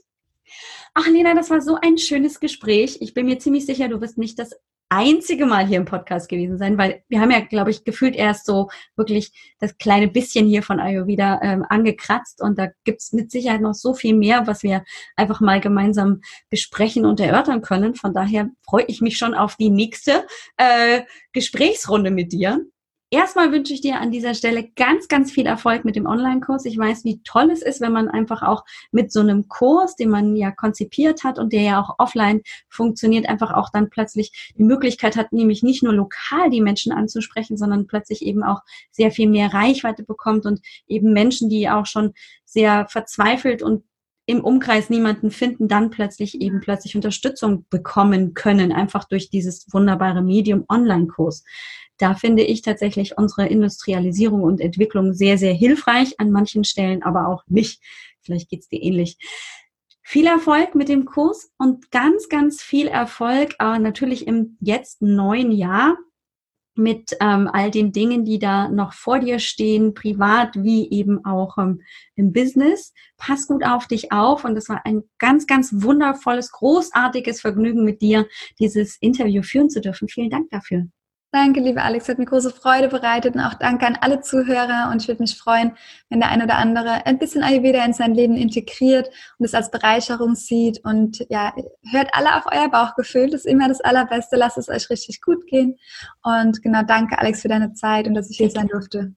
Ach, 0.95 1.07
Lena, 1.07 1.35
das 1.35 1.51
war 1.51 1.61
so 1.61 1.77
ein 1.81 1.99
schönes 1.99 2.41
Gespräch. 2.41 2.99
Ich 3.01 3.15
bin 3.15 3.27
mir 3.27 3.39
ziemlich 3.39 3.67
sicher, 3.67 3.89
du 3.89 4.01
wirst 4.01 4.19
nicht 4.19 4.39
das 4.39 4.57
einzige 4.89 5.47
Mal 5.47 5.67
hier 5.67 5.79
im 5.79 5.85
Podcast 5.85 6.29
gewesen 6.29 6.59
sein, 6.59 6.79
weil 6.79 7.03
wir 7.09 7.21
haben 7.21 7.31
ja, 7.31 7.41
glaube 7.41 7.71
ich, 7.71 7.85
gefühlt 7.85 8.17
erst 8.17 8.47
so 8.47 8.71
wirklich 8.97 9.33
das 9.59 9.77
kleine 9.79 10.09
bisschen 10.09 10.47
hier 10.47 10.63
von 10.63 10.81
Ayurveda 10.81 11.41
ähm, 11.43 11.65
angekratzt 11.69 12.41
und 12.43 12.59
da 12.59 12.69
gibt's 12.85 13.13
mit 13.13 13.31
Sicherheit 13.31 13.61
noch 13.61 13.75
so 13.75 13.95
viel 13.95 14.17
mehr, 14.17 14.47
was 14.47 14.63
wir 14.63 14.85
einfach 15.17 15.41
mal 15.41 15.61
gemeinsam 15.61 16.21
besprechen 16.51 17.05
und 17.05 17.21
erörtern 17.21 17.63
können. 17.63 17.95
Von 17.95 18.15
daher 18.15 18.49
freue 18.63 18.85
ich 18.87 19.01
mich 19.01 19.19
schon 19.19 19.35
auf 19.35 19.57
die 19.57 19.71
nächste 19.71 20.27
äh, 20.57 21.03
Gesprächsrunde 21.33 22.11
mit 22.11 22.33
dir. 22.33 22.65
Erstmal 23.11 23.53
wünsche 23.53 23.73
ich 23.73 23.81
dir 23.81 24.01
an 24.01 24.11
dieser 24.11 24.35
Stelle 24.35 24.69
ganz, 24.77 25.09
ganz 25.09 25.33
viel 25.33 25.47
Erfolg 25.47 25.87
mit 25.87 25.97
dem 25.97 26.05
Online-Kurs. 26.05 26.67
Ich 26.67 26.77
weiß, 26.77 27.05
wie 27.05 27.23
toll 27.23 27.51
es 27.51 27.63
ist, 27.63 27.81
wenn 27.81 27.93
man 27.93 28.09
einfach 28.09 28.43
auch 28.43 28.67
mit 28.93 29.11
so 29.13 29.21
einem 29.21 29.49
Kurs, 29.49 29.97
den 29.97 30.11
man 30.11 30.37
ja 30.37 30.51
konzipiert 30.51 31.25
hat 31.25 31.39
und 31.39 31.55
der 31.55 31.63
ja 31.63 31.81
auch 31.81 31.95
offline 31.99 32.43
funktioniert, 32.69 33.27
einfach 33.27 33.55
auch 33.55 33.71
dann 33.71 33.89
plötzlich 33.89 34.53
die 34.59 34.63
Möglichkeit 34.63 35.17
hat, 35.17 35.33
nämlich 35.33 35.63
nicht 35.63 35.83
nur 35.83 35.95
lokal 35.95 36.51
die 36.51 36.61
Menschen 36.61 36.93
anzusprechen, 36.93 37.57
sondern 37.57 37.87
plötzlich 37.87 38.21
eben 38.21 38.43
auch 38.43 38.61
sehr 38.91 39.11
viel 39.11 39.31
mehr 39.31 39.55
Reichweite 39.55 40.03
bekommt 40.03 40.45
und 40.45 40.61
eben 40.87 41.15
Menschen, 41.15 41.49
die 41.49 41.71
auch 41.71 41.87
schon 41.87 42.13
sehr 42.45 42.89
verzweifelt 42.91 43.63
und 43.63 43.85
im 44.29 44.45
Umkreis 44.45 44.91
niemanden 44.91 45.33
finden, 45.33 45.67
dann 45.67 45.91
plötzlich 45.91 46.41
eben 46.41 46.61
plötzlich 46.61 46.95
Unterstützung 46.95 47.67
bekommen 47.71 48.35
können, 48.35 48.71
einfach 48.71 49.05
durch 49.09 49.31
dieses 49.31 49.67
wunderbare 49.73 50.23
Medium 50.23 50.65
Online-Kurs 50.69 51.43
da 51.99 52.15
finde 52.15 52.45
ich 52.45 52.63
tatsächlich 52.63 53.19
unsere 53.19 53.49
Industrialisierung 53.49 54.43
und 54.43 54.61
Entwicklung 54.61 55.13
sehr, 55.13 55.37
sehr 55.37 55.53
hilfreich, 55.53 56.15
an 56.19 56.31
manchen 56.31 56.65
Stellen 56.65 57.03
aber 57.03 57.29
auch 57.29 57.43
nicht. 57.49 57.83
Vielleicht 58.23 58.49
geht's 58.49 58.69
dir 58.69 58.81
ähnlich. 58.81 59.19
Viel 60.03 60.27
Erfolg 60.27 60.75
mit 60.75 60.89
dem 60.89 61.05
Kurs 61.05 61.51
und 61.59 61.91
ganz, 61.91 62.29
ganz 62.29 62.63
viel 62.63 62.87
Erfolg 62.87 63.57
äh, 63.59 63.79
natürlich 63.79 64.27
im 64.27 64.57
jetzt 64.61 65.03
neuen 65.03 65.51
Jahr 65.53 65.99
mit 66.79 67.17
ähm, 67.21 67.49
all 67.53 67.71
den 67.71 67.93
Dingen, 67.93 68.25
die 68.25 68.39
da 68.39 68.69
noch 68.69 68.93
vor 68.93 69.19
dir 69.19 69.39
stehen, 69.39 69.95
privat 69.95 70.55
wie 70.57 70.91
eben 70.91 71.25
auch 71.25 71.59
ähm, 71.59 71.83
im 72.15 72.33
Business. 72.33 72.93
Pass 73.17 73.47
gut 73.47 73.65
auf 73.65 73.87
dich 73.87 74.13
auf 74.13 74.45
und 74.45 74.57
es 74.57 74.69
war 74.69 74.87
ein 74.87 75.03
ganz, 75.19 75.47
ganz 75.47 75.71
wundervolles, 75.83 76.53
großartiges 76.53 77.41
Vergnügen 77.41 77.85
mit 77.85 78.01
dir, 78.01 78.27
dieses 78.59 78.97
Interview 79.01 79.43
führen 79.43 79.71
zu 79.71 79.81
dürfen. 79.81 80.09
Vielen 80.09 80.31
Dank 80.31 80.51
dafür. 80.51 80.87
Danke, 81.31 81.61
liebe 81.61 81.83
Alex, 81.83 82.09
hat 82.09 82.17
mir 82.17 82.25
große 82.25 82.51
Freude 82.51 82.89
bereitet 82.89 83.35
und 83.35 83.43
auch 83.43 83.53
danke 83.53 83.87
an 83.87 83.99
alle 84.01 84.23
Zuhörer 84.23 84.89
und 84.91 85.03
ich 85.03 85.09
würde 85.09 85.23
mich 85.23 85.37
freuen, 85.37 85.77
wenn 86.09 86.21
der 86.21 86.31
ein 86.31 86.43
oder 86.43 86.57
andere 86.57 87.05
ein 87.05 87.19
bisschen 87.19 87.43
Ayurveda 87.43 87.85
in 87.85 87.93
sein 87.93 88.15
Leben 88.15 88.35
integriert 88.35 89.11
und 89.37 89.45
es 89.45 89.53
als 89.53 89.71
Bereicherung 89.71 90.37
sieht 90.37 90.83
und 90.85 91.27
ja, 91.29 91.55
hört 91.91 92.09
alle 92.15 92.35
auf 92.35 92.45
euer 92.51 92.71
Bauchgefühl, 92.71 93.29
das 93.29 93.45
ist 93.45 93.47
immer 93.47 93.69
das 93.69 93.83
Allerbeste, 93.83 94.37
lasst 94.37 94.57
es 94.57 94.71
euch 94.71 94.89
richtig 94.89 95.21
gut 95.21 95.47
gehen 95.47 95.77
und 96.23 96.63
genau, 96.63 96.83
danke 96.83 97.19
Alex 97.19 97.43
für 97.43 97.49
deine 97.49 97.75
Zeit 97.75 98.09
und 98.09 98.15
dass 98.15 98.31
ich 98.31 98.39
hier 98.39 98.51
sein 98.51 98.69
durfte. 98.69 99.13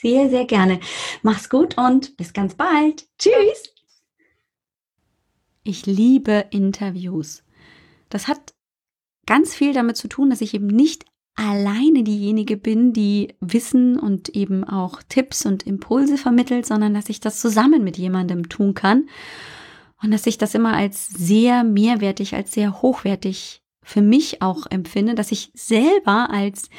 Sehr, 0.00 0.30
sehr 0.30 0.44
gerne. 0.44 0.78
Mach's 1.22 1.50
gut 1.50 1.76
und 1.76 2.16
bis 2.16 2.32
ganz 2.32 2.54
bald. 2.54 3.08
Tschüss. 3.18 3.74
Ich 5.64 5.86
liebe 5.86 6.46
Interviews. 6.50 7.42
Das 8.10 8.28
hat 8.28 8.54
ganz 9.26 9.56
viel 9.56 9.72
damit 9.72 9.96
zu 9.96 10.06
tun, 10.06 10.30
dass 10.30 10.40
ich 10.40 10.54
eben 10.54 10.68
nicht 10.68 11.04
alleine 11.38 12.02
diejenige 12.02 12.56
bin, 12.56 12.92
die 12.92 13.34
Wissen 13.40 13.96
und 13.98 14.28
eben 14.30 14.64
auch 14.64 15.02
Tipps 15.08 15.46
und 15.46 15.64
Impulse 15.64 16.18
vermittelt, 16.18 16.66
sondern 16.66 16.94
dass 16.94 17.08
ich 17.08 17.20
das 17.20 17.40
zusammen 17.40 17.84
mit 17.84 17.96
jemandem 17.96 18.48
tun 18.48 18.74
kann. 18.74 19.08
Und 20.02 20.10
dass 20.10 20.26
ich 20.26 20.36
das 20.36 20.54
immer 20.54 20.74
als 20.74 21.06
sehr 21.06 21.62
mehrwertig, 21.62 22.34
als 22.34 22.52
sehr 22.52 22.82
hochwertig 22.82 23.62
für 23.82 24.02
mich 24.02 24.42
auch 24.42 24.66
empfinde, 24.68 25.14
dass 25.14 25.30
ich 25.30 25.50
selber 25.54 26.30
als 26.30 26.70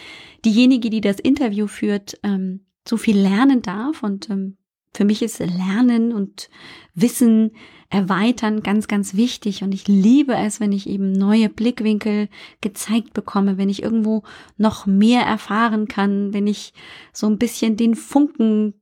diejenige, 0.43 0.89
die 0.89 1.01
das 1.01 1.19
Interview 1.19 1.67
führt, 1.67 2.19
ähm, 2.23 2.65
so 2.87 2.97
viel 2.97 3.17
lernen 3.17 3.61
darf. 3.61 4.03
Und 4.03 4.29
ähm, 4.29 4.57
für 4.93 5.05
mich 5.05 5.21
ist 5.21 5.39
Lernen 5.39 6.11
und 6.11 6.49
Wissen 6.95 7.51
erweitern 7.89 8.61
ganz, 8.61 8.87
ganz 8.87 9.15
wichtig. 9.15 9.63
Und 9.63 9.73
ich 9.73 9.87
liebe 9.87 10.35
es, 10.35 10.59
wenn 10.59 10.71
ich 10.71 10.87
eben 10.87 11.11
neue 11.11 11.49
Blickwinkel 11.49 12.29
gezeigt 12.61 13.13
bekomme, 13.13 13.57
wenn 13.57 13.69
ich 13.69 13.83
irgendwo 13.83 14.23
noch 14.57 14.85
mehr 14.85 15.21
erfahren 15.21 15.87
kann, 15.87 16.33
wenn 16.33 16.47
ich 16.47 16.73
so 17.13 17.27
ein 17.27 17.39
bisschen 17.39 17.77
den 17.77 17.95
Funken 17.95 18.75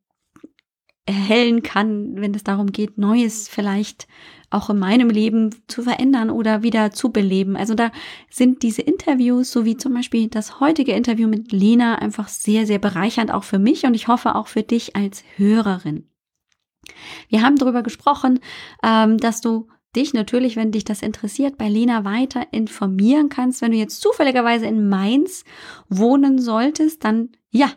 erhellen 1.06 1.64
kann, 1.64 2.16
wenn 2.18 2.34
es 2.34 2.44
darum 2.44 2.74
geht, 2.74 2.98
Neues 2.98 3.48
vielleicht 3.48 4.08
auch 4.50 4.70
in 4.70 4.78
meinem 4.78 5.10
Leben 5.10 5.56
zu 5.68 5.84
verändern 5.84 6.30
oder 6.30 6.64
wieder 6.64 6.92
zu 6.92 7.12
beleben. 7.12 7.56
Also 7.56 7.76
da 7.76 7.92
sind 8.30 8.62
diese 8.62 8.82
Interviews, 8.82 9.52
so 9.52 9.64
wie 9.64 9.78
zum 9.78 9.94
Beispiel 9.94 10.28
das 10.28 10.60
heutige 10.60 10.92
Interview 10.92 11.30
mit 11.30 11.54
Lena, 11.54 11.96
einfach 11.96 12.28
sehr, 12.28 12.66
sehr 12.66 12.80
bereichernd 12.80 13.32
auch 13.32 13.46
für 13.46 13.60
mich 13.60 13.86
und 13.86 13.94
ich 13.94 14.10
hoffe 14.10 14.36
auch 14.36 14.48
für 14.48 14.64
dich 14.64 14.98
als 14.98 15.24
Hörerin. 15.38 16.10
Wir 17.30 17.42
haben 17.42 17.58
darüber 17.58 17.84
gesprochen, 17.84 18.40
ähm, 18.84 19.18
dass 19.18 19.42
du 19.42 19.68
dich 19.96 20.14
natürlich, 20.14 20.56
wenn 20.56 20.72
dich 20.72 20.86
das 20.86 21.02
interessiert, 21.02 21.58
bei 21.58 21.68
Lena 21.70 22.06
weiter 22.06 22.48
informieren 22.52 23.30
kannst. 23.30 23.62
Wenn 23.62 23.72
du 23.72 23.78
jetzt 23.78 24.02
zufälligerweise 24.02 24.66
in 24.66 24.90
Mainz 24.90 25.44
wohnen 25.90 26.40
solltest, 26.40 27.04
dann 27.04 27.30
ja, 27.50 27.72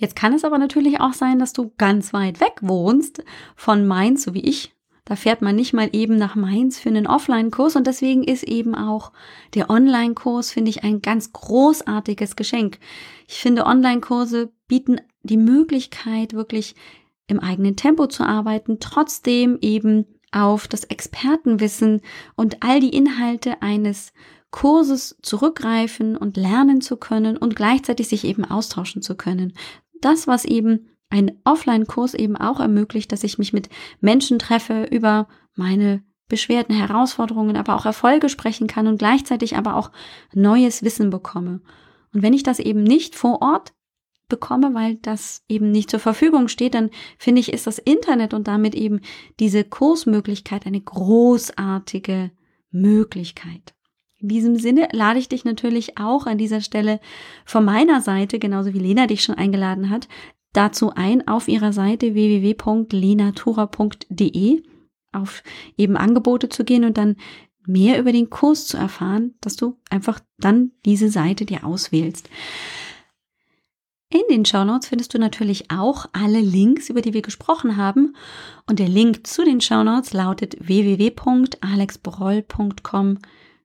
Jetzt 0.00 0.16
kann 0.16 0.32
es 0.32 0.44
aber 0.44 0.56
natürlich 0.56 0.98
auch 0.98 1.12
sein, 1.12 1.38
dass 1.38 1.52
du 1.52 1.72
ganz 1.76 2.14
weit 2.14 2.40
weg 2.40 2.54
wohnst 2.62 3.22
von 3.54 3.86
Mainz, 3.86 4.22
so 4.22 4.32
wie 4.32 4.40
ich. 4.40 4.74
Da 5.04 5.14
fährt 5.14 5.42
man 5.42 5.56
nicht 5.56 5.74
mal 5.74 5.90
eben 5.92 6.16
nach 6.16 6.36
Mainz 6.36 6.78
für 6.78 6.88
einen 6.88 7.06
Offline-Kurs 7.06 7.76
und 7.76 7.86
deswegen 7.86 8.24
ist 8.24 8.44
eben 8.44 8.74
auch 8.74 9.12
der 9.52 9.68
Online-Kurs, 9.68 10.52
finde 10.52 10.70
ich, 10.70 10.84
ein 10.84 11.02
ganz 11.02 11.34
großartiges 11.34 12.34
Geschenk. 12.34 12.78
Ich 13.28 13.40
finde, 13.40 13.66
Online-Kurse 13.66 14.50
bieten 14.68 15.02
die 15.22 15.36
Möglichkeit, 15.36 16.32
wirklich 16.32 16.74
im 17.26 17.38
eigenen 17.38 17.76
Tempo 17.76 18.06
zu 18.06 18.24
arbeiten, 18.24 18.78
trotzdem 18.80 19.58
eben 19.60 20.06
auf 20.32 20.66
das 20.66 20.84
Expertenwissen 20.84 22.00
und 22.36 22.62
all 22.62 22.80
die 22.80 22.96
Inhalte 22.96 23.60
eines 23.60 24.14
Kurses 24.50 25.18
zurückgreifen 25.20 26.16
und 26.16 26.38
lernen 26.38 26.80
zu 26.80 26.96
können 26.96 27.36
und 27.36 27.54
gleichzeitig 27.54 28.08
sich 28.08 28.24
eben 28.24 28.46
austauschen 28.46 29.02
zu 29.02 29.14
können. 29.14 29.52
Das, 30.00 30.26
was 30.26 30.44
eben 30.44 30.88
ein 31.10 31.32
Offline-Kurs 31.44 32.14
eben 32.14 32.36
auch 32.36 32.60
ermöglicht, 32.60 33.12
dass 33.12 33.24
ich 33.24 33.38
mich 33.38 33.52
mit 33.52 33.68
Menschen 34.00 34.38
treffe, 34.38 34.84
über 34.84 35.28
meine 35.54 36.02
Beschwerden, 36.28 36.74
Herausforderungen, 36.74 37.56
aber 37.56 37.74
auch 37.74 37.84
Erfolge 37.84 38.28
sprechen 38.28 38.68
kann 38.68 38.86
und 38.86 38.98
gleichzeitig 38.98 39.56
aber 39.56 39.74
auch 39.74 39.90
neues 40.32 40.82
Wissen 40.82 41.10
bekomme. 41.10 41.60
Und 42.14 42.22
wenn 42.22 42.32
ich 42.32 42.44
das 42.44 42.60
eben 42.60 42.82
nicht 42.82 43.16
vor 43.16 43.42
Ort 43.42 43.72
bekomme, 44.28 44.72
weil 44.72 44.96
das 44.96 45.44
eben 45.48 45.70
nicht 45.70 45.90
zur 45.90 46.00
Verfügung 46.00 46.48
steht, 46.48 46.74
dann 46.74 46.90
finde 47.18 47.40
ich, 47.40 47.52
ist 47.52 47.66
das 47.66 47.78
Internet 47.78 48.32
und 48.32 48.48
damit 48.48 48.74
eben 48.74 49.00
diese 49.40 49.64
Kursmöglichkeit 49.64 50.66
eine 50.66 50.80
großartige 50.80 52.30
Möglichkeit. 52.70 53.74
In 54.20 54.28
diesem 54.28 54.56
Sinne 54.56 54.88
lade 54.92 55.18
ich 55.18 55.28
dich 55.28 55.46
natürlich 55.46 55.96
auch 55.98 56.26
an 56.26 56.36
dieser 56.36 56.60
Stelle 56.60 57.00
von 57.46 57.64
meiner 57.64 58.02
Seite, 58.02 58.38
genauso 58.38 58.74
wie 58.74 58.78
Lena 58.78 59.06
dich 59.06 59.24
schon 59.24 59.36
eingeladen 59.36 59.88
hat, 59.88 60.08
dazu 60.52 60.92
ein, 60.94 61.26
auf 61.26 61.48
ihrer 61.48 61.72
Seite 61.72 62.12
www.lenatura.de 62.14 64.62
auf 65.12 65.42
eben 65.76 65.96
Angebote 65.96 66.48
zu 66.48 66.62
gehen 66.64 66.84
und 66.84 66.96
dann 66.96 67.16
mehr 67.66 67.98
über 67.98 68.12
den 68.12 68.30
Kurs 68.30 68.66
zu 68.66 68.76
erfahren, 68.76 69.34
dass 69.40 69.56
du 69.56 69.76
einfach 69.88 70.20
dann 70.38 70.70
diese 70.84 71.08
Seite 71.08 71.44
dir 71.46 71.64
auswählst. 71.64 72.30
In 74.12 74.22
den 74.28 74.44
Shownotes 74.44 74.88
findest 74.88 75.14
du 75.14 75.18
natürlich 75.18 75.70
auch 75.70 76.06
alle 76.12 76.40
Links, 76.40 76.90
über 76.90 77.00
die 77.00 77.14
wir 77.14 77.22
gesprochen 77.22 77.76
haben. 77.76 78.16
Und 78.68 78.80
der 78.80 78.88
Link 78.88 79.24
zu 79.26 79.44
den 79.44 79.60
Shownotes 79.60 80.12
lautet 80.12 80.56
www.alexbroll.com 80.66 83.18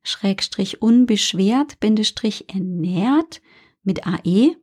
schrägstrich 0.06 0.82
unbeschwert 0.82 1.80
bindestrich 1.80 2.46
ernährt 2.54 3.42
mit 3.84 4.08
AE. 4.08 4.56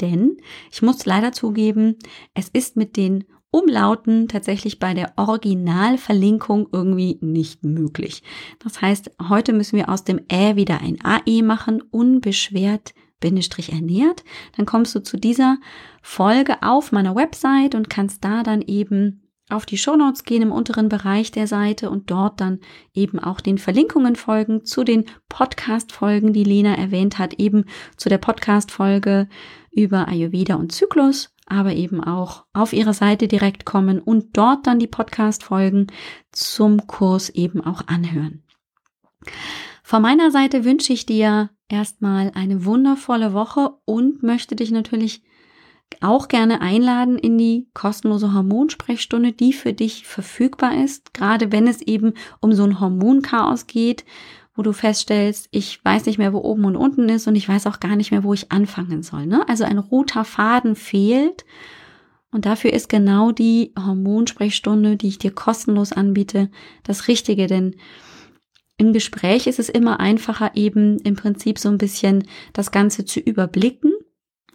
Denn 0.00 0.36
ich 0.70 0.82
muss 0.82 1.06
leider 1.06 1.32
zugeben, 1.32 1.96
es 2.34 2.48
ist 2.48 2.76
mit 2.76 2.96
den 2.96 3.24
Umlauten 3.50 4.28
tatsächlich 4.28 4.78
bei 4.78 4.94
der 4.94 5.12
Originalverlinkung 5.16 6.68
irgendwie 6.72 7.18
nicht 7.20 7.64
möglich. 7.64 8.22
Das 8.60 8.80
heißt, 8.80 9.10
heute 9.28 9.52
müssen 9.52 9.76
wir 9.76 9.88
aus 9.88 10.04
dem 10.04 10.20
Ä 10.30 10.54
wieder 10.54 10.80
ein 10.80 10.98
AE 11.02 11.42
machen, 11.42 11.82
unbeschwert 11.82 12.94
Bindestrich 13.18 13.72
ernährt. 13.72 14.24
Dann 14.56 14.66
kommst 14.66 14.94
du 14.94 15.02
zu 15.02 15.16
dieser 15.16 15.58
Folge 16.00 16.62
auf 16.62 16.92
meiner 16.92 17.14
Website 17.14 17.74
und 17.74 17.90
kannst 17.90 18.24
da 18.24 18.42
dann 18.42 18.62
eben 18.62 19.19
auf 19.50 19.66
die 19.66 19.78
Shownotes 19.78 20.24
gehen 20.24 20.42
im 20.42 20.52
unteren 20.52 20.88
Bereich 20.88 21.30
der 21.30 21.46
Seite 21.46 21.90
und 21.90 22.10
dort 22.10 22.40
dann 22.40 22.60
eben 22.94 23.18
auch 23.18 23.40
den 23.40 23.58
Verlinkungen 23.58 24.16
folgen 24.16 24.64
zu 24.64 24.84
den 24.84 25.04
Podcast-Folgen, 25.28 26.32
die 26.32 26.44
Lena 26.44 26.74
erwähnt 26.74 27.18
hat, 27.18 27.34
eben 27.34 27.64
zu 27.96 28.08
der 28.08 28.18
Podcast-Folge 28.18 29.28
über 29.70 30.08
Ayurveda 30.08 30.56
und 30.56 30.72
Zyklus, 30.72 31.34
aber 31.46 31.74
eben 31.74 32.02
auch 32.02 32.44
auf 32.52 32.72
ihre 32.72 32.94
Seite 32.94 33.28
direkt 33.28 33.64
kommen 33.64 33.98
und 34.00 34.36
dort 34.36 34.66
dann 34.66 34.78
die 34.78 34.86
Podcast-Folgen 34.86 35.88
zum 36.32 36.86
Kurs 36.86 37.30
eben 37.30 37.60
auch 37.60 37.86
anhören. 37.86 38.42
Von 39.82 40.02
meiner 40.02 40.30
Seite 40.30 40.64
wünsche 40.64 40.92
ich 40.92 41.06
dir 41.06 41.50
erstmal 41.68 42.30
eine 42.34 42.64
wundervolle 42.64 43.32
Woche 43.32 43.74
und 43.84 44.22
möchte 44.22 44.54
dich 44.54 44.70
natürlich 44.70 45.22
auch 46.00 46.28
gerne 46.28 46.60
einladen 46.60 47.18
in 47.18 47.36
die 47.38 47.68
kostenlose 47.74 48.32
Hormonsprechstunde, 48.32 49.32
die 49.32 49.52
für 49.52 49.72
dich 49.72 50.06
verfügbar 50.06 50.82
ist, 50.82 51.14
gerade 51.14 51.52
wenn 51.52 51.66
es 51.66 51.82
eben 51.82 52.14
um 52.40 52.52
so 52.52 52.64
ein 52.64 52.80
Hormonchaos 52.80 53.66
geht, 53.66 54.04
wo 54.54 54.62
du 54.62 54.72
feststellst, 54.72 55.48
ich 55.50 55.84
weiß 55.84 56.06
nicht 56.06 56.18
mehr, 56.18 56.32
wo 56.32 56.38
oben 56.38 56.64
und 56.64 56.76
unten 56.76 57.08
ist 57.08 57.26
und 57.26 57.34
ich 57.34 57.48
weiß 57.48 57.66
auch 57.66 57.80
gar 57.80 57.96
nicht 57.96 58.10
mehr, 58.10 58.24
wo 58.24 58.34
ich 58.34 58.52
anfangen 58.52 59.02
soll. 59.02 59.26
Ne? 59.26 59.48
Also 59.48 59.64
ein 59.64 59.78
roter 59.78 60.24
Faden 60.24 60.76
fehlt 60.76 61.44
und 62.32 62.46
dafür 62.46 62.72
ist 62.72 62.88
genau 62.88 63.32
die 63.32 63.72
Hormonsprechstunde, 63.78 64.96
die 64.96 65.08
ich 65.08 65.18
dir 65.18 65.32
kostenlos 65.32 65.92
anbiete, 65.92 66.50
das 66.82 67.08
Richtige, 67.08 67.46
denn 67.46 67.76
im 68.76 68.92
Gespräch 68.92 69.46
ist 69.46 69.58
es 69.58 69.68
immer 69.68 70.00
einfacher, 70.00 70.52
eben 70.54 70.98
im 71.00 71.14
Prinzip 71.14 71.58
so 71.58 71.68
ein 71.68 71.76
bisschen 71.76 72.24
das 72.54 72.70
Ganze 72.70 73.04
zu 73.04 73.20
überblicken. 73.20 73.92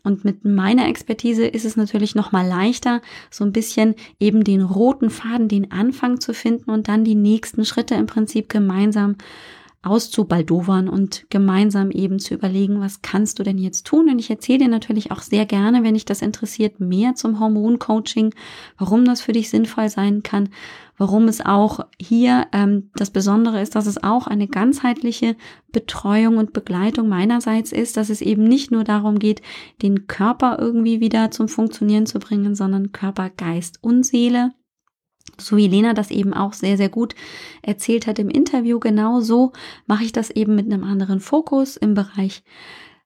Und 0.06 0.24
mit 0.24 0.46
meiner 0.46 0.88
Expertise 0.88 1.46
ist 1.46 1.66
es 1.66 1.76
natürlich 1.76 2.16
noch 2.16 2.32
mal 2.32 2.48
leichter, 2.48 3.02
so 3.32 3.44
ein 3.44 3.52
bisschen 3.52 3.96
eben 4.20 4.44
den 4.44 4.62
roten 4.62 5.10
Faden, 5.10 5.48
den 5.48 5.72
Anfang 5.72 6.22
zu 6.22 6.34
finden 6.34 6.70
und 6.70 6.88
dann 6.88 7.04
die 7.04 7.16
nächsten 7.16 7.66
Schritte 7.66 7.96
im 7.96 8.06
Prinzip 8.06 8.48
gemeinsam 8.48 9.16
auszubaldowern 9.86 10.90
und 10.90 11.28
gemeinsam 11.30 11.92
eben 11.92 12.18
zu 12.20 12.34
überlegen, 12.34 12.82
was 12.82 13.04
kannst 13.04 13.38
du 13.38 13.44
denn 13.44 13.60
jetzt 13.60 13.86
tun? 13.86 14.10
Und 14.10 14.18
ich 14.18 14.30
erzähle 14.30 14.60
dir 14.60 14.68
natürlich 14.68 15.12
auch 15.12 15.22
sehr 15.22 15.46
gerne, 15.46 15.84
wenn 15.84 15.94
dich 15.94 16.06
das 16.06 16.24
interessiert, 16.24 16.80
mehr 16.80 17.14
zum 17.14 17.40
Hormoncoaching, 17.40 18.34
warum 18.78 19.06
das 19.06 19.22
für 19.22 19.32
dich 19.32 19.50
sinnvoll 19.50 19.90
sein 19.90 20.24
kann, 20.24 20.50
warum 20.98 21.28
es 21.28 21.46
auch 21.46 21.82
hier 22.02 22.48
ähm, 22.52 22.90
das 22.96 23.12
Besondere 23.12 23.62
ist, 23.62 23.76
dass 23.76 23.86
es 23.86 24.04
auch 24.04 24.26
eine 24.26 24.48
ganzheitliche 24.48 25.36
Betreuung 25.72 26.38
und 26.38 26.54
Begleitung 26.54 27.08
meinerseits 27.08 27.72
ist, 27.72 27.96
dass 27.96 28.10
es 28.10 28.22
eben 28.22 28.44
nicht 28.44 28.72
nur 28.72 28.84
darum 28.84 29.20
geht, 29.20 29.44
den 29.84 30.08
Körper 30.08 30.58
irgendwie 30.60 31.00
wieder 31.00 31.30
zum 31.30 31.48
Funktionieren 31.48 32.08
zu 32.08 32.18
bringen, 32.18 32.56
sondern 32.56 32.92
Körper, 32.92 33.30
Geist 33.30 33.78
und 33.82 34.04
Seele 34.04 34.54
so 35.38 35.58
wie 35.58 35.68
Lena 35.68 35.94
das 35.94 36.12
eben 36.12 36.34
auch 36.34 36.54
sehr, 36.54 36.78
sehr 36.78 36.90
gut 36.90 37.16
erzählt 37.62 38.08
hat 38.08 38.20
im 38.20 38.30
Interview, 38.30 38.80
genau 38.80 39.22
so 39.22 39.52
mache 39.86 40.04
ich 40.04 40.12
das 40.12 40.30
eben 40.30 40.56
mit 40.56 40.72
einem 40.72 40.84
anderen 40.84 41.20
Fokus 41.20 41.78
im 41.78 41.94
Bereich 41.94 42.44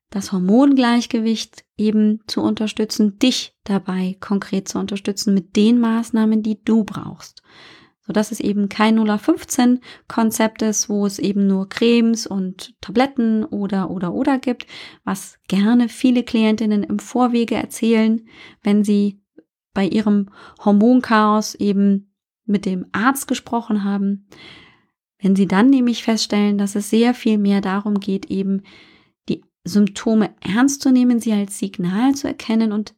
das 0.10 0.32
Hormongleichgewicht 0.32 1.66
eben 1.78 2.22
zu 2.28 2.42
unterstützen, 2.42 3.20
dich 3.20 3.56
dabei 3.64 4.18
konkret 4.20 4.68
zu 4.68 4.80
unterstützen 4.80 5.34
mit 5.34 5.56
den 5.56 5.80
Maßnahmen, 5.80 6.42
die 6.42 6.64
du 6.64 6.84
brauchst. 6.84 7.44
So 8.02 8.14
dass 8.14 8.32
es 8.32 8.40
eben 8.40 8.70
kein 8.70 8.98
015 8.98 9.82
Konzept 10.08 10.64
ist, 10.64 10.90
wo 10.90 11.06
es 11.06 11.20
eben 11.20 11.46
nur 11.46 11.70
Cremes 11.70 12.26
und 12.26 12.74
Tabletten 12.82 13.46
oder 13.46 13.92
oder 13.92 14.14
oder 14.14 14.40
gibt, 14.40 14.66
was 15.04 15.38
gerne 15.48 15.90
viele 15.90 16.24
Klientinnen 16.24 16.84
im 16.84 16.98
Vorwege 16.98 17.56
erzählen, 17.56 18.28
wenn 18.64 18.84
sie 18.84 19.22
bei 19.76 19.86
ihrem 19.86 20.30
Hormonchaos 20.66 21.54
eben 21.56 22.09
mit 22.50 22.66
dem 22.66 22.86
Arzt 22.92 23.28
gesprochen 23.28 23.84
haben, 23.84 24.28
wenn 25.22 25.36
Sie 25.36 25.48
dann 25.48 25.70
nämlich 25.70 26.04
feststellen, 26.04 26.58
dass 26.58 26.76
es 26.76 26.90
sehr 26.90 27.14
viel 27.14 27.38
mehr 27.38 27.62
darum 27.62 28.00
geht, 28.00 28.28
eben 28.28 28.64
die 29.28 29.44
Symptome 29.64 30.34
ernst 30.40 30.82
zu 30.82 30.92
nehmen, 30.92 31.20
sie 31.20 31.34
als 31.34 31.60
Signal 31.60 32.16
zu 32.16 32.28
erkennen 32.28 32.72
und 32.72 32.96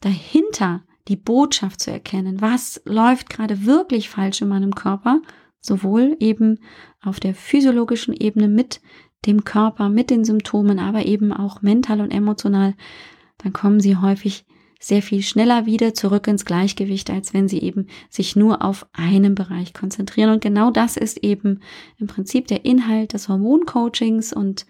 dahinter 0.00 0.84
die 1.08 1.16
Botschaft 1.16 1.80
zu 1.80 1.90
erkennen, 1.90 2.40
was 2.40 2.80
läuft 2.84 3.30
gerade 3.30 3.64
wirklich 3.64 4.08
falsch 4.08 4.42
in 4.42 4.48
meinem 4.48 4.74
Körper, 4.74 5.20
sowohl 5.60 6.16
eben 6.20 6.60
auf 7.00 7.18
der 7.18 7.34
physiologischen 7.34 8.14
Ebene 8.14 8.46
mit 8.46 8.80
dem 9.26 9.44
Körper, 9.44 9.88
mit 9.88 10.10
den 10.10 10.24
Symptomen, 10.24 10.78
aber 10.78 11.06
eben 11.06 11.32
auch 11.32 11.62
mental 11.62 12.00
und 12.00 12.12
emotional, 12.12 12.74
dann 13.38 13.52
kommen 13.52 13.80
sie 13.80 13.96
häufig 13.96 14.46
sehr 14.78 15.02
viel 15.02 15.22
schneller 15.22 15.66
wieder 15.66 15.92
zurück 15.92 16.28
ins 16.28 16.44
Gleichgewicht, 16.44 17.10
als 17.10 17.34
wenn 17.34 17.48
sie 17.48 17.60
eben 17.60 17.88
sich 18.10 18.36
nur 18.36 18.62
auf 18.64 18.86
einen 18.92 19.34
Bereich 19.34 19.74
konzentrieren. 19.74 20.30
Und 20.30 20.40
genau 20.40 20.70
das 20.70 20.96
ist 20.96 21.18
eben 21.18 21.60
im 21.98 22.06
Prinzip 22.06 22.46
der 22.46 22.64
Inhalt 22.64 23.12
des 23.12 23.28
Hormoncoachings 23.28 24.32
und 24.32 24.66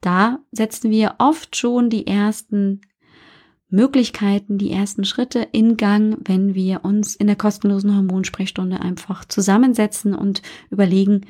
da 0.00 0.38
setzen 0.50 0.90
wir 0.90 1.16
oft 1.18 1.56
schon 1.56 1.90
die 1.90 2.06
ersten 2.06 2.80
Möglichkeiten, 3.68 4.56
die 4.56 4.70
ersten 4.70 5.04
Schritte 5.04 5.46
in 5.52 5.76
Gang, 5.76 6.16
wenn 6.24 6.54
wir 6.54 6.84
uns 6.84 7.14
in 7.14 7.26
der 7.26 7.36
kostenlosen 7.36 7.94
Hormonsprechstunde 7.94 8.80
einfach 8.80 9.24
zusammensetzen 9.24 10.14
und 10.14 10.42
überlegen, 10.70 11.26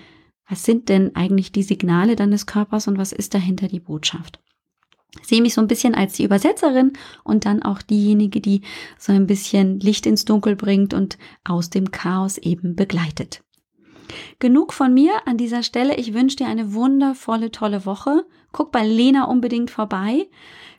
was 0.49 0.65
sind 0.65 0.89
denn 0.89 1.15
eigentlich 1.17 1.53
die 1.53 1.63
Signale 1.63 2.17
deines 2.17 2.47
Körpers 2.47 2.87
und 2.87 2.97
was 2.97 3.13
ist 3.13 3.35
dahinter 3.35 3.69
die 3.69 3.81
Botschaft 3.81 4.41
sehe 5.23 5.43
mich 5.43 5.55
so 5.55 5.61
ein 5.61 5.69
bisschen 5.69 5.95
als 5.95 6.15
die 6.15 6.25
Übersetzerin 6.25 6.93
und 7.25 7.45
dann 7.45 7.63
auch 7.63 7.83
diejenige, 7.83 8.41
die 8.41 8.63
so 8.99 9.13
ein 9.13 9.27
bisschen 9.27 9.81
Licht 9.81 10.07
ins 10.07 10.25
Dunkel 10.25 10.57
bringt 10.57 10.95
und 10.95 11.19
aus 11.45 11.71
dem 11.71 11.91
Chaos 11.91 12.39
eben 12.39 12.77
begleitet. 12.77 13.43
Genug 14.39 14.73
von 14.73 14.93
mir 14.93 15.13
an 15.27 15.37
dieser 15.37 15.63
Stelle. 15.63 15.97
Ich 15.97 16.15
wünsche 16.15 16.37
dir 16.37 16.49
eine 16.49 16.75
wundervolle, 16.75 17.51
tolle 17.51 17.87
Woche. 17.87 18.25
Guck 18.53 18.73
bei 18.73 18.85
Lena 18.85 19.25
unbedingt 19.25 19.71
vorbei. 19.71 20.29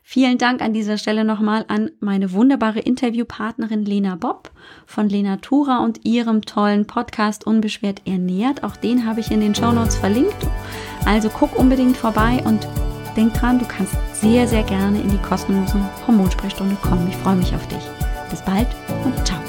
Vielen 0.02 0.36
Dank 0.36 0.60
an 0.60 0.72
dieser 0.72 0.98
Stelle 0.98 1.24
nochmal 1.24 1.64
an 1.68 1.90
meine 2.00 2.32
wunderbare 2.32 2.80
Interviewpartnerin 2.80 3.84
Lena 3.84 4.16
Bob 4.16 4.50
von 4.84 5.08
Lena 5.08 5.36
Tura 5.36 5.78
und 5.84 6.04
ihrem 6.04 6.42
tollen 6.42 6.86
Podcast 6.86 7.46
Unbeschwert 7.46 8.02
ernährt. 8.04 8.64
Auch 8.64 8.76
den 8.76 9.06
habe 9.06 9.20
ich 9.20 9.30
in 9.30 9.40
den 9.40 9.54
Show 9.54 9.72
Notes 9.72 9.96
verlinkt. 9.96 10.36
Also 11.06 11.30
guck 11.30 11.56
unbedingt 11.56 11.96
vorbei 11.96 12.42
und 12.44 12.66
denk 13.12 13.34
dran, 13.34 13.58
du 13.58 13.64
kannst 13.66 13.94
sehr, 14.14 14.46
sehr 14.46 14.62
gerne 14.62 15.00
in 15.00 15.10
die 15.10 15.18
kostenlose 15.18 15.80
Hormonsprechstunde 16.06 16.76
kommen. 16.76 17.08
Ich 17.08 17.16
freue 17.16 17.36
mich 17.36 17.54
auf 17.54 17.66
dich. 17.68 17.82
Bis 18.30 18.42
bald 18.42 18.68
und 19.04 19.26
ciao. 19.26 19.41